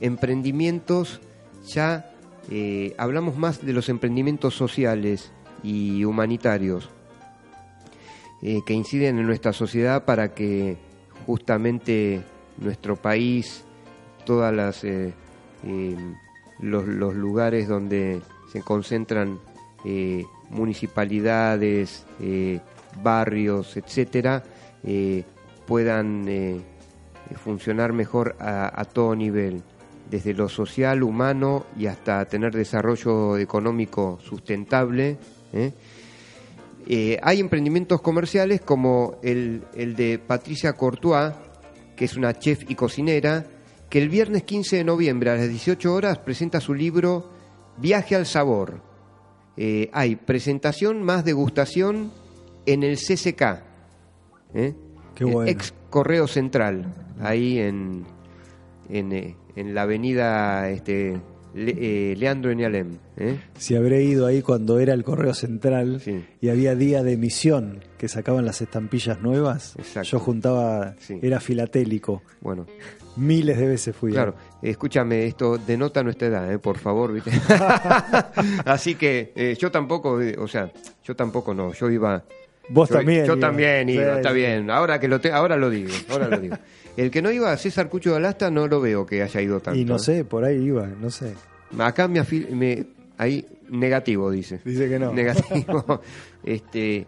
emprendimientos 0.00 1.20
ya, 1.66 2.12
eh, 2.50 2.94
hablamos 2.98 3.36
más 3.36 3.64
de 3.64 3.72
los 3.72 3.88
emprendimientos 3.88 4.54
sociales 4.54 5.32
y 5.62 6.04
humanitarios 6.04 6.90
que 8.66 8.74
inciden 8.74 9.18
en 9.18 9.26
nuestra 9.26 9.54
sociedad 9.54 10.04
para 10.04 10.34
que 10.34 10.76
justamente 11.24 12.20
nuestro 12.58 12.94
país, 12.94 13.64
todas 14.26 14.54
las 14.54 14.84
eh, 15.66 15.96
los, 16.60 16.86
lugares 16.86 17.68
donde 17.68 18.20
se 18.52 18.60
concentran 18.60 19.38
eh, 19.84 20.24
municipalidades, 20.50 22.04
eh, 22.20 22.60
barrios, 23.02 23.76
etcétera, 23.76 24.42
puedan 25.66 26.62
funcionar 27.42 27.92
mejor 27.92 28.36
a, 28.38 28.84
todo 28.84 29.16
nivel, 29.16 29.62
desde 30.10 30.34
lo 30.34 30.48
social, 30.48 31.02
humano 31.02 31.64
y 31.76 31.86
hasta 31.86 32.24
tener 32.26 32.52
desarrollo 32.54 33.36
económico 33.38 34.18
sustentable. 34.22 35.16
hay 37.22 37.40
emprendimientos 37.40 38.00
comerciales 38.00 38.60
como 38.60 39.16
el, 39.22 39.62
el 39.74 39.96
de 39.96 40.20
Patricia 40.20 40.74
Courtois, 40.74 41.32
que 41.96 42.04
es 42.04 42.16
una 42.16 42.38
chef 42.38 42.70
y 42.70 42.74
cocinera, 42.74 43.44
que 43.94 44.02
el 44.02 44.08
viernes 44.08 44.42
15 44.42 44.78
de 44.78 44.82
noviembre 44.82 45.30
a 45.30 45.36
las 45.36 45.48
18 45.48 45.94
horas 45.94 46.18
presenta 46.18 46.60
su 46.60 46.74
libro 46.74 47.30
Viaje 47.76 48.16
al 48.16 48.26
Sabor. 48.26 48.80
Eh, 49.56 49.88
hay 49.92 50.16
presentación 50.16 51.00
más 51.04 51.24
degustación 51.24 52.10
en 52.66 52.82
el 52.82 52.96
CCK, 52.96 53.62
¿eh? 54.52 54.74
Qué 55.14 55.24
bueno. 55.24 55.48
ex 55.48 55.72
Correo 55.90 56.26
Central, 56.26 56.92
ahí 57.20 57.60
en, 57.60 58.02
en, 58.88 59.12
eh, 59.12 59.36
en 59.54 59.74
la 59.76 59.82
avenida 59.82 60.68
este, 60.70 61.20
Le- 61.54 62.10
eh, 62.12 62.16
Leandro 62.16 62.50
Enialem. 62.50 62.98
¿eh? 63.16 63.38
Si 63.56 63.76
habré 63.76 64.02
ido 64.02 64.26
ahí 64.26 64.42
cuando 64.42 64.80
era 64.80 64.92
el 64.92 65.04
correo 65.04 65.34
central 65.34 66.00
Sí. 66.00 66.24
y 66.40 66.48
había 66.48 66.74
día 66.74 67.04
de 67.04 67.12
emisión 67.12 67.78
que 67.96 68.08
sacaban 68.08 68.44
las 68.44 68.60
estampillas 68.60 69.22
nuevas, 69.22 69.76
Exacto. 69.78 70.08
yo 70.08 70.18
juntaba, 70.18 70.96
Sí. 70.98 71.20
era 71.22 71.38
filatélico. 71.38 72.22
Bueno, 72.40 72.66
Miles 73.16 73.56
de 73.58 73.66
veces 73.68 73.94
fui. 73.94 74.12
Claro, 74.12 74.34
escúchame, 74.62 75.26
esto 75.26 75.56
denota 75.58 76.02
nuestra 76.02 76.28
edad, 76.28 76.52
¿eh? 76.52 76.58
por 76.58 76.78
favor, 76.78 77.12
¿viste? 77.12 77.30
Así 78.64 78.94
que 78.96 79.32
eh, 79.36 79.56
yo 79.58 79.70
tampoco, 79.70 80.20
eh, 80.20 80.36
o 80.38 80.48
sea, 80.48 80.70
yo 81.04 81.14
tampoco 81.16 81.54
no, 81.54 81.72
yo 81.72 81.90
iba... 81.90 82.22
Vos 82.70 82.88
yo, 82.88 82.96
también. 82.96 83.26
Yo 83.26 83.38
también 83.38 83.88
iba, 83.90 84.02
Sí, 84.04 84.10
está 84.16 84.30
sí. 84.30 84.36
bien, 84.36 84.70
ahora 84.70 84.98
que 84.98 85.06
lo 85.06 85.20
te, 85.20 85.30
ahora 85.30 85.56
lo 85.56 85.68
digo, 85.68 85.90
ahora 86.08 86.28
lo 86.28 86.38
digo. 86.38 86.56
El 86.96 87.10
que 87.10 87.20
no 87.20 87.30
iba, 87.30 87.54
César 87.58 87.88
Cucho 87.90 88.10
de 88.12 88.16
Alasta, 88.16 88.50
no 88.50 88.66
lo 88.68 88.80
veo 88.80 89.04
que 89.04 89.22
haya 89.22 89.40
ido 89.42 89.60
tanto. 89.60 89.78
Y 89.78 89.84
no 89.84 89.96
¿eh? 89.96 89.98
sé, 89.98 90.24
por 90.24 90.44
ahí 90.44 90.56
iba, 90.64 90.86
no 90.86 91.10
sé. 91.10 91.34
Acá 91.78 92.08
me, 92.08 92.20
afil- 92.20 92.48
me 92.50 92.86
ahí 93.18 93.44
negativo 93.68 94.30
dice. 94.30 94.60
Dice 94.64 94.88
que 94.88 94.98
no. 94.98 95.12
Negativo. 95.12 96.00
este 96.44 97.06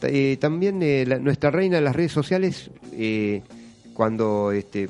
ta- 0.00 0.08
eh, 0.10 0.36
también 0.38 0.82
eh, 0.82 1.04
la- 1.06 1.18
nuestra 1.18 1.50
reina 1.50 1.76
de 1.76 1.82
las 1.82 1.96
redes 1.96 2.12
sociales 2.12 2.70
eh, 2.92 3.42
cuando 3.94 4.52
este 4.52 4.88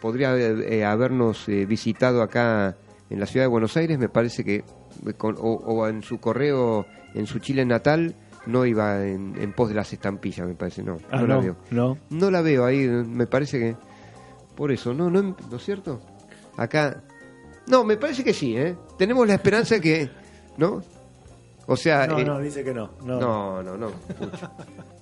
podría 0.00 0.36
eh, 0.36 0.84
habernos 0.84 1.48
eh, 1.48 1.66
visitado 1.66 2.22
acá 2.22 2.76
en 3.08 3.20
la 3.20 3.26
ciudad 3.26 3.44
de 3.44 3.48
Buenos 3.48 3.76
Aires, 3.76 3.98
me 3.98 4.08
parece 4.08 4.44
que 4.44 4.56
eh, 4.56 5.12
con- 5.16 5.36
o, 5.38 5.52
o 5.54 5.86
en 5.88 6.02
su 6.02 6.18
correo 6.20 6.86
en 7.14 7.26
su 7.26 7.38
Chile 7.40 7.64
natal 7.64 8.14
no 8.46 8.64
iba 8.64 9.04
en, 9.06 9.34
en 9.40 9.52
pos 9.52 9.68
de 9.68 9.74
las 9.74 9.92
estampillas, 9.92 10.46
me 10.46 10.54
parece, 10.54 10.82
no, 10.82 10.96
Ah, 11.10 11.20
no 11.20 11.26
la 11.26 11.36
veo. 11.38 11.56
no. 11.70 11.98
No 12.10 12.30
la 12.30 12.40
veo 12.40 12.64
ahí, 12.64 12.86
me 12.86 13.26
parece 13.26 13.58
que. 13.58 13.76
Por 14.56 14.72
eso, 14.72 14.92
¿no? 14.94 15.10
¿No, 15.10 15.22
¿no 15.50 15.56
es 15.56 15.62
cierto? 15.64 16.00
Acá. 16.56 17.02
No, 17.66 17.84
me 17.84 17.96
parece 17.96 18.24
que 18.24 18.32
sí, 18.34 18.56
¿eh? 18.56 18.76
Tenemos 18.98 19.26
la 19.26 19.34
esperanza 19.34 19.78
que. 19.80 20.10
¿No? 20.56 20.82
O 21.66 21.76
sea. 21.76 22.06
No, 22.06 22.18
eh, 22.18 22.24
no, 22.24 22.38
dice 22.40 22.64
que 22.64 22.72
no. 22.74 22.90
No, 23.04 23.20
no, 23.20 23.62
no, 23.62 23.76
no. 23.76 23.90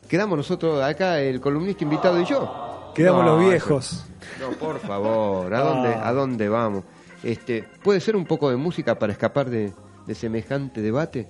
Quedamos 0.08 0.36
nosotros 0.38 0.82
acá, 0.82 1.20
el 1.20 1.40
columnista 1.40 1.84
invitado 1.84 2.20
y 2.20 2.24
yo. 2.24 2.92
Quedamos 2.94 3.24
No, 3.24 3.36
los 3.36 3.48
viejos. 3.48 4.04
No, 4.40 4.47
por 4.58 4.78
favor, 4.80 5.52
¿a 5.54 5.60
dónde. 5.60 5.94
¿a 5.94 6.12
dónde 6.12 6.48
vamos? 6.48 6.84
Este, 7.22 7.64
¿Puede 7.82 8.00
ser 8.00 8.16
un 8.16 8.24
poco 8.24 8.50
de 8.50 8.56
música 8.56 8.98
para 8.98 9.12
escapar 9.12 9.50
de, 9.50 9.72
de 10.06 10.14
semejante 10.14 10.80
debate? 10.82 11.28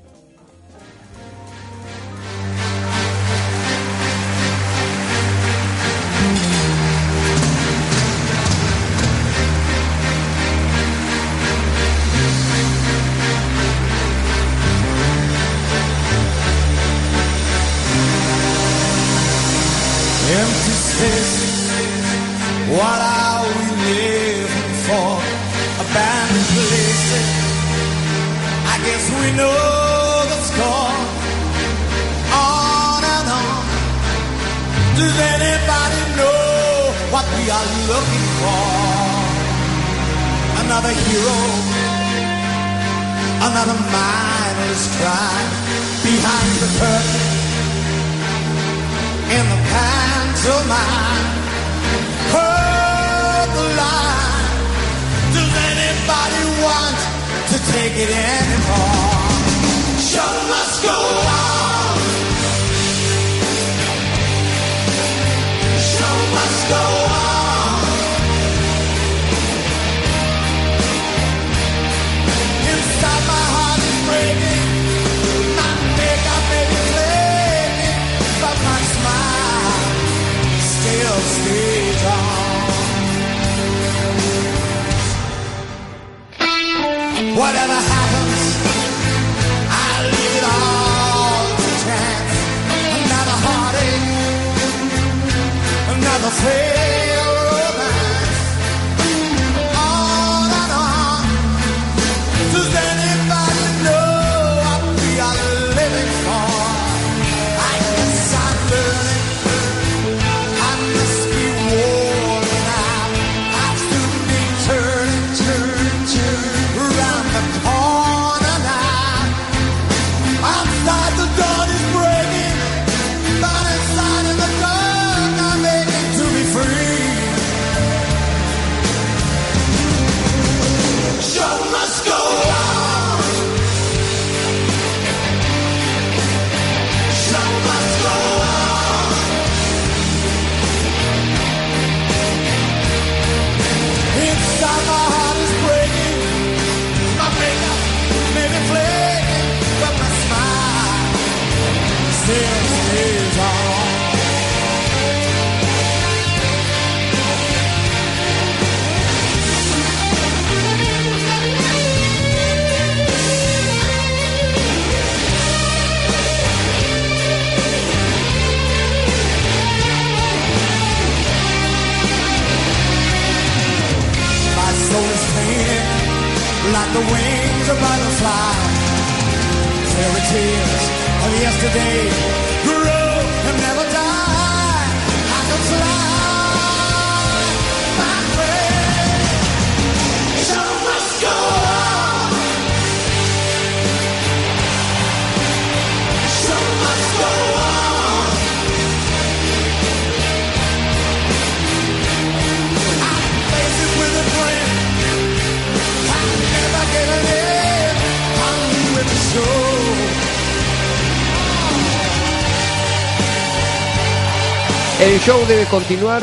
El 215.18 215.24
show 215.24 215.46
debe 215.48 215.64
continuar 215.64 216.22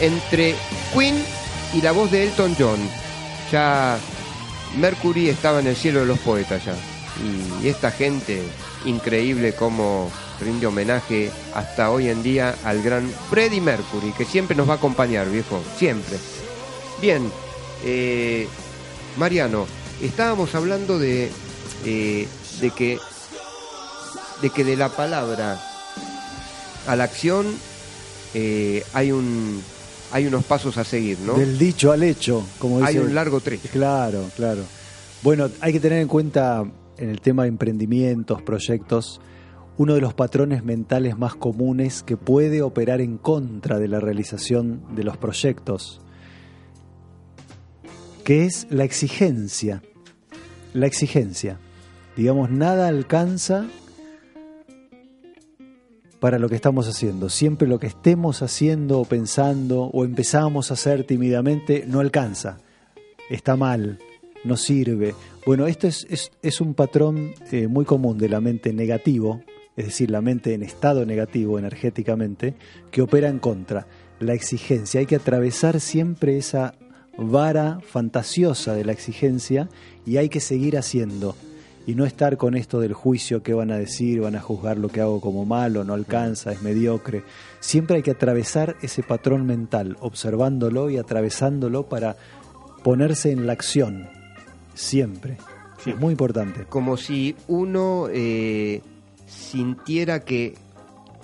entre 0.00 0.54
Queen 0.94 1.22
y 1.74 1.82
la 1.82 1.92
voz 1.92 2.10
de 2.10 2.24
Elton 2.24 2.56
John. 2.58 2.78
Ya 3.52 3.98
Mercury 4.78 5.28
estaba 5.28 5.60
en 5.60 5.66
el 5.66 5.76
cielo 5.76 6.00
de 6.00 6.06
los 6.06 6.18
poetas 6.20 6.64
ya. 6.64 6.74
Y 7.62 7.68
esta 7.68 7.90
gente 7.90 8.42
increíble 8.86 9.52
como 9.54 10.10
rinde 10.40 10.66
homenaje 10.66 11.30
hasta 11.54 11.90
hoy 11.90 12.08
en 12.08 12.22
día 12.22 12.54
al 12.64 12.82
gran 12.82 13.12
Freddie 13.28 13.60
Mercury, 13.60 14.12
que 14.12 14.24
siempre 14.24 14.56
nos 14.56 14.70
va 14.70 14.72
a 14.72 14.76
acompañar, 14.76 15.28
viejo, 15.28 15.62
siempre. 15.76 16.16
Bien, 17.02 17.30
eh, 17.84 18.48
Mariano, 19.18 19.66
estábamos 20.00 20.54
hablando 20.54 20.98
de, 20.98 21.30
eh, 21.84 22.26
de 22.62 22.70
que 22.70 22.98
de 24.40 24.48
que 24.48 24.64
de 24.64 24.78
la 24.78 24.88
palabra 24.88 25.62
a 26.86 26.96
la 26.96 27.04
acción 27.04 27.54
eh, 28.34 28.82
hay 28.92 29.12
un 29.12 29.62
hay 30.12 30.26
unos 30.26 30.44
pasos 30.44 30.76
a 30.78 30.84
seguir, 30.84 31.18
¿no? 31.20 31.34
Del 31.34 31.58
dicho 31.58 31.90
al 31.90 32.02
hecho, 32.02 32.44
como 32.58 32.78
dice. 32.78 32.90
Hay 32.90 32.98
un 32.98 33.14
largo 33.14 33.40
trecho. 33.40 33.68
Claro, 33.72 34.30
claro. 34.36 34.62
Bueno, 35.22 35.48
hay 35.60 35.72
que 35.72 35.80
tener 35.80 36.00
en 36.00 36.08
cuenta 36.08 36.64
en 36.98 37.10
el 37.10 37.20
tema 37.20 37.42
de 37.42 37.48
emprendimientos, 37.48 38.42
proyectos, 38.42 39.20
uno 39.76 39.94
de 39.94 40.00
los 40.00 40.14
patrones 40.14 40.62
mentales 40.62 41.18
más 41.18 41.34
comunes 41.34 42.02
que 42.02 42.16
puede 42.16 42.62
operar 42.62 43.00
en 43.00 43.18
contra 43.18 43.78
de 43.78 43.88
la 43.88 43.98
realización 43.98 44.82
de 44.94 45.02
los 45.02 45.16
proyectos, 45.16 46.00
que 48.22 48.44
es 48.44 48.66
la 48.70 48.84
exigencia. 48.84 49.82
La 50.74 50.86
exigencia. 50.86 51.58
Digamos, 52.16 52.50
nada 52.50 52.86
alcanza 52.86 53.66
para 56.24 56.38
lo 56.38 56.48
que 56.48 56.54
estamos 56.54 56.88
haciendo. 56.88 57.28
Siempre 57.28 57.68
lo 57.68 57.78
que 57.78 57.86
estemos 57.86 58.40
haciendo 58.40 58.98
o 58.98 59.04
pensando 59.04 59.82
o 59.92 60.06
empezamos 60.06 60.70
a 60.70 60.72
hacer 60.72 61.04
tímidamente 61.04 61.84
no 61.86 62.00
alcanza. 62.00 62.56
Está 63.28 63.56
mal, 63.56 63.98
no 64.42 64.56
sirve. 64.56 65.14
Bueno, 65.44 65.66
esto 65.66 65.86
es, 65.86 66.06
es, 66.40 66.60
un 66.62 66.72
patrón 66.72 67.32
eh, 67.52 67.66
muy 67.68 67.84
común 67.84 68.16
de 68.16 68.30
la 68.30 68.40
mente 68.40 68.72
negativo, 68.72 69.42
es 69.76 69.84
decir, 69.84 70.10
la 70.10 70.22
mente 70.22 70.54
en 70.54 70.62
estado 70.62 71.04
negativo 71.04 71.58
energéticamente, 71.58 72.54
que 72.90 73.02
opera 73.02 73.28
en 73.28 73.38
contra. 73.38 73.86
La 74.18 74.32
exigencia. 74.32 75.00
Hay 75.00 75.06
que 75.06 75.16
atravesar 75.16 75.78
siempre 75.78 76.38
esa 76.38 76.72
vara 77.18 77.80
fantasiosa 77.86 78.72
de 78.72 78.86
la 78.86 78.92
exigencia 78.92 79.68
y 80.06 80.16
hay 80.16 80.30
que 80.30 80.40
seguir 80.40 80.78
haciendo 80.78 81.36
y 81.86 81.94
no 81.94 82.04
estar 82.04 82.36
con 82.36 82.54
esto 82.56 82.80
del 82.80 82.94
juicio 82.94 83.42
que 83.42 83.54
van 83.54 83.70
a 83.70 83.78
decir, 83.78 84.20
van 84.20 84.36
a 84.36 84.40
juzgar 84.40 84.78
lo 84.78 84.88
que 84.88 85.00
hago 85.00 85.20
como 85.20 85.44
malo, 85.44 85.84
no 85.84 85.94
alcanza, 85.94 86.52
es 86.52 86.62
mediocre. 86.62 87.24
Siempre 87.60 87.96
hay 87.96 88.02
que 88.02 88.12
atravesar 88.12 88.76
ese 88.82 89.02
patrón 89.02 89.46
mental, 89.46 89.96
observándolo 90.00 90.88
y 90.90 90.96
atravesándolo 90.96 91.86
para 91.88 92.16
ponerse 92.82 93.32
en 93.32 93.46
la 93.46 93.52
acción, 93.52 94.08
siempre. 94.74 95.36
Es 95.84 95.98
muy 95.98 96.12
importante. 96.12 96.64
Como 96.64 96.96
si 96.96 97.36
uno 97.48 98.08
eh, 98.10 98.80
sintiera 99.26 100.20
que, 100.20 100.54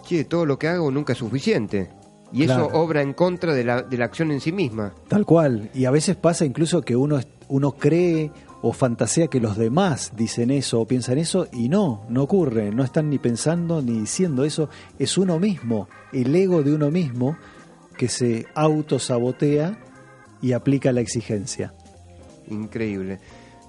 che, 0.05 0.25
todo 0.25 0.45
lo 0.45 0.59
que 0.59 0.69
hago 0.69 0.91
nunca 0.91 1.15
es 1.15 1.19
suficiente. 1.19 1.91
Y 2.33 2.45
eso 2.45 2.69
obra 2.69 3.03
en 3.03 3.13
contra 3.13 3.55
de 3.55 3.65
la, 3.65 3.83
de 3.83 3.99
la 3.99 4.05
acción 4.05 4.31
en 4.31 4.41
sí 4.41 4.53
misma. 4.53 4.95
Tal 5.09 5.27
cual. 5.27 5.69
Y 5.75 5.87
a 5.87 5.91
veces 5.91 6.15
pasa 6.15 6.45
incluso 6.45 6.83
que 6.83 6.95
uno, 6.95 7.19
uno 7.49 7.73
cree 7.73 8.31
o 8.63 8.73
fantasea 8.73 9.29
que 9.29 9.41
los 9.41 9.57
demás 9.57 10.13
dicen 10.17 10.51
eso 10.51 10.81
o 10.81 10.87
piensan 10.87 11.19
eso 11.19 11.49
y 11.53 11.69
no, 11.69 12.05
no 12.09 12.23
ocurre. 12.23 12.71
No 12.71 12.85
están 12.85 13.11
ni 13.11 13.19
pensando 13.19 13.81
ni 13.83 14.01
diciendo 14.01 14.45
eso. 14.45 14.69
Es 14.99 15.17
uno 15.19 15.39
mismo, 15.39 15.89
el 16.13 16.35
ego 16.35 16.63
de 16.63 16.75
uno 16.75 16.91
mismo 16.91 17.37
que 17.97 18.09
se 18.09 18.47
autosabotea 18.55 19.79
y 20.43 20.53
aplica 20.53 20.93
la 20.93 21.01
exigencia. 21.01 21.75
Increíble. 22.49 23.19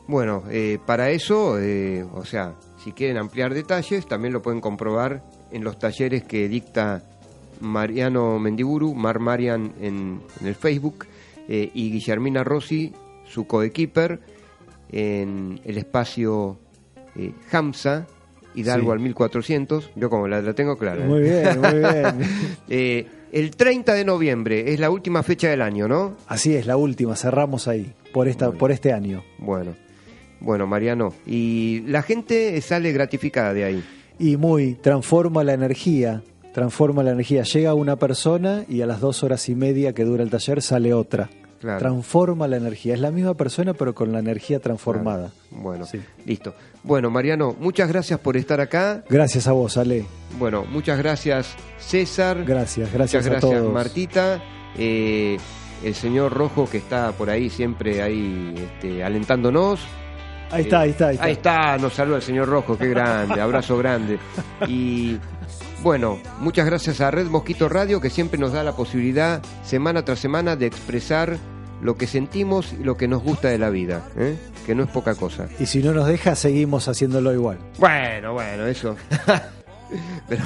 Bueno, 0.08 0.44
eh, 0.50 0.80
para 0.86 1.10
eso, 1.12 1.60
eh, 1.60 2.04
o 2.14 2.26
sea, 2.26 2.56
si 2.84 2.92
quieren 2.92 3.18
ampliar 3.18 3.54
detalles, 3.54 4.08
también 4.08 4.34
lo 4.34 4.42
pueden 4.42 4.60
comprobar 4.60 5.24
en 5.52 5.64
los 5.64 5.80
talleres 5.80 6.24
que 6.24 6.50
dicta 6.50 7.04
Mariano 7.60 8.40
Mendiburu, 8.40 8.94
Mar 8.96 9.20
Marian 9.20 9.74
en, 9.80 10.22
en 10.40 10.48
el 10.48 10.56
Facebook, 10.56 11.06
eh, 11.48 11.70
y 11.74 11.92
Guillermina 11.92 12.44
Rossi, 12.44 12.94
su 13.26 13.46
coequiper, 13.46 14.20
en 14.92 15.60
el 15.66 15.78
espacio 15.78 16.58
eh, 17.16 17.32
Hamza, 17.52 18.08
Hidalgo 18.54 18.88
Sí. 18.88 18.92
al 18.94 19.00
1400. 19.00 19.92
Yo 19.96 20.10
como 20.10 20.28
la, 20.28 20.42
la 20.42 20.54
tengo 20.54 20.78
clara. 20.78 21.04
¿eh? 21.04 21.08
Muy 21.08 21.22
bien, 21.22 21.62
muy 21.62 21.80
bien. 21.80 22.30
Eh, 22.70 23.08
el 23.32 23.52
30 23.56 23.94
de 23.94 24.04
noviembre 24.06 24.74
es 24.74 24.80
la 24.80 24.90
última 24.90 25.24
fecha 25.24 25.50
del 25.50 25.62
año, 25.62 25.88
¿no? 25.88 26.16
Así 26.28 26.56
es, 26.56 26.66
la 26.66 26.76
última, 26.78 27.16
cerramos 27.16 27.68
ahí, 27.70 27.94
por, 28.14 28.28
esta, 28.28 28.52
por 28.52 28.72
este 28.72 28.92
año. 28.94 29.24
Bueno, 29.40 29.76
bueno, 30.42 30.68
Mariano. 30.68 31.14
Y 31.26 31.82
la 31.88 32.02
gente 32.02 32.60
sale 32.62 32.92
gratificada 32.92 33.54
de 33.54 33.64
ahí. 33.64 33.84
Y 34.20 34.36
muy, 34.38 34.74
transforma 34.76 35.44
la 35.46 35.54
energía, 35.54 36.24
transforma 36.54 37.04
la 37.04 37.12
energía. 37.12 37.44
Llega 37.44 37.74
una 37.74 37.96
persona 37.96 38.66
y 38.68 38.82
a 38.82 38.86
las 38.86 39.00
dos 39.00 39.24
horas 39.24 39.48
y 39.50 39.56
media 39.56 39.94
que 39.94 40.04
dura 40.04 40.24
el 40.24 40.30
taller 40.30 40.62
sale 40.62 40.94
otra. 40.94 41.30
Claro. 41.62 41.78
Transforma 41.80 42.48
la 42.48 42.58
energía. 42.58 42.96
Es 42.96 43.00
la 43.00 43.12
misma 43.12 43.36
persona 43.36 43.74
pero 43.76 43.94
con 43.96 44.12
la 44.12 44.18
energía 44.20 44.60
transformada. 44.60 45.32
Bueno, 45.52 45.86
Sí. 45.86 46.02
listo. 46.26 46.56
Bueno, 46.84 47.12
Mariano, 47.12 47.56
muchas 47.60 47.88
gracias 47.88 48.20
por 48.20 48.36
estar 48.36 48.60
acá. 48.60 49.04
Gracias 49.08 49.48
a 49.48 49.52
vos, 49.52 49.78
Ale. 49.78 50.06
Bueno, 50.40 50.66
muchas 50.66 50.98
gracias, 50.98 51.56
César. 51.78 52.44
Gracias, 52.46 52.92
gracias 52.92 53.24
muchas 53.24 53.28
a 53.28 53.30
gracias, 53.40 53.62
todos. 53.62 53.74
Martita. 53.74 54.42
Eh, 54.76 55.38
el 55.84 55.94
señor 55.96 56.34
Rojo 56.34 56.68
que 56.70 56.78
está 56.78 57.12
por 57.12 57.30
ahí 57.30 57.50
siempre 57.50 58.02
ahí 58.02 58.54
este, 58.58 59.04
alentándonos. 59.04 59.80
Ahí 60.52 60.64
está, 60.64 60.82
ahí 60.82 60.90
está, 60.90 61.08
ahí 61.08 61.14
está. 61.16 61.26
Ahí 61.26 61.32
está, 61.34 61.78
nos 61.78 61.94
saluda 61.94 62.18
el 62.18 62.22
señor 62.24 62.50
Rojo, 62.50 62.78
qué 62.78 62.90
grande, 62.90 63.40
abrazo 63.40 63.78
grande. 63.78 64.20
Y 64.68 65.18
bueno, 65.84 66.20
muchas 66.40 66.66
gracias 66.66 67.02
a 67.02 67.12
Red 67.12 67.28
Mosquito 67.28 67.68
Radio 67.70 68.00
que 68.02 68.10
siempre 68.10 68.40
nos 68.40 68.54
da 68.54 68.64
la 68.64 68.76
posibilidad 68.76 69.42
semana 69.64 70.04
tras 70.06 70.20
semana 70.20 70.56
de 70.56 70.68
expresar 70.68 71.38
lo 71.82 71.98
que 71.98 72.06
sentimos 72.06 72.74
y 72.80 72.84
lo 72.84 72.96
que 72.98 73.08
nos 73.08 73.24
gusta 73.24 73.48
de 73.48 73.58
la 73.58 73.70
vida, 73.72 74.04
¿eh? 74.18 74.38
que 74.66 74.76
no 74.76 74.84
es 74.84 74.90
poca 74.90 75.16
cosa. 75.16 75.48
Y 75.60 75.66
si 75.66 75.80
no 75.82 75.92
nos 75.94 76.08
deja, 76.08 76.36
seguimos 76.36 76.88
haciéndolo 76.88 77.34
igual. 77.34 77.58
Bueno, 77.80 78.34
bueno, 78.34 78.68
eso. 78.68 78.96
Pero 80.30 80.44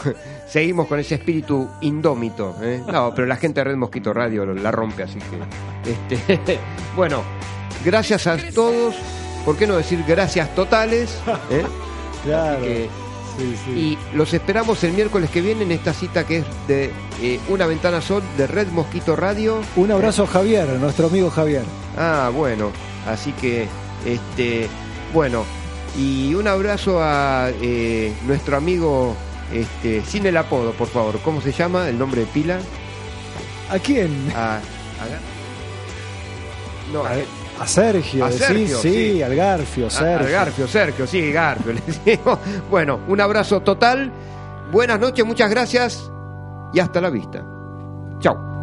seguimos 0.47 0.87
con 0.87 0.99
ese 0.99 1.15
espíritu 1.15 1.69
indómito. 1.81 2.55
¿eh? 2.63 2.81
No, 2.91 3.13
pero 3.13 3.27
la 3.27 3.35
gente 3.35 3.59
de 3.59 3.65
Red 3.65 3.75
Mosquito 3.75 4.11
Radio 4.11 4.43
la 4.45 4.71
rompe, 4.71 5.03
así 5.03 5.19
que. 5.19 5.91
Este, 6.15 6.59
bueno, 6.95 7.21
gracias 7.83 8.25
a 8.25 8.37
todos. 8.55 8.95
¿Por 9.45 9.55
qué 9.55 9.67
no 9.67 9.75
decir 9.77 10.03
gracias 10.07 10.55
totales? 10.55 11.19
¿eh? 11.51 11.63
Claro. 12.23 12.57
Así 12.57 12.65
que- 12.65 13.04
Sí, 13.37 13.55
sí. 13.65 13.71
y 13.71 13.97
los 14.15 14.33
esperamos 14.33 14.83
el 14.83 14.93
miércoles 14.93 15.29
que 15.29 15.41
viene 15.41 15.63
en 15.63 15.71
esta 15.71 15.93
cita 15.93 16.25
que 16.25 16.37
es 16.39 16.45
de 16.67 16.91
eh, 17.21 17.39
Una 17.49 17.65
Ventana 17.67 18.01
Sol 18.01 18.23
de 18.37 18.47
Red 18.47 18.67
Mosquito 18.69 19.15
Radio. 19.15 19.61
Un 19.75 19.91
abrazo 19.91 20.23
a 20.23 20.27
Javier, 20.27 20.67
nuestro 20.79 21.07
amigo 21.07 21.29
Javier. 21.29 21.63
Ah, 21.97 22.31
bueno, 22.33 22.71
así 23.07 23.31
que, 23.33 23.67
este, 24.05 24.67
bueno, 25.13 25.43
y 25.97 26.33
un 26.33 26.47
abrazo 26.47 26.99
a 27.01 27.49
eh, 27.61 28.13
nuestro 28.25 28.55
amigo, 28.57 29.15
este, 29.53 30.03
sin 30.05 30.25
el 30.25 30.37
apodo, 30.37 30.71
por 30.71 30.87
favor, 30.87 31.19
¿cómo 31.21 31.41
se 31.41 31.51
llama? 31.51 31.87
¿El 31.89 31.97
nombre 31.99 32.21
de 32.21 32.27
pila? 32.27 32.59
¿A 33.69 33.79
quién? 33.79 34.31
A, 34.35 34.55
a- 34.57 34.61
no, 36.93 37.03
A, 37.03 37.09
a, 37.11 37.15
a 37.59 37.67
Sergio, 37.67 38.25
A 38.25 38.31
sí, 38.31 38.37
Sergio, 38.37 38.77
sí, 38.79 39.13
sí. 39.13 39.23
al 39.23 39.35
Garfio, 39.35 39.89
Sergio. 39.89 40.27
a 40.27 40.29
Garfio, 40.29 40.67
Sergio, 40.67 41.07
sí, 41.07 41.31
Garfio. 41.31 41.73
Bueno, 42.69 42.99
un 43.07 43.21
abrazo 43.21 43.61
total, 43.61 44.11
buenas 44.71 44.99
noches, 44.99 45.25
muchas 45.25 45.49
gracias 45.49 46.11
y 46.73 46.79
hasta 46.79 46.99
la 47.01 47.09
vista. 47.09 47.43
Chao. 48.19 48.54